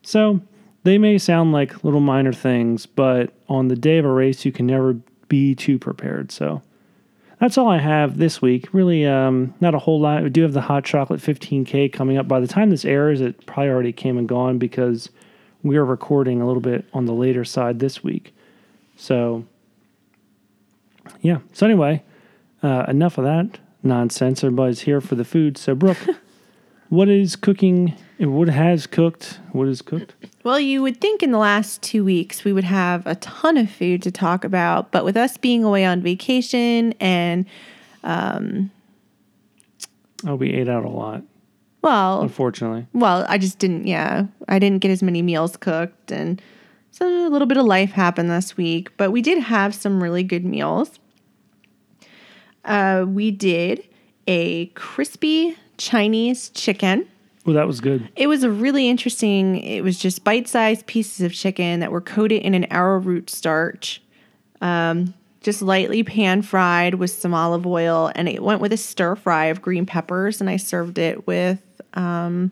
So 0.02 0.40
they 0.84 0.98
may 0.98 1.18
sound 1.18 1.52
like 1.52 1.84
little 1.84 2.00
minor 2.00 2.32
things, 2.32 2.86
but 2.86 3.32
on 3.48 3.68
the 3.68 3.76
day 3.76 3.98
of 3.98 4.04
a 4.04 4.10
race, 4.10 4.44
you 4.44 4.52
can 4.52 4.66
never 4.66 4.94
be 5.28 5.54
too 5.54 5.78
prepared. 5.78 6.30
So 6.30 6.62
that's 7.40 7.58
all 7.58 7.68
I 7.68 7.78
have 7.78 8.18
this 8.18 8.40
week. 8.40 8.72
Really, 8.72 9.06
um, 9.06 9.54
not 9.60 9.74
a 9.74 9.78
whole 9.78 10.00
lot. 10.00 10.22
We 10.22 10.30
do 10.30 10.42
have 10.42 10.52
the 10.52 10.62
hot 10.62 10.84
chocolate 10.84 11.20
15K 11.20 11.92
coming 11.92 12.16
up. 12.16 12.28
By 12.28 12.40
the 12.40 12.46
time 12.46 12.70
this 12.70 12.84
airs, 12.84 13.20
it 13.20 13.46
probably 13.46 13.70
already 13.70 13.92
came 13.92 14.18
and 14.18 14.28
gone 14.28 14.58
because 14.58 15.10
we 15.62 15.76
are 15.76 15.84
recording 15.84 16.40
a 16.40 16.46
little 16.46 16.62
bit 16.62 16.84
on 16.92 17.06
the 17.06 17.12
later 17.12 17.44
side 17.44 17.80
this 17.80 18.02
week. 18.02 18.34
So, 18.96 19.44
yeah. 21.20 21.38
So, 21.52 21.66
anyway, 21.66 22.02
uh, 22.62 22.84
enough 22.88 23.18
of 23.18 23.24
that 23.24 23.58
nonsense. 23.82 24.42
Everybody's 24.42 24.80
here 24.80 25.00
for 25.00 25.14
the 25.14 25.24
food. 25.24 25.56
So, 25.58 25.74
Brooke. 25.74 25.98
What 26.88 27.10
is 27.10 27.36
cooking? 27.36 27.94
What 28.18 28.48
has 28.48 28.86
cooked? 28.86 29.40
What 29.52 29.68
is 29.68 29.82
cooked? 29.82 30.14
Well, 30.42 30.58
you 30.58 30.80
would 30.80 31.00
think 31.00 31.22
in 31.22 31.32
the 31.32 31.38
last 31.38 31.82
two 31.82 32.02
weeks 32.02 32.44
we 32.44 32.52
would 32.52 32.64
have 32.64 33.06
a 33.06 33.14
ton 33.16 33.58
of 33.58 33.70
food 33.70 34.02
to 34.02 34.10
talk 34.10 34.42
about, 34.42 34.90
but 34.90 35.04
with 35.04 35.16
us 35.16 35.36
being 35.36 35.64
away 35.64 35.84
on 35.84 36.00
vacation 36.00 36.94
and, 36.98 37.44
um, 38.04 38.70
oh, 40.26 40.36
we 40.36 40.50
ate 40.50 40.68
out 40.68 40.84
a 40.84 40.88
lot. 40.88 41.22
Well, 41.82 42.22
unfortunately. 42.22 42.86
Well, 42.94 43.26
I 43.28 43.36
just 43.36 43.58
didn't. 43.58 43.86
Yeah, 43.86 44.26
I 44.48 44.58
didn't 44.58 44.78
get 44.78 44.90
as 44.90 45.02
many 45.02 45.22
meals 45.22 45.56
cooked, 45.56 46.10
and 46.10 46.42
so 46.90 47.26
a 47.26 47.30
little 47.30 47.46
bit 47.46 47.56
of 47.56 47.66
life 47.66 47.92
happened 47.92 48.30
this 48.30 48.56
week. 48.56 48.96
But 48.96 49.10
we 49.10 49.22
did 49.22 49.42
have 49.42 49.74
some 49.74 50.02
really 50.02 50.22
good 50.22 50.44
meals. 50.44 50.98
Uh, 52.64 53.04
we 53.08 53.30
did 53.30 53.86
a 54.26 54.66
crispy 54.68 55.56
Chinese 55.78 56.50
chicken. 56.50 57.08
Well, 57.46 57.54
that 57.54 57.66
was 57.66 57.80
good. 57.80 58.10
It 58.14 58.26
was 58.26 58.42
a 58.42 58.50
really 58.50 58.90
interesting. 58.90 59.56
It 59.56 59.82
was 59.82 59.98
just 59.98 60.22
bite-sized 60.22 60.86
pieces 60.86 61.22
of 61.22 61.32
chicken 61.32 61.80
that 61.80 61.90
were 61.90 62.02
coated 62.02 62.42
in 62.42 62.52
an 62.52 62.70
arrowroot 62.70 63.30
starch, 63.30 64.02
um, 64.60 65.14
just 65.40 65.62
lightly 65.62 66.02
pan 66.02 66.42
fried 66.42 66.96
with 66.96 67.10
some 67.10 67.32
olive 67.32 67.66
oil, 67.66 68.12
and 68.14 68.28
it 68.28 68.42
went 68.42 68.60
with 68.60 68.72
a 68.72 68.76
stir 68.76 69.16
fry 69.16 69.46
of 69.46 69.62
green 69.62 69.86
peppers. 69.86 70.42
And 70.42 70.50
I 70.50 70.58
served 70.58 70.98
it 70.98 71.26
with 71.26 71.62
um, 71.94 72.50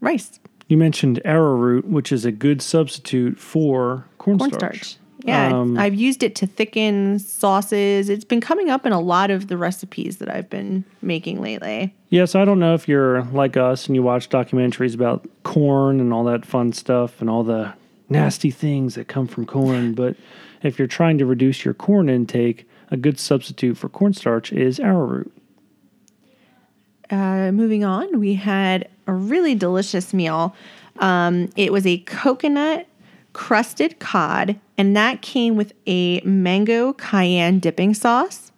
rice. 0.00 0.40
You 0.72 0.78
mentioned 0.78 1.20
arrowroot, 1.26 1.84
which 1.84 2.12
is 2.12 2.24
a 2.24 2.32
good 2.32 2.62
substitute 2.62 3.38
for 3.38 4.06
cornstarch. 4.16 4.58
cornstarch. 4.58 4.96
Yeah, 5.22 5.48
um, 5.48 5.76
I've 5.76 5.94
used 5.94 6.22
it 6.22 6.34
to 6.36 6.46
thicken 6.46 7.18
sauces. 7.18 8.08
It's 8.08 8.24
been 8.24 8.40
coming 8.40 8.70
up 8.70 8.86
in 8.86 8.92
a 8.92 8.98
lot 8.98 9.30
of 9.30 9.48
the 9.48 9.58
recipes 9.58 10.16
that 10.16 10.34
I've 10.34 10.48
been 10.48 10.86
making 11.02 11.42
lately. 11.42 11.94
Yeah, 12.08 12.24
so 12.24 12.40
I 12.40 12.46
don't 12.46 12.58
know 12.58 12.72
if 12.72 12.88
you're 12.88 13.22
like 13.24 13.58
us 13.58 13.86
and 13.86 13.94
you 13.94 14.02
watch 14.02 14.30
documentaries 14.30 14.94
about 14.94 15.28
corn 15.42 16.00
and 16.00 16.10
all 16.10 16.24
that 16.24 16.46
fun 16.46 16.72
stuff 16.72 17.20
and 17.20 17.28
all 17.28 17.44
the 17.44 17.74
nasty 18.08 18.50
things 18.50 18.94
that 18.94 19.08
come 19.08 19.26
from 19.26 19.44
corn, 19.44 19.92
but 19.94 20.16
if 20.62 20.78
you're 20.78 20.88
trying 20.88 21.18
to 21.18 21.26
reduce 21.26 21.66
your 21.66 21.74
corn 21.74 22.08
intake, 22.08 22.66
a 22.90 22.96
good 22.96 23.20
substitute 23.20 23.76
for 23.76 23.90
cornstarch 23.90 24.54
is 24.54 24.80
arrowroot. 24.80 25.30
Uh, 27.10 27.52
moving 27.52 27.84
on, 27.84 28.18
we 28.18 28.32
had 28.32 28.88
a 29.06 29.12
really 29.12 29.54
delicious 29.54 30.12
meal. 30.12 30.54
Um, 30.98 31.50
it 31.56 31.72
was 31.72 31.86
a 31.86 31.98
coconut 31.98 32.86
crusted 33.32 33.98
cod, 33.98 34.58
and 34.76 34.96
that 34.96 35.22
came 35.22 35.56
with 35.56 35.72
a 35.86 36.20
mango 36.20 36.92
cayenne 36.94 37.58
dipping 37.58 37.94
sauce. 37.94 38.52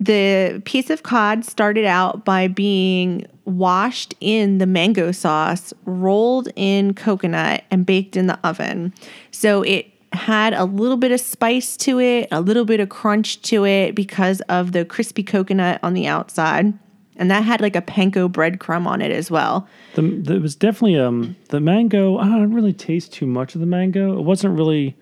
The 0.00 0.60
piece 0.64 0.90
of 0.90 1.02
cod 1.02 1.44
started 1.44 1.84
out 1.84 2.24
by 2.24 2.48
being 2.48 3.26
washed 3.44 4.14
in 4.20 4.58
the 4.58 4.66
mango 4.66 5.12
sauce, 5.12 5.72
rolled 5.84 6.48
in 6.56 6.94
coconut, 6.94 7.64
and 7.70 7.86
baked 7.86 8.16
in 8.16 8.26
the 8.26 8.38
oven. 8.42 8.92
So 9.30 9.62
it 9.62 9.86
had 10.12 10.54
a 10.54 10.64
little 10.64 10.96
bit 10.96 11.12
of 11.12 11.20
spice 11.20 11.76
to 11.78 12.00
it, 12.00 12.28
a 12.30 12.40
little 12.40 12.64
bit 12.64 12.80
of 12.80 12.88
crunch 12.88 13.40
to 13.42 13.64
it 13.64 13.94
because 13.94 14.40
of 14.42 14.72
the 14.72 14.84
crispy 14.84 15.22
coconut 15.22 15.78
on 15.82 15.94
the 15.94 16.06
outside 16.06 16.74
and 17.16 17.30
that 17.30 17.44
had 17.44 17.60
like 17.60 17.76
a 17.76 17.82
panko 17.82 18.30
breadcrumb 18.30 18.86
on 18.86 19.00
it 19.02 19.10
as 19.10 19.30
well. 19.30 19.68
The, 19.94 20.02
the, 20.02 20.36
it 20.36 20.42
was 20.42 20.56
definitely 20.56 20.98
um 20.98 21.36
the 21.48 21.60
mango. 21.60 22.18
I 22.18 22.26
don't 22.26 22.52
really 22.52 22.72
taste 22.72 23.12
too 23.12 23.26
much 23.26 23.54
of 23.54 23.60
the 23.60 23.66
mango. 23.66 24.18
It 24.18 24.22
wasn't 24.22 24.56
really 24.56 24.96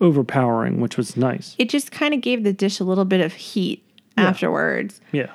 overpowering, 0.00 0.80
which 0.80 0.96
was 0.96 1.16
nice. 1.16 1.54
It 1.58 1.68
just 1.68 1.92
kind 1.92 2.12
of 2.12 2.20
gave 2.20 2.42
the 2.42 2.52
dish 2.52 2.80
a 2.80 2.84
little 2.84 3.04
bit 3.04 3.20
of 3.20 3.32
heat 3.32 3.84
yeah. 4.18 4.24
afterwards. 4.24 5.00
Yeah. 5.12 5.30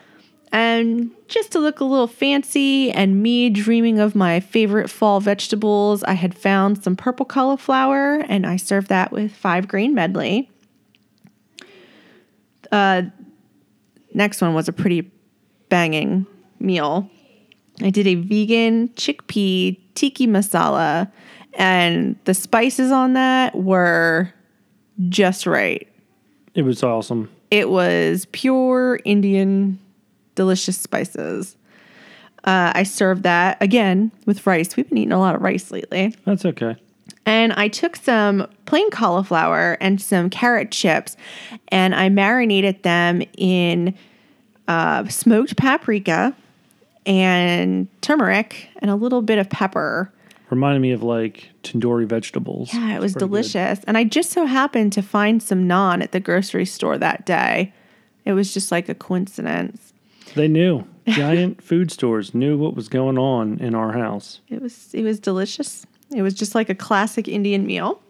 And 0.51 1.11
just 1.27 1.51
to 1.53 1.59
look 1.59 1.79
a 1.79 1.83
little 1.83 2.07
fancy 2.07 2.91
and 2.91 3.21
me 3.21 3.49
dreaming 3.49 3.99
of 3.99 4.15
my 4.15 4.39
favorite 4.39 4.89
fall 4.89 5.19
vegetables, 5.19 6.03
I 6.03 6.13
had 6.13 6.37
found 6.37 6.83
some 6.83 6.95
purple 6.95 7.25
cauliflower 7.25 8.23
and 8.29 8.45
I 8.45 8.55
served 8.55 8.87
that 8.87 9.11
with 9.11 9.33
five 9.33 9.67
grain 9.67 9.93
medley. 9.93 10.49
Uh, 12.71 13.03
next 14.13 14.41
one 14.41 14.53
was 14.53 14.67
a 14.67 14.73
pretty 14.73 15.11
banging 15.69 16.25
meal. 16.59 17.09
I 17.81 17.89
did 17.89 18.07
a 18.07 18.15
vegan 18.15 18.89
chickpea 18.89 19.79
tiki 19.95 20.27
masala, 20.27 21.11
and 21.53 22.17
the 22.25 22.33
spices 22.33 22.91
on 22.91 23.13
that 23.13 23.55
were 23.55 24.33
just 25.09 25.45
right. 25.45 25.87
It 26.55 26.63
was 26.63 26.81
awesome. 26.83 27.29
It 27.51 27.69
was 27.69 28.25
pure 28.31 28.99
Indian, 29.05 29.79
delicious 30.35 30.77
spices. 30.77 31.55
Uh, 32.43 32.71
I 32.73 32.83
served 32.83 33.23
that 33.23 33.61
again 33.61 34.11
with 34.25 34.47
rice. 34.47 34.75
We've 34.75 34.87
been 34.87 34.97
eating 34.97 35.11
a 35.11 35.19
lot 35.19 35.35
of 35.35 35.41
rice 35.41 35.71
lately. 35.71 36.15
That's 36.25 36.45
okay. 36.45 36.75
And 37.25 37.51
I 37.53 37.67
took 37.67 37.97
some 37.97 38.47
plain 38.65 38.89
cauliflower 38.89 39.77
and 39.81 40.01
some 40.01 40.29
carrot 40.29 40.71
chips 40.71 41.17
and 41.67 41.93
I 41.93 42.07
marinated 42.09 42.83
them 42.83 43.21
in 43.37 43.95
uh, 44.67 45.07
smoked 45.07 45.55
paprika 45.57 46.35
and 47.05 47.87
turmeric 48.01 48.69
and 48.79 48.91
a 48.91 48.95
little 48.95 49.21
bit 49.21 49.39
of 49.39 49.49
pepper. 49.49 50.11
Reminded 50.49 50.81
me 50.81 50.91
of 50.91 51.03
like 51.03 51.49
tandoori 51.63 52.05
vegetables. 52.05 52.73
Yeah, 52.73 52.95
it 52.95 52.99
was 53.01 53.13
Pretty 53.13 53.25
good. 53.25 53.29
delicious. 53.31 53.79
And 53.85 53.97
I 53.97 54.03
just 54.05 54.31
so 54.31 54.45
happened 54.45 54.93
to 54.93 55.01
find 55.01 55.41
some 55.43 55.67
naan 55.67 56.01
at 56.01 56.11
the 56.11 56.19
grocery 56.19 56.65
store 56.65 56.97
that 56.97 57.25
day. 57.25 57.73
It 58.25 58.33
was 58.33 58.53
just 58.53 58.71
like 58.71 58.87
a 58.89 58.95
coincidence. 58.95 59.93
They 60.35 60.47
knew. 60.47 60.85
Giant 61.07 61.63
food 61.63 61.91
stores 61.91 62.33
knew 62.33 62.57
what 62.57 62.75
was 62.75 62.89
going 62.89 63.17
on 63.17 63.59
in 63.59 63.73
our 63.75 63.93
house. 63.93 64.41
It 64.49 64.61
was 64.61 64.93
it 64.93 65.03
was 65.03 65.19
delicious. 65.19 65.85
It 66.13 66.21
was 66.21 66.33
just 66.33 66.55
like 66.55 66.69
a 66.69 66.75
classic 66.75 67.27
Indian 67.27 67.65
meal. 67.65 68.01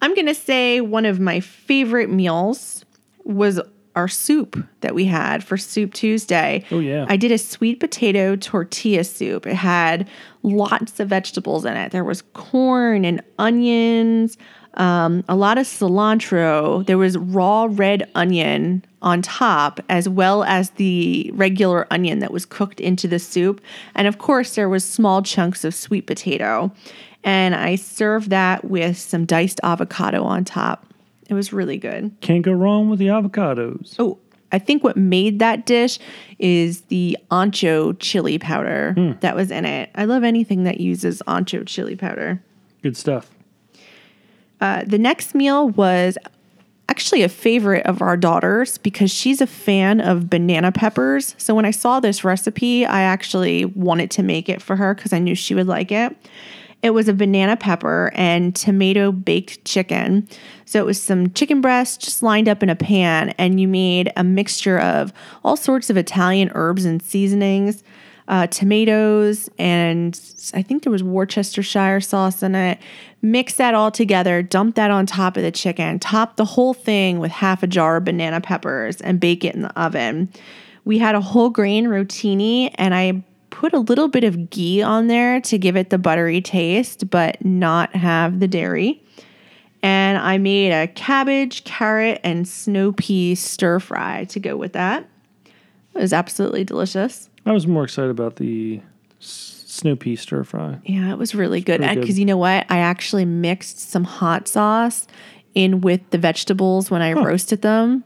I'm 0.00 0.14
going 0.14 0.26
to 0.26 0.34
say 0.34 0.80
one 0.80 1.04
of 1.04 1.20
my 1.20 1.38
favorite 1.40 2.10
meals 2.10 2.84
was 3.24 3.60
our 3.94 4.08
soup 4.08 4.56
that 4.80 4.94
we 4.94 5.04
had 5.04 5.44
for 5.44 5.56
Soup 5.56 5.92
Tuesday. 5.92 6.64
Oh, 6.70 6.78
yeah. 6.78 7.06
I 7.08 7.16
did 7.16 7.30
a 7.30 7.38
sweet 7.38 7.80
potato 7.80 8.36
tortilla 8.36 9.04
soup. 9.04 9.46
It 9.46 9.54
had 9.54 10.08
lots 10.42 10.98
of 10.98 11.08
vegetables 11.08 11.64
in 11.64 11.76
it. 11.76 11.92
There 11.92 12.04
was 12.04 12.22
corn 12.32 13.04
and 13.04 13.22
onions, 13.38 14.38
um, 14.74 15.24
a 15.28 15.36
lot 15.36 15.58
of 15.58 15.66
cilantro. 15.66 16.86
There 16.86 16.98
was 16.98 17.18
raw 17.18 17.68
red 17.70 18.10
onion 18.14 18.84
on 19.02 19.20
top, 19.20 19.80
as 19.88 20.08
well 20.08 20.44
as 20.44 20.70
the 20.70 21.30
regular 21.34 21.86
onion 21.90 22.20
that 22.20 22.32
was 22.32 22.46
cooked 22.46 22.80
into 22.80 23.06
the 23.06 23.18
soup. 23.18 23.60
And 23.94 24.06
of 24.06 24.18
course, 24.18 24.54
there 24.54 24.68
was 24.68 24.84
small 24.84 25.22
chunks 25.22 25.64
of 25.64 25.74
sweet 25.74 26.06
potato. 26.06 26.72
And 27.24 27.54
I 27.54 27.76
served 27.76 28.30
that 28.30 28.64
with 28.64 28.96
some 28.96 29.26
diced 29.26 29.60
avocado 29.62 30.24
on 30.24 30.44
top. 30.44 30.86
It 31.32 31.34
was 31.34 31.50
really 31.50 31.78
good. 31.78 32.14
Can't 32.20 32.42
go 32.42 32.52
wrong 32.52 32.90
with 32.90 32.98
the 32.98 33.06
avocados. 33.06 33.96
Oh, 33.98 34.18
I 34.52 34.58
think 34.58 34.84
what 34.84 34.98
made 34.98 35.38
that 35.38 35.64
dish 35.64 35.98
is 36.38 36.82
the 36.82 37.16
ancho 37.30 37.96
chili 37.98 38.38
powder 38.38 39.16
that 39.20 39.34
was 39.34 39.50
in 39.50 39.64
it. 39.64 39.88
I 39.94 40.04
love 40.04 40.24
anything 40.24 40.64
that 40.64 40.78
uses 40.78 41.22
ancho 41.26 41.66
chili 41.66 41.96
powder. 41.96 42.42
Good 42.82 42.98
stuff. 42.98 43.30
Uh, 44.60 44.82
the 44.86 44.98
next 44.98 45.34
meal 45.34 45.70
was 45.70 46.18
actually 46.90 47.22
a 47.22 47.30
favorite 47.30 47.86
of 47.86 48.02
our 48.02 48.18
daughters 48.18 48.76
because 48.76 49.10
she's 49.10 49.40
a 49.40 49.46
fan 49.46 50.02
of 50.02 50.28
banana 50.28 50.70
peppers. 50.70 51.34
So 51.38 51.54
when 51.54 51.64
I 51.64 51.70
saw 51.70 51.98
this 51.98 52.24
recipe, 52.24 52.84
I 52.84 53.00
actually 53.00 53.64
wanted 53.64 54.10
to 54.10 54.22
make 54.22 54.50
it 54.50 54.60
for 54.60 54.76
her 54.76 54.94
because 54.94 55.14
I 55.14 55.18
knew 55.18 55.34
she 55.34 55.54
would 55.54 55.66
like 55.66 55.90
it. 55.90 56.14
It 56.82 56.90
was 56.90 57.08
a 57.08 57.14
banana 57.14 57.56
pepper 57.56 58.10
and 58.14 58.54
tomato 58.56 59.12
baked 59.12 59.64
chicken. 59.64 60.28
So 60.64 60.80
it 60.80 60.86
was 60.86 61.00
some 61.00 61.30
chicken 61.30 61.60
breast 61.60 62.00
just 62.00 62.22
lined 62.22 62.48
up 62.48 62.62
in 62.62 62.68
a 62.68 62.74
pan, 62.74 63.30
and 63.38 63.60
you 63.60 63.68
made 63.68 64.12
a 64.16 64.24
mixture 64.24 64.80
of 64.80 65.12
all 65.44 65.56
sorts 65.56 65.90
of 65.90 65.96
Italian 65.96 66.50
herbs 66.54 66.84
and 66.84 67.00
seasonings, 67.00 67.84
uh, 68.26 68.46
tomatoes, 68.48 69.48
and 69.58 70.18
I 70.54 70.62
think 70.62 70.82
there 70.82 70.92
was 70.92 71.02
Worcestershire 71.02 72.00
sauce 72.00 72.42
in 72.42 72.54
it. 72.54 72.78
Mix 73.20 73.54
that 73.54 73.74
all 73.74 73.90
together, 73.90 74.42
dump 74.42 74.74
that 74.76 74.90
on 74.90 75.06
top 75.06 75.36
of 75.36 75.42
the 75.42 75.52
chicken, 75.52 75.98
top 75.98 76.36
the 76.36 76.44
whole 76.44 76.74
thing 76.74 77.18
with 77.18 77.30
half 77.30 77.62
a 77.62 77.66
jar 77.66 77.98
of 77.98 78.04
banana 78.04 78.40
peppers, 78.40 79.00
and 79.00 79.20
bake 79.20 79.44
it 79.44 79.54
in 79.54 79.62
the 79.62 79.80
oven. 79.80 80.32
We 80.84 80.98
had 80.98 81.14
a 81.14 81.20
whole 81.20 81.50
grain 81.50 81.86
rotini, 81.86 82.74
and 82.76 82.94
I 82.94 83.22
put 83.62 83.72
a 83.74 83.78
little 83.78 84.08
bit 84.08 84.24
of 84.24 84.50
ghee 84.50 84.82
on 84.82 85.06
there 85.06 85.40
to 85.40 85.56
give 85.56 85.76
it 85.76 85.90
the 85.90 85.96
buttery 85.96 86.40
taste, 86.40 87.08
but 87.08 87.42
not 87.44 87.94
have 87.94 88.40
the 88.40 88.48
dairy. 88.48 89.00
And 89.84 90.18
I 90.18 90.36
made 90.36 90.72
a 90.72 90.88
cabbage, 90.88 91.62
carrot, 91.62 92.20
and 92.24 92.48
snow 92.48 92.90
pea 92.90 93.36
stir 93.36 93.78
fry 93.78 94.24
to 94.24 94.40
go 94.40 94.56
with 94.56 94.72
that. 94.72 95.08
It 95.94 96.00
was 96.00 96.12
absolutely 96.12 96.64
delicious. 96.64 97.30
I 97.46 97.52
was 97.52 97.68
more 97.68 97.84
excited 97.84 98.10
about 98.10 98.34
the 98.34 98.80
snow 99.20 99.94
pea 99.94 100.16
stir 100.16 100.42
fry. 100.42 100.80
Yeah, 100.84 101.12
it 101.12 101.18
was 101.18 101.32
really 101.32 101.60
good. 101.60 101.82
Because 101.82 102.18
you 102.18 102.24
know 102.24 102.36
what? 102.36 102.66
I 102.68 102.78
actually 102.78 103.26
mixed 103.26 103.78
some 103.78 104.02
hot 104.02 104.48
sauce 104.48 105.06
in 105.54 105.82
with 105.82 106.00
the 106.10 106.18
vegetables 106.18 106.90
when 106.90 107.00
I 107.00 107.12
roasted 107.12 107.62
them. 107.62 108.02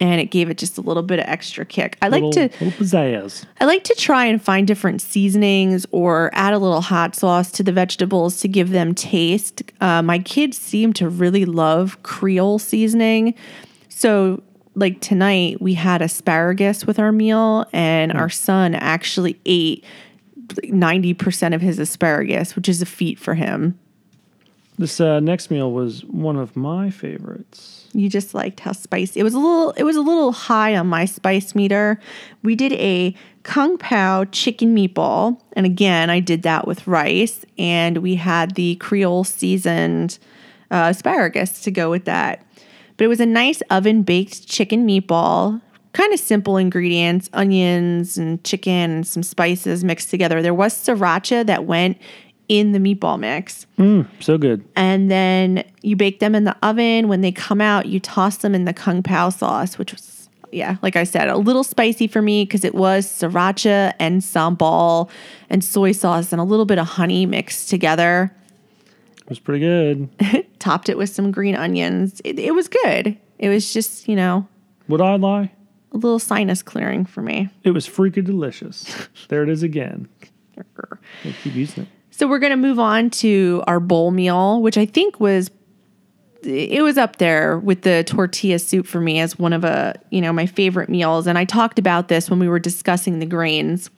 And 0.00 0.20
it 0.20 0.26
gave 0.26 0.50
it 0.50 0.58
just 0.58 0.78
a 0.78 0.80
little 0.80 1.02
bit 1.02 1.18
of 1.18 1.26
extra 1.26 1.64
kick. 1.64 1.96
I 2.02 2.08
like 2.08 2.30
to 2.32 2.48
pizzazz. 2.48 3.44
I 3.60 3.64
like 3.64 3.84
to 3.84 3.94
try 3.94 4.26
and 4.26 4.42
find 4.42 4.66
different 4.66 5.00
seasonings 5.00 5.86
or 5.90 6.30
add 6.34 6.52
a 6.52 6.58
little 6.58 6.80
hot 6.80 7.14
sauce 7.14 7.50
to 7.52 7.62
the 7.62 7.72
vegetables 7.72 8.40
to 8.40 8.48
give 8.48 8.70
them 8.70 8.94
taste. 8.94 9.62
Uh, 9.80 10.02
my 10.02 10.18
kids 10.18 10.58
seem 10.58 10.92
to 10.94 11.08
really 11.08 11.44
love 11.44 12.02
Creole 12.02 12.58
seasoning. 12.58 13.34
So, 13.88 14.42
like 14.74 15.00
tonight, 15.00 15.62
we 15.62 15.72
had 15.72 16.02
asparagus 16.02 16.86
with 16.86 16.98
our 16.98 17.10
meal, 17.10 17.64
and 17.72 18.12
our 18.12 18.28
son 18.28 18.74
actually 18.74 19.40
ate 19.46 19.82
90% 20.48 21.54
of 21.54 21.62
his 21.62 21.78
asparagus, 21.78 22.54
which 22.54 22.68
is 22.68 22.82
a 22.82 22.86
feat 22.86 23.18
for 23.18 23.34
him. 23.34 23.78
This 24.78 25.00
uh, 25.00 25.20
next 25.20 25.50
meal 25.50 25.72
was 25.72 26.04
one 26.04 26.36
of 26.36 26.54
my 26.54 26.90
favorites. 26.90 27.88
You 27.92 28.10
just 28.10 28.34
liked 28.34 28.60
how 28.60 28.72
spicy. 28.72 29.20
It 29.20 29.22
was 29.22 29.32
a 29.32 29.38
little 29.38 29.70
it 29.72 29.84
was 29.84 29.96
a 29.96 30.02
little 30.02 30.32
high 30.32 30.76
on 30.76 30.86
my 30.86 31.06
spice 31.06 31.54
meter. 31.54 31.98
We 32.42 32.54
did 32.54 32.74
a 32.74 33.14
kung 33.42 33.78
pao 33.78 34.24
chicken 34.26 34.76
meatball, 34.76 35.40
and 35.54 35.64
again, 35.64 36.10
I 36.10 36.20
did 36.20 36.42
that 36.42 36.66
with 36.66 36.86
rice 36.86 37.44
and 37.56 37.98
we 37.98 38.16
had 38.16 38.54
the 38.54 38.76
Creole 38.76 39.24
seasoned 39.24 40.18
uh, 40.70 40.88
asparagus 40.90 41.62
to 41.62 41.70
go 41.70 41.90
with 41.90 42.04
that. 42.04 42.44
But 42.96 43.04
it 43.04 43.08
was 43.08 43.20
a 43.20 43.26
nice 43.26 43.62
oven 43.70 44.02
baked 44.02 44.46
chicken 44.46 44.86
meatball, 44.86 45.62
kind 45.92 46.12
of 46.12 46.20
simple 46.20 46.58
ingredients, 46.58 47.30
onions 47.32 48.18
and 48.18 48.42
chicken 48.44 48.90
and 48.90 49.06
some 49.06 49.22
spices 49.22 49.84
mixed 49.84 50.10
together. 50.10 50.42
There 50.42 50.52
was 50.52 50.74
sriracha 50.74 51.46
that 51.46 51.64
went 51.64 51.98
in 52.48 52.72
the 52.72 52.78
meatball 52.78 53.18
mix 53.18 53.66
mm, 53.78 54.06
So 54.20 54.38
good. 54.38 54.64
and 54.76 55.10
then 55.10 55.64
you 55.82 55.96
bake 55.96 56.20
them 56.20 56.34
in 56.34 56.44
the 56.44 56.56
oven. 56.62 57.08
When 57.08 57.20
they 57.20 57.32
come 57.32 57.60
out, 57.60 57.86
you 57.86 57.98
toss 58.00 58.38
them 58.38 58.54
in 58.54 58.64
the 58.64 58.72
kung 58.72 59.02
pao 59.02 59.30
sauce, 59.30 59.78
which 59.78 59.92
was 59.92 60.28
yeah, 60.52 60.76
like 60.80 60.94
I 60.96 61.04
said, 61.04 61.28
a 61.28 61.36
little 61.36 61.64
spicy 61.64 62.06
for 62.06 62.22
me 62.22 62.44
because 62.44 62.64
it 62.64 62.74
was 62.74 63.06
sriracha 63.06 63.92
and 63.98 64.22
sambal 64.22 65.10
and 65.50 65.62
soy 65.62 65.92
sauce 65.92 66.32
and 66.32 66.40
a 66.40 66.44
little 66.44 66.64
bit 66.64 66.78
of 66.78 66.86
honey 66.86 67.26
mixed 67.26 67.68
together. 67.68 68.32
It 69.18 69.28
was 69.28 69.38
pretty 69.40 69.60
good. 69.60 70.46
Topped 70.60 70.88
it 70.88 70.96
with 70.96 71.10
some 71.10 71.32
green 71.32 71.56
onions. 71.56 72.22
It, 72.24 72.38
it 72.38 72.54
was 72.54 72.68
good. 72.68 73.18
It 73.40 73.48
was 73.48 73.72
just 73.72 74.08
you 74.08 74.14
know 74.16 74.46
Would 74.88 75.00
I 75.00 75.16
lie? 75.16 75.50
a 75.92 75.96
little 75.96 76.18
sinus 76.20 76.62
clearing 76.62 77.04
for 77.04 77.22
me. 77.22 77.48
It 77.64 77.72
was 77.72 77.88
freaking 77.88 78.24
delicious. 78.24 79.08
there 79.28 79.42
it 79.42 79.48
is 79.48 79.62
again. 79.64 80.08
I 80.56 81.34
keep 81.42 81.54
using 81.54 81.82
it. 81.84 81.88
So 82.16 82.26
we're 82.26 82.38
gonna 82.38 82.56
move 82.56 82.78
on 82.78 83.10
to 83.10 83.62
our 83.66 83.78
bowl 83.78 84.10
meal, 84.10 84.62
which 84.62 84.78
I 84.78 84.86
think 84.86 85.20
was 85.20 85.50
it 86.42 86.82
was 86.82 86.96
up 86.96 87.16
there 87.16 87.58
with 87.58 87.82
the 87.82 88.04
tortilla 88.04 88.58
soup 88.58 88.86
for 88.86 89.02
me 89.02 89.20
as 89.20 89.38
one 89.38 89.52
of 89.52 89.64
a 89.64 90.00
you 90.08 90.22
know 90.22 90.32
my 90.32 90.46
favorite 90.46 90.88
meals. 90.88 91.26
And 91.26 91.36
I 91.36 91.44
talked 91.44 91.78
about 91.78 92.08
this 92.08 92.30
when 92.30 92.38
we 92.38 92.48
were 92.48 92.58
discussing 92.58 93.18
the 93.18 93.26
grains. 93.26 93.90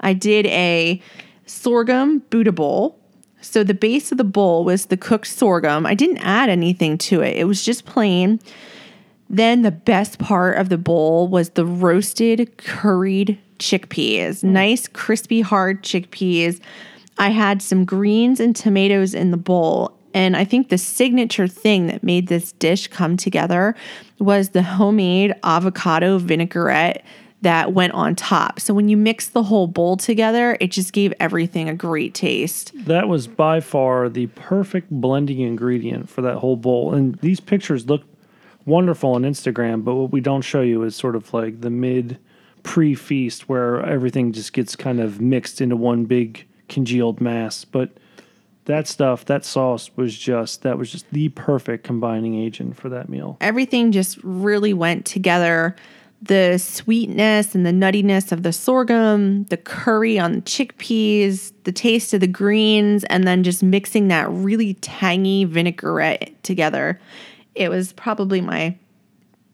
I 0.00 0.14
did 0.14 0.46
a 0.46 1.00
sorghum 1.46 2.24
Buddha 2.28 2.50
bowl. 2.50 2.98
So 3.40 3.62
the 3.62 3.72
base 3.72 4.10
of 4.10 4.18
the 4.18 4.24
bowl 4.24 4.64
was 4.64 4.86
the 4.86 4.96
cooked 4.96 5.28
sorghum. 5.28 5.86
I 5.86 5.94
didn't 5.94 6.18
add 6.18 6.48
anything 6.48 6.98
to 6.98 7.20
it. 7.20 7.36
It 7.36 7.44
was 7.44 7.64
just 7.64 7.86
plain. 7.86 8.40
Then 9.30 9.62
the 9.62 9.70
best 9.70 10.18
part 10.18 10.58
of 10.58 10.70
the 10.70 10.78
bowl 10.78 11.28
was 11.28 11.50
the 11.50 11.66
roasted 11.66 12.56
curried 12.56 13.38
chickpeas. 13.60 14.42
Mm. 14.42 14.44
Nice 14.44 14.88
crispy 14.88 15.40
hard 15.40 15.84
chickpeas. 15.84 16.60
I 17.18 17.30
had 17.30 17.62
some 17.62 17.84
greens 17.84 18.40
and 18.40 18.54
tomatoes 18.54 19.14
in 19.14 19.30
the 19.30 19.36
bowl. 19.36 19.96
And 20.14 20.36
I 20.36 20.44
think 20.44 20.70
the 20.70 20.78
signature 20.78 21.46
thing 21.46 21.88
that 21.88 22.02
made 22.02 22.28
this 22.28 22.52
dish 22.52 22.88
come 22.88 23.16
together 23.16 23.74
was 24.18 24.50
the 24.50 24.62
homemade 24.62 25.34
avocado 25.44 26.18
vinaigrette 26.18 27.04
that 27.42 27.74
went 27.74 27.92
on 27.92 28.14
top. 28.14 28.58
So 28.58 28.72
when 28.72 28.88
you 28.88 28.96
mix 28.96 29.28
the 29.28 29.42
whole 29.42 29.66
bowl 29.66 29.96
together, 29.96 30.56
it 30.60 30.70
just 30.70 30.92
gave 30.92 31.12
everything 31.20 31.68
a 31.68 31.74
great 31.74 32.14
taste. 32.14 32.72
That 32.86 33.08
was 33.08 33.26
by 33.26 33.60
far 33.60 34.08
the 34.08 34.26
perfect 34.28 34.90
blending 34.90 35.40
ingredient 35.40 36.08
for 36.08 36.22
that 36.22 36.38
whole 36.38 36.56
bowl. 36.56 36.94
And 36.94 37.16
these 37.16 37.40
pictures 37.40 37.86
look 37.86 38.02
wonderful 38.64 39.12
on 39.12 39.22
Instagram, 39.22 39.84
but 39.84 39.94
what 39.94 40.12
we 40.12 40.20
don't 40.20 40.42
show 40.42 40.62
you 40.62 40.82
is 40.82 40.96
sort 40.96 41.14
of 41.14 41.32
like 41.34 41.60
the 41.60 41.70
mid 41.70 42.18
pre 42.62 42.94
feast 42.94 43.48
where 43.48 43.84
everything 43.84 44.32
just 44.32 44.52
gets 44.52 44.74
kind 44.74 44.98
of 44.98 45.20
mixed 45.20 45.60
into 45.60 45.76
one 45.76 46.04
big 46.04 46.46
congealed 46.68 47.20
mass. 47.20 47.64
But 47.64 47.90
that 48.66 48.88
stuff, 48.88 49.24
that 49.26 49.44
sauce 49.44 49.90
was 49.96 50.16
just 50.16 50.62
that 50.62 50.78
was 50.78 50.90
just 50.90 51.08
the 51.10 51.28
perfect 51.30 51.84
combining 51.84 52.34
agent 52.34 52.76
for 52.76 52.88
that 52.88 53.08
meal. 53.08 53.36
everything 53.40 53.92
just 53.92 54.18
really 54.22 54.74
went 54.74 55.06
together. 55.06 55.76
The 56.22 56.56
sweetness 56.58 57.54
and 57.54 57.66
the 57.66 57.72
nuttiness 57.72 58.32
of 58.32 58.42
the 58.42 58.52
sorghum, 58.52 59.44
the 59.44 59.58
curry 59.58 60.18
on 60.18 60.32
the 60.32 60.40
chickpeas, 60.40 61.52
the 61.64 61.72
taste 61.72 62.14
of 62.14 62.20
the 62.20 62.26
greens, 62.26 63.04
and 63.04 63.28
then 63.28 63.42
just 63.42 63.62
mixing 63.62 64.08
that 64.08 64.28
really 64.30 64.74
tangy 64.74 65.44
vinaigrette 65.44 66.42
together. 66.42 66.98
It 67.54 67.68
was 67.68 67.92
probably 67.92 68.40
my 68.40 68.76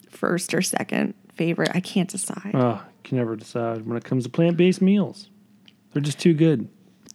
first 0.09 0.55
or 0.55 0.63
second 0.63 1.15
favorite. 1.35 1.73
I 1.75 1.81
can't 1.81 2.09
decide. 2.09 2.53
Oh, 2.55 2.81
can 3.03 3.19
never 3.19 3.35
decide 3.35 3.85
when 3.85 3.97
it 3.97 4.05
comes 4.05 4.25
to 4.25 4.31
plant 4.31 4.57
based 4.57 4.81
meals. 4.81 5.29
They're 5.93 6.01
just 6.01 6.21
too 6.21 6.33
good. 6.33 6.69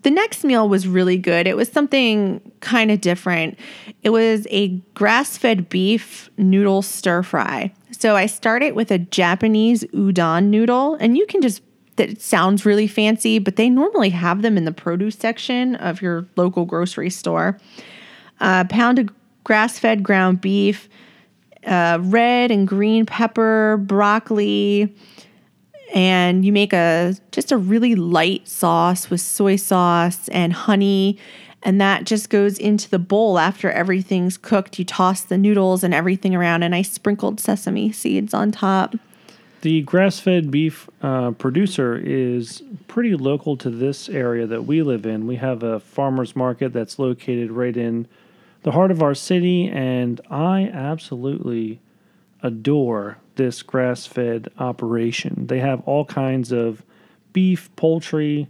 The 0.04 0.12
next 0.12 0.44
meal 0.44 0.70
was 0.70 0.88
really 0.88 1.18
good. 1.18 1.48
It 1.48 1.58
was 1.58 1.70
something 1.70 2.40
kind 2.60 2.92
of 2.92 3.02
different. 3.02 3.58
It 4.04 4.12
was 4.12 4.48
a 4.50 4.70
grass 4.94 5.38
fed 5.38 5.70
beef 5.70 6.30
noodle 6.38 6.82
stir 6.82 7.24
fry. 7.24 7.74
So 7.92 8.16
I 8.16 8.28
started 8.28 8.74
with 8.74 8.92
a 8.92 9.00
Japanese 9.00 9.84
udon 9.86 10.46
noodle, 10.46 10.96
and 10.96 11.18
you 11.18 11.26
can 11.26 11.42
just, 11.42 11.62
that 11.96 12.22
sounds 12.22 12.66
really 12.66 12.88
fancy, 12.88 13.40
but 13.40 13.56
they 13.56 13.70
normally 13.70 14.12
have 14.12 14.44
them 14.44 14.56
in 14.56 14.66
the 14.66 14.72
produce 14.72 15.16
section 15.16 15.76
of 15.76 16.02
your 16.02 16.28
local 16.36 16.66
grocery 16.66 17.10
store. 17.10 17.60
A 18.40 18.66
pound 18.66 19.00
of 19.00 19.10
grass 19.44 19.80
fed 19.80 20.04
ground 20.04 20.42
beef, 20.42 20.90
uh, 21.66 21.98
red 22.02 22.52
and 22.52 22.68
green 22.68 23.06
pepper, 23.06 23.78
broccoli, 23.78 24.96
and 25.94 26.46
you 26.46 26.52
make 26.52 26.74
a 26.74 27.16
just 27.32 27.52
a 27.52 27.58
really 27.58 27.96
light 27.96 28.48
sauce 28.48 29.10
with 29.10 29.22
soy 29.22 29.56
sauce 29.56 30.28
and 30.30 30.54
honey. 30.54 31.18
And 31.64 31.82
that 31.82 32.06
just 32.06 32.30
goes 32.30 32.58
into 32.58 32.90
the 32.90 33.00
bowl 33.00 33.40
after 33.40 33.72
everything's 33.72 34.38
cooked. 34.38 34.80
You 34.80 34.86
toss 34.86 35.22
the 35.22 35.38
noodles 35.38 35.84
and 35.84 35.94
everything 35.94 36.36
around 36.36 36.64
and 36.64 36.76
i 36.76 36.82
sprinkled 36.82 37.40
sesame 37.40 37.92
seeds 37.92 38.34
on 38.34 38.52
top. 38.52 38.96
The 39.62 39.82
grass 39.82 40.20
fed 40.20 40.52
beef 40.52 40.88
uh, 41.02 41.32
producer 41.32 41.98
is 41.98 42.62
pretty 42.88 43.16
local 43.16 43.58
to 43.58 43.70
this 43.72 44.08
area 44.08 44.46
that 44.46 44.66
we 44.66 44.84
live 44.84 45.06
in. 45.06 45.26
We 45.26 45.38
have 45.38 45.64
a 45.64 45.80
farmer's 45.80 46.36
market 46.36 46.74
that's 46.74 47.00
located 47.00 47.52
right 47.52 47.76
in 47.76 48.08
the 48.62 48.72
heart 48.72 48.92
of 48.92 49.02
our 49.02 49.16
city, 49.16 49.68
and 49.68 50.22
I 50.30 50.70
absolutely 50.72 51.80
adore 52.44 53.18
this 53.38 53.62
grass 53.64 54.06
fed 54.06 54.50
operation. 54.60 55.48
They 55.48 55.60
have 55.60 55.82
all 55.86 56.06
kinds 56.06 56.52
of 56.52 56.84
beef, 57.34 57.74
poultry. 57.76 58.48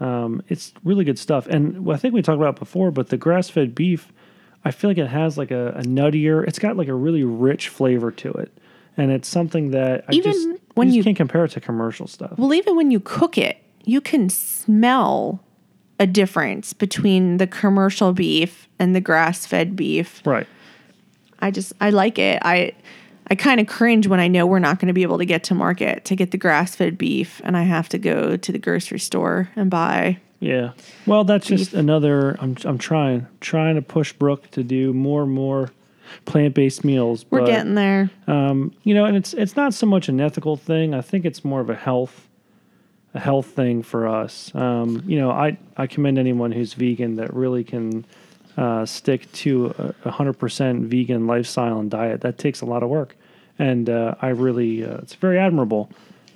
Um, 0.00 0.42
it's 0.48 0.72
really 0.82 1.04
good 1.04 1.18
stuff. 1.18 1.46
And 1.46 1.90
I 1.92 1.96
think 1.96 2.14
we 2.14 2.22
talked 2.22 2.36
about 2.38 2.54
it 2.56 2.58
before, 2.58 2.90
but 2.90 3.08
the 3.10 3.16
grass 3.16 3.48
fed 3.50 3.74
beef, 3.74 4.12
I 4.64 4.70
feel 4.70 4.90
like 4.90 4.98
it 4.98 5.06
has 5.08 5.38
like 5.38 5.50
a, 5.50 5.68
a 5.76 5.82
nuttier, 5.82 6.46
it's 6.46 6.58
got 6.58 6.76
like 6.76 6.88
a 6.88 6.94
really 6.94 7.22
rich 7.24 7.68
flavor 7.68 8.10
to 8.12 8.30
it. 8.32 8.50
And 8.96 9.10
it's 9.12 9.28
something 9.28 9.70
that 9.70 10.04
I 10.08 10.14
Even 10.14 10.32
just, 10.32 10.48
when 10.74 10.88
you 10.88 10.92
just 10.92 10.96
you- 10.98 11.04
can't 11.04 11.16
compare 11.16 11.44
it 11.44 11.50
to 11.52 11.60
commercial 11.60 12.06
stuff. 12.06 12.36
well 12.38 12.52
even 12.54 12.76
when 12.76 12.90
you 12.90 13.00
cook 13.00 13.38
it 13.38 13.56
you 13.84 14.00
can 14.00 14.28
smell 14.28 15.42
a 15.98 16.06
difference 16.06 16.72
between 16.74 17.38
the 17.38 17.46
commercial 17.46 18.12
beef 18.12 18.68
and 18.78 18.94
the 18.94 19.00
grass-fed 19.00 19.74
beef 19.76 20.20
Right. 20.26 20.46
I 21.40 21.50
just 21.50 21.72
I 21.80 21.88
like 21.90 22.18
it. 22.18 22.42
I 22.44 22.72
I 23.30 23.36
kind 23.36 23.60
of 23.60 23.68
cringe 23.68 24.08
when 24.08 24.18
I 24.18 24.26
know 24.26 24.44
we're 24.44 24.58
not 24.58 24.80
going 24.80 24.88
to 24.88 24.92
be 24.92 25.02
able 25.02 25.18
to 25.18 25.24
get 25.24 25.44
to 25.44 25.54
market 25.54 26.04
to 26.06 26.16
get 26.16 26.32
the 26.32 26.38
grass-fed 26.38 26.98
beef 26.98 27.40
and 27.44 27.56
I 27.56 27.62
have 27.62 27.88
to 27.90 27.98
go 27.98 28.36
to 28.36 28.52
the 28.52 28.58
grocery 28.58 28.98
store 28.98 29.50
and 29.54 29.70
buy. 29.70 30.18
Yeah. 30.40 30.72
Well, 31.06 31.24
that's 31.24 31.46
just 31.46 31.74
another. 31.74 32.36
I'm 32.40 32.56
I'm 32.64 32.78
trying 32.78 33.26
trying 33.40 33.74
to 33.76 33.82
push 33.82 34.12
Brooke 34.14 34.50
to 34.52 34.64
do 34.64 34.92
more 34.92 35.22
and 35.22 35.32
more 35.32 35.70
plant 36.24 36.54
based 36.54 36.82
meals. 36.82 37.24
We're 37.30 37.40
but, 37.40 37.46
getting 37.46 37.74
there. 37.74 38.10
um, 38.26 38.74
you 38.82 38.94
know, 38.94 39.04
and 39.04 39.16
it's 39.16 39.34
it's 39.34 39.54
not 39.54 39.74
so 39.74 39.86
much 39.86 40.08
an 40.08 40.20
ethical 40.20 40.56
thing. 40.56 40.94
I 40.94 41.02
think 41.02 41.24
it's 41.24 41.44
more 41.44 41.60
of 41.60 41.68
a 41.68 41.74
health 41.74 42.26
a 43.12 43.20
health 43.20 43.46
thing 43.46 43.82
for 43.82 44.08
us. 44.08 44.50
Um, 44.54 45.02
you 45.06 45.18
know, 45.18 45.30
I 45.30 45.58
I 45.76 45.86
commend 45.86 46.18
anyone 46.18 46.52
who's 46.52 46.72
vegan 46.72 47.16
that 47.16 47.34
really 47.34 47.62
can 47.62 48.06
uh, 48.60 48.84
stick 48.84 49.32
to 49.32 49.74
a 50.04 50.10
hundred 50.10 50.34
percent 50.34 50.82
vegan 50.82 51.26
lifestyle 51.26 51.80
and 51.80 51.90
diet. 51.90 52.20
That 52.20 52.36
takes 52.36 52.60
a 52.60 52.66
lot 52.66 52.82
of 52.82 52.90
work, 52.90 53.16
and 53.58 53.88
uh, 53.88 54.14
I 54.20 54.28
really 54.28 54.84
uh, 54.84 54.98
it's 54.98 55.14
very 55.14 55.38
admirable. 55.38 55.90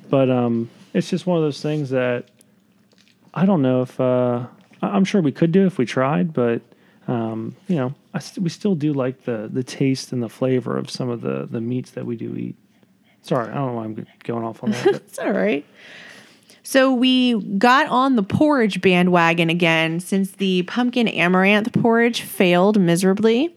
But 0.09 0.31
um, 0.31 0.71
it's 0.95 1.11
just 1.11 1.27
one 1.27 1.37
of 1.37 1.45
those 1.45 1.61
things 1.61 1.91
that 1.91 2.25
I 3.35 3.45
don't 3.45 3.61
know 3.61 3.83
if 3.83 4.01
uh, 4.01 4.47
I'm 4.81 5.05
sure 5.05 5.21
we 5.21 5.33
could 5.33 5.53
do 5.53 5.67
if 5.67 5.77
we 5.77 5.85
tried, 5.85 6.33
but 6.33 6.63
um, 7.09 7.57
you 7.69 7.77
know, 7.77 7.95
st- 8.19 8.43
we 8.43 8.49
still 8.49 8.75
do 8.75 8.95
like 8.95 9.25
the 9.25 9.51
the 9.53 9.63
taste 9.63 10.11
and 10.11 10.23
the 10.23 10.31
flavor 10.31 10.79
of 10.79 10.89
some 10.89 11.11
of 11.11 11.21
the 11.21 11.47
the 11.51 11.61
meats 11.61 11.91
that 11.91 12.07
we 12.07 12.17
do 12.17 12.35
eat. 12.37 12.57
Sorry, 13.21 13.51
I 13.51 13.55
don't 13.55 13.67
know 13.67 13.73
why 13.75 13.85
I'm 13.85 14.07
going 14.23 14.45
off 14.45 14.63
on 14.65 14.71
that. 14.71 14.87
It's 14.95 15.19
all 15.19 15.33
right. 15.33 15.65
So 16.67 16.93
we 16.93 17.41
got 17.59 17.87
on 17.89 18.17
the 18.17 18.23
porridge 18.23 18.81
bandwagon 18.81 19.51
again 19.51 20.01
since 20.01 20.33
the 20.33 20.63
pumpkin 20.63 21.07
amaranth 21.09 21.73
porridge 21.75 22.23
failed 22.23 22.81
miserably. 22.81 23.55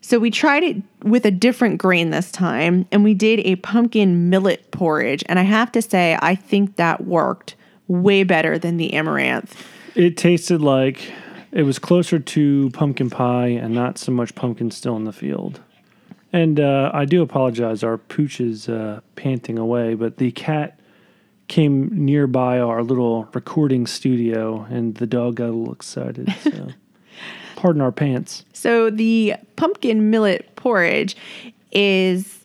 So 0.00 0.20
we 0.20 0.30
tried 0.30 0.62
it 0.62 0.76
with 1.02 1.26
a 1.26 1.32
different 1.32 1.78
grain 1.78 2.10
this 2.10 2.30
time 2.30 2.86
and 2.92 3.02
we 3.02 3.14
did 3.14 3.40
a 3.40 3.56
pumpkin 3.56 4.30
millet 4.30 4.70
porridge. 4.70 5.24
And 5.28 5.40
I 5.40 5.42
have 5.42 5.72
to 5.72 5.82
say, 5.82 6.16
I 6.22 6.36
think 6.36 6.76
that 6.76 7.04
worked 7.04 7.56
way 7.88 8.22
better 8.22 8.58
than 8.58 8.76
the 8.76 8.94
amaranth. 8.94 9.66
it 9.96 10.16
tasted 10.16 10.60
like 10.60 11.12
it 11.50 11.64
was 11.64 11.80
closer 11.80 12.20
to 12.20 12.70
pumpkin 12.70 13.10
pie 13.10 13.48
and 13.48 13.74
not 13.74 13.98
so 13.98 14.12
much 14.12 14.36
pumpkin 14.36 14.70
still 14.70 14.94
in 14.94 15.04
the 15.04 15.12
field. 15.12 15.60
And 16.32 16.60
uh, 16.60 16.92
I 16.94 17.06
do 17.06 17.22
apologize. 17.22 17.82
Our 17.82 17.98
pooch 17.98 18.40
is 18.40 18.68
uh, 18.68 19.00
panting 19.16 19.58
away, 19.58 19.94
but 19.94 20.18
the 20.18 20.30
cat 20.30 20.78
came 21.48 21.88
nearby 21.92 22.58
our 22.58 22.82
little 22.82 23.28
recording 23.32 23.86
studio, 23.86 24.66
and 24.70 24.96
the 24.96 25.06
dog 25.06 25.36
got 25.36 25.46
a 25.48 25.52
little 25.52 25.72
excited. 25.72 26.32
So, 26.42 26.68
pardon 27.56 27.80
our 27.80 27.92
pants. 27.92 28.44
So 28.52 28.90
the 28.90 29.34
pumpkin 29.56 30.10
millet 30.10 30.54
porridge 30.56 31.16
is 31.72 32.44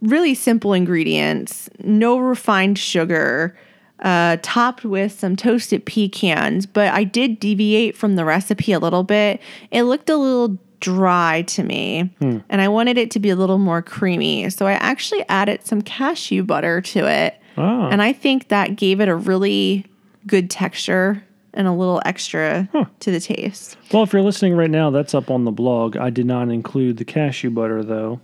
really 0.00 0.34
simple 0.34 0.72
ingredients, 0.72 1.68
no 1.82 2.18
refined 2.18 2.78
sugar, 2.78 3.56
uh, 4.00 4.36
topped 4.42 4.84
with 4.84 5.12
some 5.12 5.36
toasted 5.36 5.84
pecans. 5.84 6.66
But 6.66 6.92
I 6.92 7.04
did 7.04 7.40
deviate 7.40 7.96
from 7.96 8.16
the 8.16 8.24
recipe 8.24 8.72
a 8.72 8.78
little 8.78 9.02
bit. 9.02 9.40
It 9.70 9.84
looked 9.84 10.08
a 10.10 10.16
little 10.16 10.58
dry 10.80 11.42
to 11.48 11.62
me, 11.62 12.10
and 12.48 12.60
I 12.60 12.68
wanted 12.68 12.98
it 12.98 13.10
to 13.12 13.18
be 13.18 13.30
a 13.30 13.36
little 13.36 13.58
more 13.58 13.82
creamy. 13.82 14.50
So 14.50 14.66
I 14.66 14.72
actually 14.72 15.26
added 15.28 15.66
some 15.66 15.82
cashew 15.82 16.42
butter 16.42 16.80
to 16.82 17.06
it. 17.10 17.40
Ah, 17.56 17.88
And 17.90 18.02
I 18.02 18.12
think 18.12 18.48
that 18.48 18.76
gave 18.76 19.00
it 19.00 19.08
a 19.08 19.16
really 19.16 19.86
good 20.26 20.50
texture 20.50 21.22
and 21.54 21.66
a 21.66 21.72
little 21.72 22.02
extra 22.04 22.68
to 23.00 23.10
the 23.10 23.20
taste. 23.20 23.76
well, 23.92 24.02
if 24.02 24.12
you're 24.12 24.20
listening 24.22 24.54
right 24.56 24.70
now, 24.70 24.90
that's 24.90 25.14
up 25.14 25.30
on 25.30 25.44
the 25.44 25.50
blog. 25.50 25.96
I 25.96 26.10
did 26.10 26.26
not 26.26 26.50
include 26.50 26.98
the 26.98 27.04
cashew 27.04 27.48
butter, 27.50 27.82
though. 27.82 28.20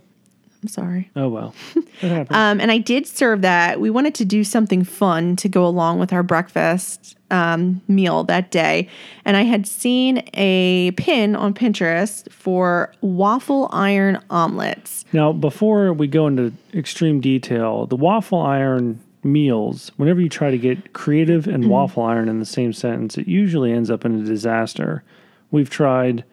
I'm 0.61 0.67
sorry. 0.69 1.09
Oh 1.15 1.29
well. 1.29 1.53
Um, 2.01 2.59
and 2.59 2.69
I 2.69 2.79
did 2.79 3.07
serve 3.07 3.43
that. 3.43 3.79
We 3.79 3.89
wanted 3.89 4.13
to 4.15 4.25
do 4.25 4.43
something 4.43 4.83
fun 4.83 5.37
to 5.37 5.47
go 5.47 5.65
along 5.65 5.99
with 5.99 6.11
our 6.11 6.23
breakfast 6.23 7.15
um, 7.31 7.81
meal 7.87 8.25
that 8.25 8.51
day. 8.51 8.89
And 9.23 9.37
I 9.37 9.43
had 9.43 9.65
seen 9.67 10.21
a 10.33 10.91
pin 10.97 11.33
on 11.35 11.53
Pinterest 11.53 12.29
for 12.29 12.91
waffle 12.99 13.69
iron 13.71 14.19
omelets. 14.29 15.05
Now, 15.13 15.31
before 15.31 15.93
we 15.93 16.07
go 16.07 16.27
into 16.27 16.51
extreme 16.73 17.21
detail, 17.21 17.85
the 17.85 17.95
waffle 17.95 18.41
iron 18.41 18.99
meals, 19.23 19.91
whenever 19.97 20.19
you 20.21 20.29
try 20.29 20.51
to 20.51 20.57
get 20.57 20.93
creative 20.93 21.47
and 21.47 21.69
waffle 21.69 22.03
iron 22.03 22.29
in 22.29 22.39
the 22.39 22.45
same 22.45 22.73
sentence, 22.73 23.17
it 23.17 23.27
usually 23.27 23.71
ends 23.71 23.89
up 23.89 24.05
in 24.05 24.19
a 24.19 24.23
disaster. 24.23 25.03
We've 25.51 25.69
tried, 25.69 26.23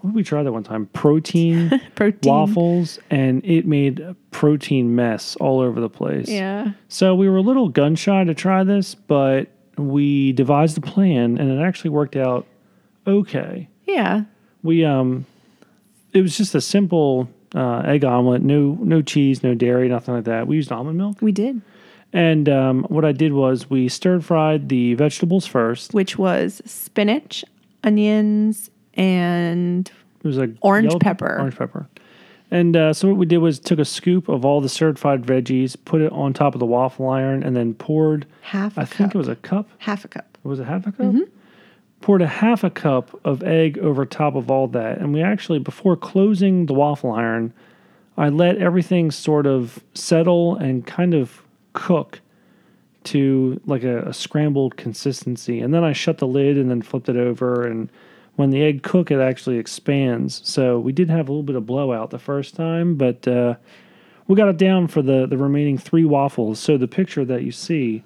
what 0.00 0.10
did 0.10 0.14
we 0.16 0.22
try 0.22 0.42
that 0.42 0.52
one 0.52 0.64
time? 0.64 0.86
Protein, 0.86 1.80
Protein. 1.94 2.30
waffles, 2.32 2.98
and 3.10 3.44
it 3.44 3.66
made 3.66 4.00
a 4.00 4.14
protein 4.30 4.94
mess 4.94 5.36
all 5.36 5.60
over 5.60 5.80
the 5.80 5.88
place. 5.90 6.28
Yeah. 6.28 6.72
So 6.88 7.14
we 7.14 7.28
were 7.28 7.36
a 7.36 7.42
little 7.42 7.68
gun 7.68 7.94
shy 7.96 8.24
to 8.24 8.34
try 8.34 8.64
this, 8.64 8.94
but 8.94 9.48
we 9.78 10.32
devised 10.32 10.76
a 10.78 10.80
plan 10.82 11.38
and 11.38 11.50
it 11.50 11.62
actually 11.62 11.90
worked 11.90 12.14
out 12.14 12.46
okay 13.06 13.68
Yeah. 13.86 14.24
we 14.62 14.84
um 14.84 15.24
it 16.12 16.20
was 16.20 16.36
just 16.36 16.54
a 16.54 16.60
simple 16.60 17.26
uh, 17.54 17.78
egg 17.86 18.04
omelet 18.04 18.42
no 18.42 18.76
no 18.82 19.00
cheese 19.00 19.42
no 19.42 19.54
dairy 19.54 19.88
nothing 19.88 20.14
like 20.14 20.24
that 20.24 20.46
we 20.46 20.56
used 20.56 20.70
almond 20.70 20.98
milk 20.98 21.16
We 21.22 21.32
did, 21.32 21.62
and 22.12 22.48
um, 22.48 22.84
what 22.84 23.04
i 23.04 23.12
did 23.12 23.32
was 23.32 23.68
we 23.70 23.88
stir 23.88 24.20
fried 24.20 24.68
the 24.68 24.94
vegetables 24.94 25.46
first 25.46 25.94
which 25.94 26.18
was 26.18 26.60
spinach, 26.64 27.44
onions, 27.84 28.70
and 28.94 29.90
it 30.22 30.26
was 30.26 30.36
like 30.38 30.50
Orange 30.60 30.86
yellow 30.86 30.98
pepper. 30.98 31.38
orange 31.38 31.56
pepper 31.56 31.86
and 32.50 32.76
uh, 32.76 32.92
so 32.92 33.08
what 33.08 33.16
we 33.16 33.24
did 33.24 33.38
was 33.38 33.58
took 33.58 33.78
a 33.78 33.84
scoop 33.84 34.28
of 34.28 34.44
all 34.44 34.60
the 34.60 34.68
stir 34.68 34.94
fried 34.94 35.22
veggies 35.22 35.76
put 35.84 36.00
it 36.02 36.12
on 36.12 36.32
top 36.32 36.54
of 36.54 36.60
the 36.60 36.66
waffle 36.66 37.08
iron 37.08 37.42
and 37.42 37.56
then 37.56 37.74
poured 37.74 38.26
half 38.42 38.76
a 38.76 38.82
i 38.82 38.84
cup. 38.84 38.94
think 38.94 39.14
it 39.14 39.18
was 39.18 39.28
a 39.28 39.36
cup 39.36 39.68
half 39.78 40.04
a 40.04 40.08
cup. 40.08 40.38
was 40.44 40.60
it 40.60 40.64
half 40.66 40.86
a 40.86 40.92
cup 40.92 41.14
poured 42.02 42.20
a 42.20 42.26
half 42.26 42.64
a 42.64 42.70
cup 42.70 43.18
of 43.24 43.42
egg 43.44 43.78
over 43.78 44.04
top 44.04 44.34
of 44.34 44.50
all 44.50 44.66
that 44.66 44.98
and 44.98 45.14
we 45.14 45.22
actually 45.22 45.58
before 45.58 45.96
closing 45.96 46.66
the 46.66 46.74
waffle 46.74 47.12
iron 47.12 47.52
i 48.18 48.28
let 48.28 48.58
everything 48.58 49.10
sort 49.10 49.46
of 49.46 49.82
settle 49.94 50.56
and 50.56 50.86
kind 50.86 51.14
of 51.14 51.41
cook 51.72 52.20
to 53.04 53.60
like 53.66 53.82
a, 53.82 54.02
a 54.08 54.12
scrambled 54.12 54.76
consistency 54.76 55.60
and 55.60 55.74
then 55.74 55.82
i 55.84 55.92
shut 55.92 56.18
the 56.18 56.26
lid 56.26 56.56
and 56.56 56.70
then 56.70 56.80
flipped 56.82 57.08
it 57.08 57.16
over 57.16 57.66
and 57.66 57.90
when 58.36 58.50
the 58.50 58.62
egg 58.62 58.82
cook 58.82 59.10
it 59.10 59.18
actually 59.20 59.58
expands 59.58 60.40
so 60.48 60.78
we 60.78 60.92
did 60.92 61.10
have 61.10 61.28
a 61.28 61.32
little 61.32 61.42
bit 61.42 61.56
of 61.56 61.66
blowout 61.66 62.10
the 62.10 62.18
first 62.18 62.54
time 62.54 62.94
but 62.94 63.26
uh, 63.26 63.54
we 64.28 64.36
got 64.36 64.48
it 64.48 64.56
down 64.56 64.86
for 64.86 65.02
the 65.02 65.26
the 65.26 65.36
remaining 65.36 65.76
three 65.76 66.04
waffles 66.04 66.60
so 66.60 66.76
the 66.76 66.88
picture 66.88 67.24
that 67.24 67.42
you 67.42 67.50
see 67.52 68.02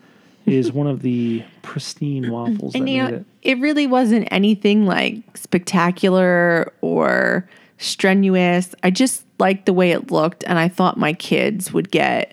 is 0.46 0.72
one 0.72 0.86
of 0.86 1.02
the 1.02 1.42
pristine 1.62 2.30
waffles 2.30 2.72
that 2.72 2.78
And 2.78 2.88
you 2.88 3.02
made 3.02 3.10
know, 3.10 3.16
it. 3.18 3.26
it 3.42 3.58
really 3.58 3.86
wasn't 3.86 4.28
anything 4.30 4.86
like 4.86 5.36
spectacular 5.36 6.72
or 6.80 7.48
strenuous. 7.78 8.74
I 8.82 8.90
just 8.90 9.24
liked 9.38 9.66
the 9.66 9.72
way 9.72 9.90
it 9.90 10.10
looked, 10.10 10.44
and 10.44 10.58
I 10.58 10.68
thought 10.68 10.96
my 10.96 11.12
kids 11.12 11.72
would 11.72 11.90
get 11.90 12.32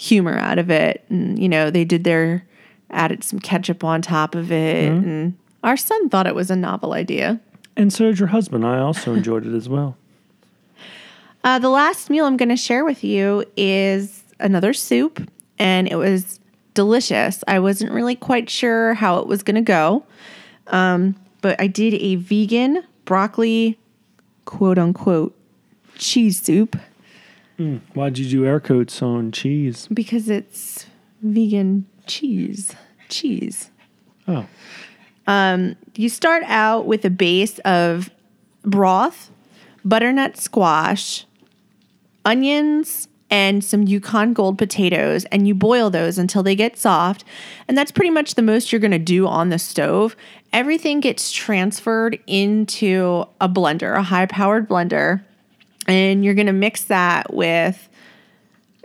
humor 0.00 0.38
out 0.38 0.58
of 0.58 0.70
it. 0.70 1.04
And 1.10 1.38
you 1.38 1.48
know, 1.48 1.70
they 1.70 1.84
did 1.84 2.04
their 2.04 2.44
added 2.90 3.22
some 3.22 3.38
ketchup 3.38 3.84
on 3.84 4.02
top 4.02 4.34
of 4.34 4.50
it, 4.50 4.90
and 4.90 5.36
our 5.62 5.76
son 5.76 6.08
thought 6.08 6.26
it 6.26 6.34
was 6.34 6.50
a 6.50 6.56
novel 6.56 6.92
idea. 6.94 7.38
And 7.76 7.92
so 7.92 8.06
did 8.06 8.18
your 8.18 8.28
husband. 8.28 8.66
I 8.66 8.78
also 8.78 9.14
enjoyed 9.14 9.46
it 9.46 9.54
as 9.54 9.68
well. 9.68 9.96
Uh, 11.42 11.58
the 11.58 11.70
last 11.70 12.10
meal 12.10 12.26
I'm 12.26 12.36
going 12.36 12.50
to 12.50 12.56
share 12.56 12.84
with 12.84 13.02
you 13.02 13.46
is 13.56 14.22
another 14.40 14.74
soup, 14.74 15.26
and 15.58 15.88
it 15.88 15.96
was 15.96 16.38
delicious. 16.74 17.42
I 17.48 17.60
wasn't 17.60 17.92
really 17.92 18.14
quite 18.14 18.50
sure 18.50 18.92
how 18.92 19.20
it 19.20 19.26
was 19.26 19.42
going 19.42 19.54
to 19.54 19.62
go, 19.62 20.04
um, 20.66 21.16
but 21.40 21.58
I 21.58 21.66
did 21.66 21.94
a 21.94 22.16
vegan 22.16 22.84
broccoli, 23.06 23.78
quote 24.44 24.76
unquote, 24.76 25.34
cheese 25.96 26.38
soup 26.42 26.76
Mm, 27.60 27.80
why'd 27.92 28.16
you 28.16 28.26
do 28.28 28.46
air 28.46 28.58
quotes 28.58 29.02
on 29.02 29.32
cheese? 29.32 29.86
because 29.92 30.30
it's 30.30 30.86
vegan 31.22 31.84
cheese. 32.06 32.74
Cheese. 33.10 33.70
Oh, 34.26 34.46
um, 35.26 35.76
You 35.94 36.08
start 36.08 36.42
out 36.46 36.86
with 36.86 37.04
a 37.04 37.10
base 37.10 37.58
of 37.60 38.08
broth, 38.64 39.30
butternut 39.84 40.38
squash, 40.38 41.26
onions, 42.24 43.08
and 43.30 43.62
some 43.62 43.82
Yukon 43.82 44.32
Gold 44.32 44.56
potatoes, 44.56 45.24
and 45.26 45.46
you 45.46 45.54
boil 45.54 45.90
those 45.90 46.18
until 46.18 46.42
they 46.42 46.56
get 46.56 46.78
soft. 46.78 47.24
And 47.68 47.76
that's 47.76 47.92
pretty 47.92 48.10
much 48.10 48.34
the 48.36 48.42
most 48.42 48.72
you're 48.72 48.80
gonna 48.80 48.98
do 48.98 49.26
on 49.26 49.50
the 49.50 49.58
stove. 49.58 50.16
Everything 50.52 51.00
gets 51.00 51.30
transferred 51.30 52.18
into 52.26 53.26
a 53.40 53.48
blender, 53.48 53.96
a 53.96 54.02
high 54.02 54.26
powered 54.26 54.68
blender, 54.68 55.22
and 55.90 56.24
you're 56.24 56.34
gonna 56.34 56.52
mix 56.52 56.84
that 56.84 57.32
with 57.34 57.88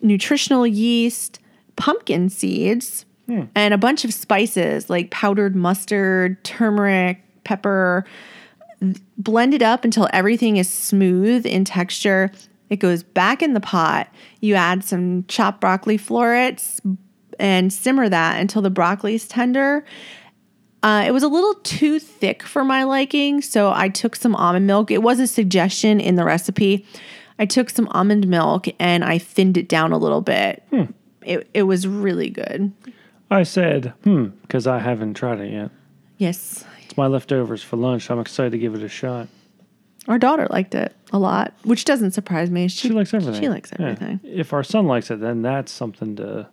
nutritional 0.01 0.65
yeast, 0.67 1.39
pumpkin 1.75 2.29
seeds, 2.29 3.05
hmm. 3.27 3.43
and 3.55 3.73
a 3.73 3.77
bunch 3.77 4.05
of 4.05 4.13
spices 4.13 4.89
like 4.89 5.11
powdered 5.11 5.55
mustard, 5.55 6.43
turmeric, 6.43 7.21
pepper. 7.43 8.05
Blend 9.17 9.53
it 9.53 9.61
up 9.61 9.85
until 9.85 10.09
everything 10.11 10.57
is 10.57 10.69
smooth 10.69 11.45
in 11.45 11.63
texture. 11.65 12.31
It 12.69 12.77
goes 12.77 13.03
back 13.03 13.41
in 13.41 13.53
the 13.53 13.59
pot. 13.59 14.09
You 14.41 14.55
add 14.55 14.83
some 14.83 15.23
chopped 15.27 15.61
broccoli 15.61 15.97
florets 15.97 16.81
and 17.39 17.71
simmer 17.71 18.09
that 18.09 18.39
until 18.39 18.61
the 18.61 18.69
broccoli 18.69 19.15
is 19.15 19.27
tender. 19.27 19.85
Uh, 20.83 21.03
it 21.07 21.11
was 21.11 21.23
a 21.23 21.27
little 21.27 21.55
too 21.63 21.97
thick 21.99 22.43
for 22.43 22.63
my 22.63 22.83
liking, 22.83 23.41
so 23.41 23.71
I 23.73 23.89
took 23.89 24.15
some 24.15 24.35
almond 24.35 24.67
milk. 24.67 24.91
It 24.91 25.01
was 25.01 25.19
a 25.19 25.25
suggestion 25.27 25.99
in 25.99 26.15
the 26.15 26.23
recipe. 26.23 26.85
I 27.39 27.45
took 27.45 27.69
some 27.69 27.87
almond 27.89 28.27
milk 28.27 28.67
and 28.79 29.03
I 29.03 29.17
thinned 29.17 29.57
it 29.57 29.67
down 29.67 29.91
a 29.91 29.97
little 29.97 30.21
bit. 30.21 30.63
It, 31.23 31.49
it 31.53 31.63
was 31.63 31.87
really 31.87 32.29
good. 32.29 32.71
I 33.31 33.43
said, 33.43 33.93
hmm, 34.03 34.25
because 34.43 34.67
I 34.67 34.77
haven't 34.79 35.15
tried 35.15 35.39
it 35.39 35.51
yet. 35.51 35.71
Yes. 36.17 36.63
It's 36.85 36.95
my 36.95 37.07
leftovers 37.07 37.63
for 37.63 37.77
lunch. 37.77 38.11
I'm 38.11 38.19
excited 38.19 38.51
to 38.51 38.57
give 38.59 38.75
it 38.75 38.83
a 38.83 38.87
shot. 38.87 39.27
Our 40.07 40.19
daughter 40.19 40.47
liked 40.51 40.75
it 40.75 40.95
a 41.11 41.17
lot, 41.17 41.51
which 41.63 41.83
doesn't 41.83 42.11
surprise 42.11 42.51
me. 42.51 42.67
She 42.67 42.89
likes 42.89 43.11
everything. 43.11 43.41
She 43.41 43.49
likes 43.49 43.71
Yeah. 43.77 43.85
everything. 43.87 44.19
If 44.23 44.53
our 44.53 44.63
son 44.63 44.85
likes 44.85 45.09
it, 45.09 45.19
then 45.19 45.41
that's 45.41 45.71
something 45.71 46.15
to 46.17 46.47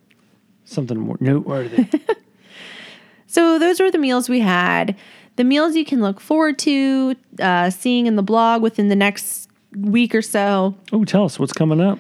something 0.65 0.99
more 0.99 1.19
noteworthy. 1.21 1.87
So 3.33 3.59
those 3.59 3.81
were 3.81 3.91
the 3.91 3.97
meals 3.97 4.29
we 4.29 4.41
had. 4.41 4.95
The 5.37 5.45
meals 5.45 5.75
you 5.75 5.87
can 5.87 6.03
look 6.03 6.21
forward 6.21 6.59
to 6.59 7.17
uh, 7.41 7.71
seeing 7.71 8.07
in 8.07 8.17
the 8.17 8.23
blog 8.23 8.61
within 8.61 8.89
the 8.89 8.95
next 8.95 9.49
week 9.75 10.15
or 10.15 10.21
so. 10.21 10.77
oh, 10.93 11.07
tell 11.07 11.25
us 11.25 11.39
what's 11.39 11.55
coming 11.55 11.81
up. 11.81 11.99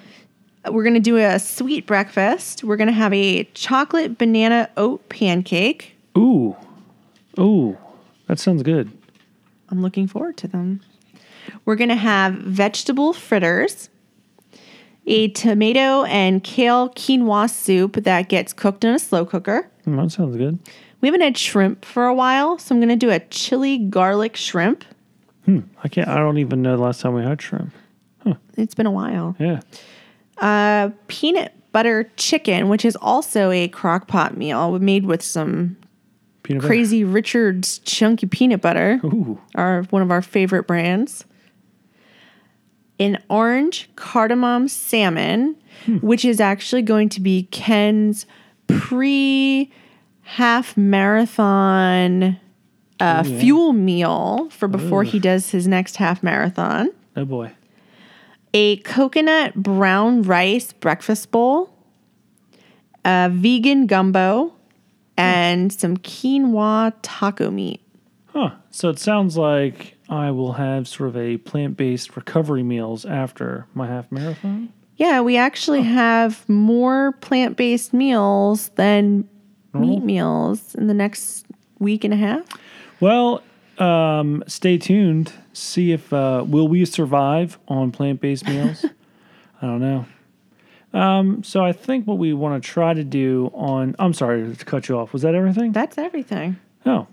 We're 0.70 0.82
going 0.82 0.92
to 0.92 1.00
do 1.00 1.16
a 1.16 1.38
sweet 1.38 1.86
breakfast. 1.86 2.62
We're 2.62 2.76
going 2.76 2.88
to 2.88 2.92
have 2.92 3.14
a 3.14 3.44
chocolate 3.54 4.18
banana 4.18 4.68
oat 4.76 5.08
pancake. 5.08 5.96
Ooh, 6.18 6.54
ooh, 7.38 7.78
that 8.26 8.38
sounds 8.38 8.62
good. 8.62 8.92
I'm 9.70 9.80
looking 9.80 10.06
forward 10.06 10.36
to 10.36 10.48
them. 10.48 10.82
We're 11.64 11.76
going 11.76 11.88
to 11.88 11.96
have 11.96 12.34
vegetable 12.34 13.14
fritters, 13.14 13.88
a 15.06 15.28
tomato 15.28 16.04
and 16.04 16.44
kale 16.44 16.90
quinoa 16.90 17.48
soup 17.48 17.94
that 18.04 18.28
gets 18.28 18.52
cooked 18.52 18.84
in 18.84 18.94
a 18.94 18.98
slow 18.98 19.24
cooker. 19.24 19.70
Mm, 19.86 19.96
that 19.96 20.10
sounds 20.12 20.36
good. 20.36 20.58
We 21.02 21.08
haven't 21.08 21.20
had 21.20 21.36
shrimp 21.36 21.84
for 21.84 22.06
a 22.06 22.14
while, 22.14 22.58
so 22.58 22.74
I'm 22.74 22.80
going 22.80 22.88
to 22.88 22.96
do 22.96 23.10
a 23.10 23.20
chili 23.20 23.76
garlic 23.76 24.36
shrimp. 24.36 24.84
Hmm. 25.44 25.60
I 25.84 25.88
can't. 25.88 26.08
I 26.08 26.16
don't 26.16 26.38
even 26.38 26.62
know 26.62 26.76
the 26.76 26.82
last 26.82 27.00
time 27.02 27.12
we 27.14 27.22
had 27.22 27.42
shrimp. 27.42 27.74
It's 28.56 28.74
been 28.74 28.86
a 28.86 28.90
while. 28.90 29.34
Yeah. 29.38 29.60
Uh, 30.38 30.90
peanut 31.08 31.54
butter 31.72 32.10
chicken, 32.16 32.68
which 32.68 32.84
is 32.84 32.96
also 32.96 33.50
a 33.50 33.66
crock 33.68 34.06
pot 34.06 34.36
meal 34.36 34.78
made 34.78 35.06
with 35.06 35.22
some 35.22 35.76
Peanut 36.42 36.60
butter. 36.60 36.68
crazy 36.68 37.02
Richard's 37.02 37.78
chunky 37.80 38.26
peanut 38.26 38.60
butter, 38.60 39.00
Ooh. 39.04 39.40
our 39.54 39.82
one 39.84 40.02
of 40.02 40.10
our 40.10 40.22
favorite 40.22 40.66
brands. 40.66 41.24
An 43.00 43.20
orange 43.28 43.88
cardamom 43.96 44.68
salmon, 44.68 45.56
which 46.02 46.24
is 46.24 46.40
actually 46.40 46.82
going 46.82 47.08
to 47.08 47.20
be 47.20 47.44
Ken's 47.50 48.26
pre 48.68 49.72
half 50.22 50.76
marathon 50.76 52.38
uh, 53.00 53.22
fuel 53.24 53.72
meal 53.72 54.48
for 54.50 54.68
before 54.68 55.02
he 55.02 55.18
does 55.18 55.50
his 55.50 55.66
next 55.66 55.96
half 55.96 56.22
marathon. 56.22 56.90
Oh 57.16 57.24
boy. 57.24 57.52
a 58.54 58.76
coconut 58.78 59.54
brown 59.54 60.22
rice 60.22 60.72
breakfast 60.72 61.30
bowl, 61.30 61.74
a 63.04 63.30
vegan 63.32 63.86
gumbo, 63.86 64.54
and 65.16 65.72
some 65.72 65.96
quinoa 65.96 66.94
taco 67.02 67.50
meat. 67.50 67.80
Huh. 68.26 68.52
So 68.70 68.88
it 68.88 68.98
sounds 68.98 69.36
like 69.36 69.96
I 70.08 70.30
will 70.30 70.52
have 70.54 70.88
sort 70.88 71.10
of 71.10 71.16
a 71.16 71.36
plant-based 71.38 72.16
recovery 72.16 72.62
meals 72.62 73.04
after 73.04 73.66
my 73.74 73.86
half 73.86 74.10
marathon. 74.10 74.72
Yeah, 74.96 75.20
we 75.20 75.36
actually 75.36 75.82
have 75.82 76.48
more 76.48 77.12
plant 77.20 77.56
based 77.56 77.92
meals 77.92 78.68
than 78.76 79.28
meat 79.74 80.02
meals 80.02 80.74
in 80.74 80.86
the 80.86 80.94
next 80.94 81.46
week 81.78 82.04
and 82.04 82.12
a 82.12 82.16
half. 82.16 82.44
Well, 83.00 83.42
um, 83.78 84.44
stay 84.46 84.78
tuned. 84.78 85.32
See 85.52 85.92
if 85.92 86.12
uh, 86.12 86.44
will 86.46 86.68
we 86.68 86.84
survive 86.84 87.58
on 87.68 87.90
plant-based 87.92 88.46
meals. 88.46 88.84
I 89.62 89.66
don't 89.66 89.80
know. 89.80 90.06
Um, 90.98 91.42
so 91.42 91.64
I 91.64 91.72
think 91.72 92.06
what 92.06 92.18
we 92.18 92.32
want 92.34 92.62
to 92.62 92.68
try 92.68 92.92
to 92.94 93.02
do 93.04 93.50
on. 93.54 93.96
I'm 93.98 94.12
sorry 94.12 94.54
to 94.54 94.64
cut 94.64 94.88
you 94.88 94.98
off. 94.98 95.12
Was 95.12 95.22
that 95.22 95.34
everything? 95.34 95.72
That's 95.72 95.96
everything. 95.98 96.58
Oh. 96.84 97.06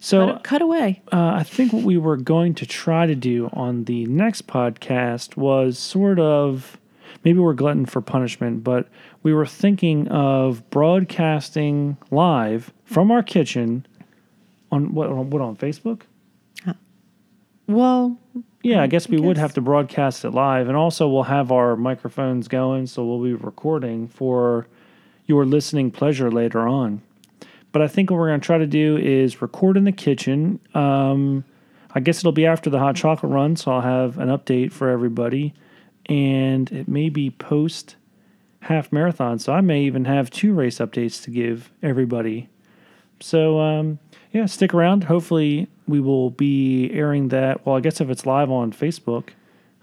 So 0.00 0.26
Cut, 0.34 0.44
cut 0.44 0.62
away. 0.62 1.02
uh, 1.12 1.32
I 1.34 1.42
think 1.42 1.72
what 1.72 1.82
we 1.82 1.96
were 1.98 2.16
going 2.16 2.54
to 2.54 2.66
try 2.66 3.06
to 3.06 3.16
do 3.16 3.50
on 3.52 3.84
the 3.84 4.06
next 4.06 4.46
podcast 4.46 5.36
was 5.36 5.76
sort 5.76 6.20
of 6.20 6.78
maybe 7.24 7.38
we're 7.38 7.54
glutton 7.54 7.86
for 7.86 8.00
punishment, 8.00 8.64
but 8.64 8.88
we 9.22 9.32
were 9.32 9.46
thinking 9.46 10.08
of 10.08 10.68
broadcasting 10.70 11.96
live 12.10 12.72
from 12.84 13.10
our 13.10 13.22
kitchen 13.22 13.86
on 14.70 14.94
what 14.94 15.08
on, 15.08 15.30
what 15.30 15.42
on 15.42 15.56
Facebook. 15.56 16.02
Well, 17.66 18.18
Yeah, 18.62 18.82
I 18.82 18.86
guess 18.86 19.08
we 19.08 19.20
would 19.20 19.36
have 19.36 19.54
to 19.54 19.60
broadcast 19.60 20.24
it 20.24 20.30
live, 20.30 20.68
and 20.68 20.76
also 20.76 21.08
we'll 21.08 21.24
have 21.24 21.52
our 21.52 21.76
microphones 21.76 22.48
going, 22.48 22.86
so 22.86 23.04
we'll 23.04 23.22
be 23.22 23.34
recording 23.34 24.08
for 24.08 24.66
your 25.26 25.44
listening 25.44 25.90
pleasure 25.90 26.30
later 26.30 26.66
on. 26.66 27.02
But 27.70 27.82
I 27.82 27.88
think 27.88 28.10
what 28.10 28.18
we're 28.18 28.28
going 28.28 28.40
to 28.40 28.46
try 28.46 28.58
to 28.58 28.66
do 28.66 28.96
is 28.96 29.42
record 29.42 29.76
in 29.76 29.84
the 29.84 29.92
kitchen. 29.92 30.58
Um, 30.74 31.44
I 31.94 32.00
guess 32.00 32.18
it'll 32.18 32.32
be 32.32 32.46
after 32.46 32.70
the 32.70 32.78
hot 32.78 32.96
chocolate 32.96 33.30
run, 33.30 33.54
so 33.56 33.70
I'll 33.72 33.80
have 33.82 34.18
an 34.18 34.28
update 34.28 34.72
for 34.72 34.88
everybody, 34.88 35.52
and 36.08 36.70
it 36.72 36.88
may 36.88 37.08
be 37.08 37.30
post 37.30 37.96
half 38.60 38.92
marathon, 38.92 39.38
so 39.38 39.52
I 39.52 39.60
may 39.60 39.82
even 39.82 40.04
have 40.04 40.30
two 40.30 40.52
race 40.52 40.78
updates 40.78 41.22
to 41.24 41.30
give 41.30 41.70
everybody. 41.82 42.48
So 43.20 43.60
um, 43.60 43.98
yeah, 44.32 44.46
stick 44.46 44.74
around. 44.74 45.04
Hopefully, 45.04 45.68
we 45.86 46.00
will 46.00 46.30
be 46.30 46.90
airing 46.92 47.28
that. 47.28 47.64
Well, 47.66 47.76
I 47.76 47.80
guess 47.80 48.00
if 48.00 48.10
it's 48.10 48.26
live 48.26 48.50
on 48.50 48.72
Facebook, 48.72 49.30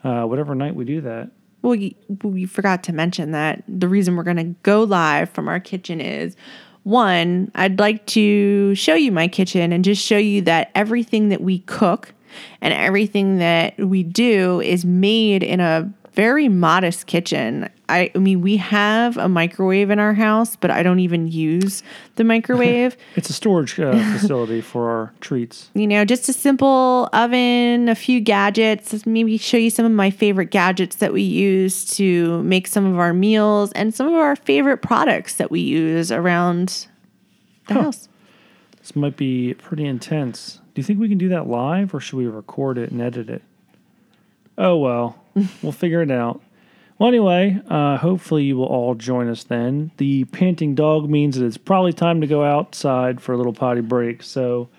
uh, 0.03 0.23
whatever 0.23 0.55
night 0.55 0.76
we 0.76 0.86
do 0.86 1.01
that. 1.01 1.32
Well, 1.61 1.78
we 2.21 2.45
forgot 2.45 2.84
to 2.84 2.93
mention 2.93 3.32
that 3.32 3.63
the 3.67 3.88
reason 3.88 4.15
we're 4.15 4.23
going 4.23 4.38
to 4.38 4.55
go 4.61 4.84
live 4.84 5.32
from 5.32 5.47
our 5.47 5.59
kitchen 5.59 5.99
is 5.99 6.36
one, 6.84 7.51
I'd 7.55 7.80
like 7.80 8.05
to 8.07 8.76
show 8.76 8.93
you 8.93 9.11
my 9.11 9.28
kitchen 9.28 9.73
and 9.73 9.84
just 9.84 10.03
show 10.03 10.19
you 10.19 10.43
that 10.43 10.69
everything 10.76 11.30
that 11.30 11.41
we 11.41 11.59
cook 11.59 12.13
and 12.61 12.71
everything 12.71 13.39
that 13.39 13.76
we 13.80 14.03
do 14.03 14.61
is 14.61 14.86
made 14.86 15.41
in 15.41 15.59
a 15.59 15.91
very 16.16 16.47
modest 16.47 17.07
kitchen. 17.07 17.70
I, 17.89 18.09
I 18.16 18.18
mean, 18.18 18.41
we 18.41 18.57
have 18.57 19.18
a 19.18 19.28
microwave 19.28 19.89
in 19.89 19.99
our 19.99 20.13
house, 20.13 20.55
but 20.55 20.72
I 20.72 20.82
don't 20.82 20.99
even 20.99 21.28
use 21.28 21.84
the 22.16 22.24
microwave. 22.34 22.97
It's 23.16 23.30
a 23.30 23.34
storage 23.34 23.80
uh, 23.80 23.91
facility 24.18 24.61
for 24.61 24.89
our 24.89 25.13
treats. 25.22 25.70
you 25.74 25.86
know, 25.86 26.05
just 26.05 26.28
a 26.30 26.34
simple 26.34 27.09
oven, 27.13 27.89
a 27.89 27.95
few 27.95 28.22
gadgets, 28.22 29.05
maybe 29.05 29.38
show 29.38 29.57
you 29.57 29.70
some 29.70 29.86
of 29.86 29.91
my 29.91 30.09
favorite 30.09 30.51
gadgets 30.51 30.95
that 30.97 31.13
we 31.13 31.22
use 31.22 31.86
to 31.97 32.41
make 32.43 32.68
some 32.68 32.86
of 32.86 32.97
our 32.97 33.13
meals 33.13 33.72
and 33.74 33.93
some 33.93 34.07
of 34.07 34.13
our 34.13 34.36
favorite 34.36 34.78
products 34.78 35.36
that 35.36 35.51
we 35.51 35.59
use 35.59 36.11
around 36.11 36.88
the 37.68 37.76
house. 37.76 38.07
This 38.80 38.95
might 38.95 39.18
be 39.18 39.53
pretty 39.55 39.86
intense. 39.86 40.61
Do 40.74 40.80
you 40.80 40.84
think 40.84 40.99
we 40.99 41.09
can 41.09 41.18
do 41.18 41.30
that 41.30 41.47
live 41.47 41.93
or 41.93 41.99
should 41.99 42.18
we 42.18 42.28
record 42.28 42.78
it 42.78 42.91
and 42.91 43.01
edit 43.01 43.30
it? 43.30 43.41
Oh, 44.58 44.78
well, 44.78 45.18
we'll 45.62 45.72
figure 45.72 46.01
it 46.01 46.12
out. 46.12 46.41
Well, 46.97 47.10
anyway, 47.10 47.60
uh, 47.70 47.97
hopefully 47.97 48.43
you 48.45 48.56
will 48.56 48.68
all 48.68 48.95
join 48.95 49.28
us 49.28 49.43
then. 49.43 49.91
The 49.97 50.24
panting 50.26 50.76
dog 50.76 51.10
means 51.10 51.38
that 51.38 51.45
it's 51.45 51.58
probably 51.58 51.91
time 51.91 52.22
to 52.22 52.28
go 52.28 52.43
outside 52.43 53.20
for 53.20 53.34
a 53.34 53.38
little 53.38 53.51
potty 53.53 53.82
break. 53.82 54.24
So 54.24 54.70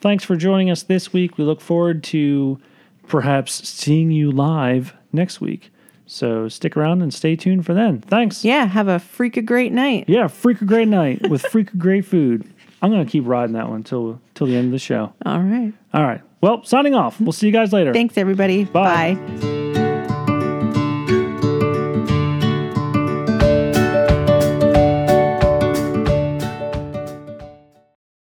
thanks 0.00 0.24
for 0.24 0.34
joining 0.34 0.68
us 0.68 0.82
this 0.82 1.12
week. 1.12 1.38
We 1.38 1.44
look 1.44 1.60
forward 1.60 2.02
to 2.04 2.58
perhaps 3.06 3.68
seeing 3.68 4.10
you 4.10 4.32
live 4.32 4.94
next 5.12 5.40
week. 5.40 5.70
So 6.06 6.48
stick 6.48 6.76
around 6.76 7.02
and 7.02 7.14
stay 7.14 7.36
tuned 7.36 7.64
for 7.64 7.72
then. 7.72 8.00
Thanks. 8.00 8.44
Yeah, 8.44 8.66
have 8.66 8.88
a 8.88 8.98
freak 8.98 9.36
a 9.36 9.42
great 9.42 9.70
night. 9.70 10.06
Yeah, 10.08 10.26
freak 10.26 10.60
a 10.60 10.64
great 10.64 10.88
night 10.88 11.30
with 11.30 11.42
freak 11.42 11.72
a 11.72 11.76
great 11.76 12.04
food. 12.04 12.52
I'm 12.82 12.90
gonna 12.90 13.06
keep 13.06 13.24
riding 13.26 13.52
that 13.52 13.68
one 13.68 13.84
till 13.84 14.20
till 14.34 14.48
the 14.48 14.56
end 14.56 14.66
of 14.66 14.72
the 14.72 14.78
show. 14.80 15.12
All 15.24 15.40
right. 15.40 15.72
All 15.94 16.02
right. 16.02 16.20
Well, 16.40 16.64
signing 16.64 16.94
off. 16.94 17.20
We'll 17.20 17.32
see 17.32 17.46
you 17.46 17.52
guys 17.52 17.72
later. 17.72 17.92
Thanks, 17.92 18.16
everybody. 18.16 18.64
Bye. 18.64 19.14
Bye. 19.14 19.59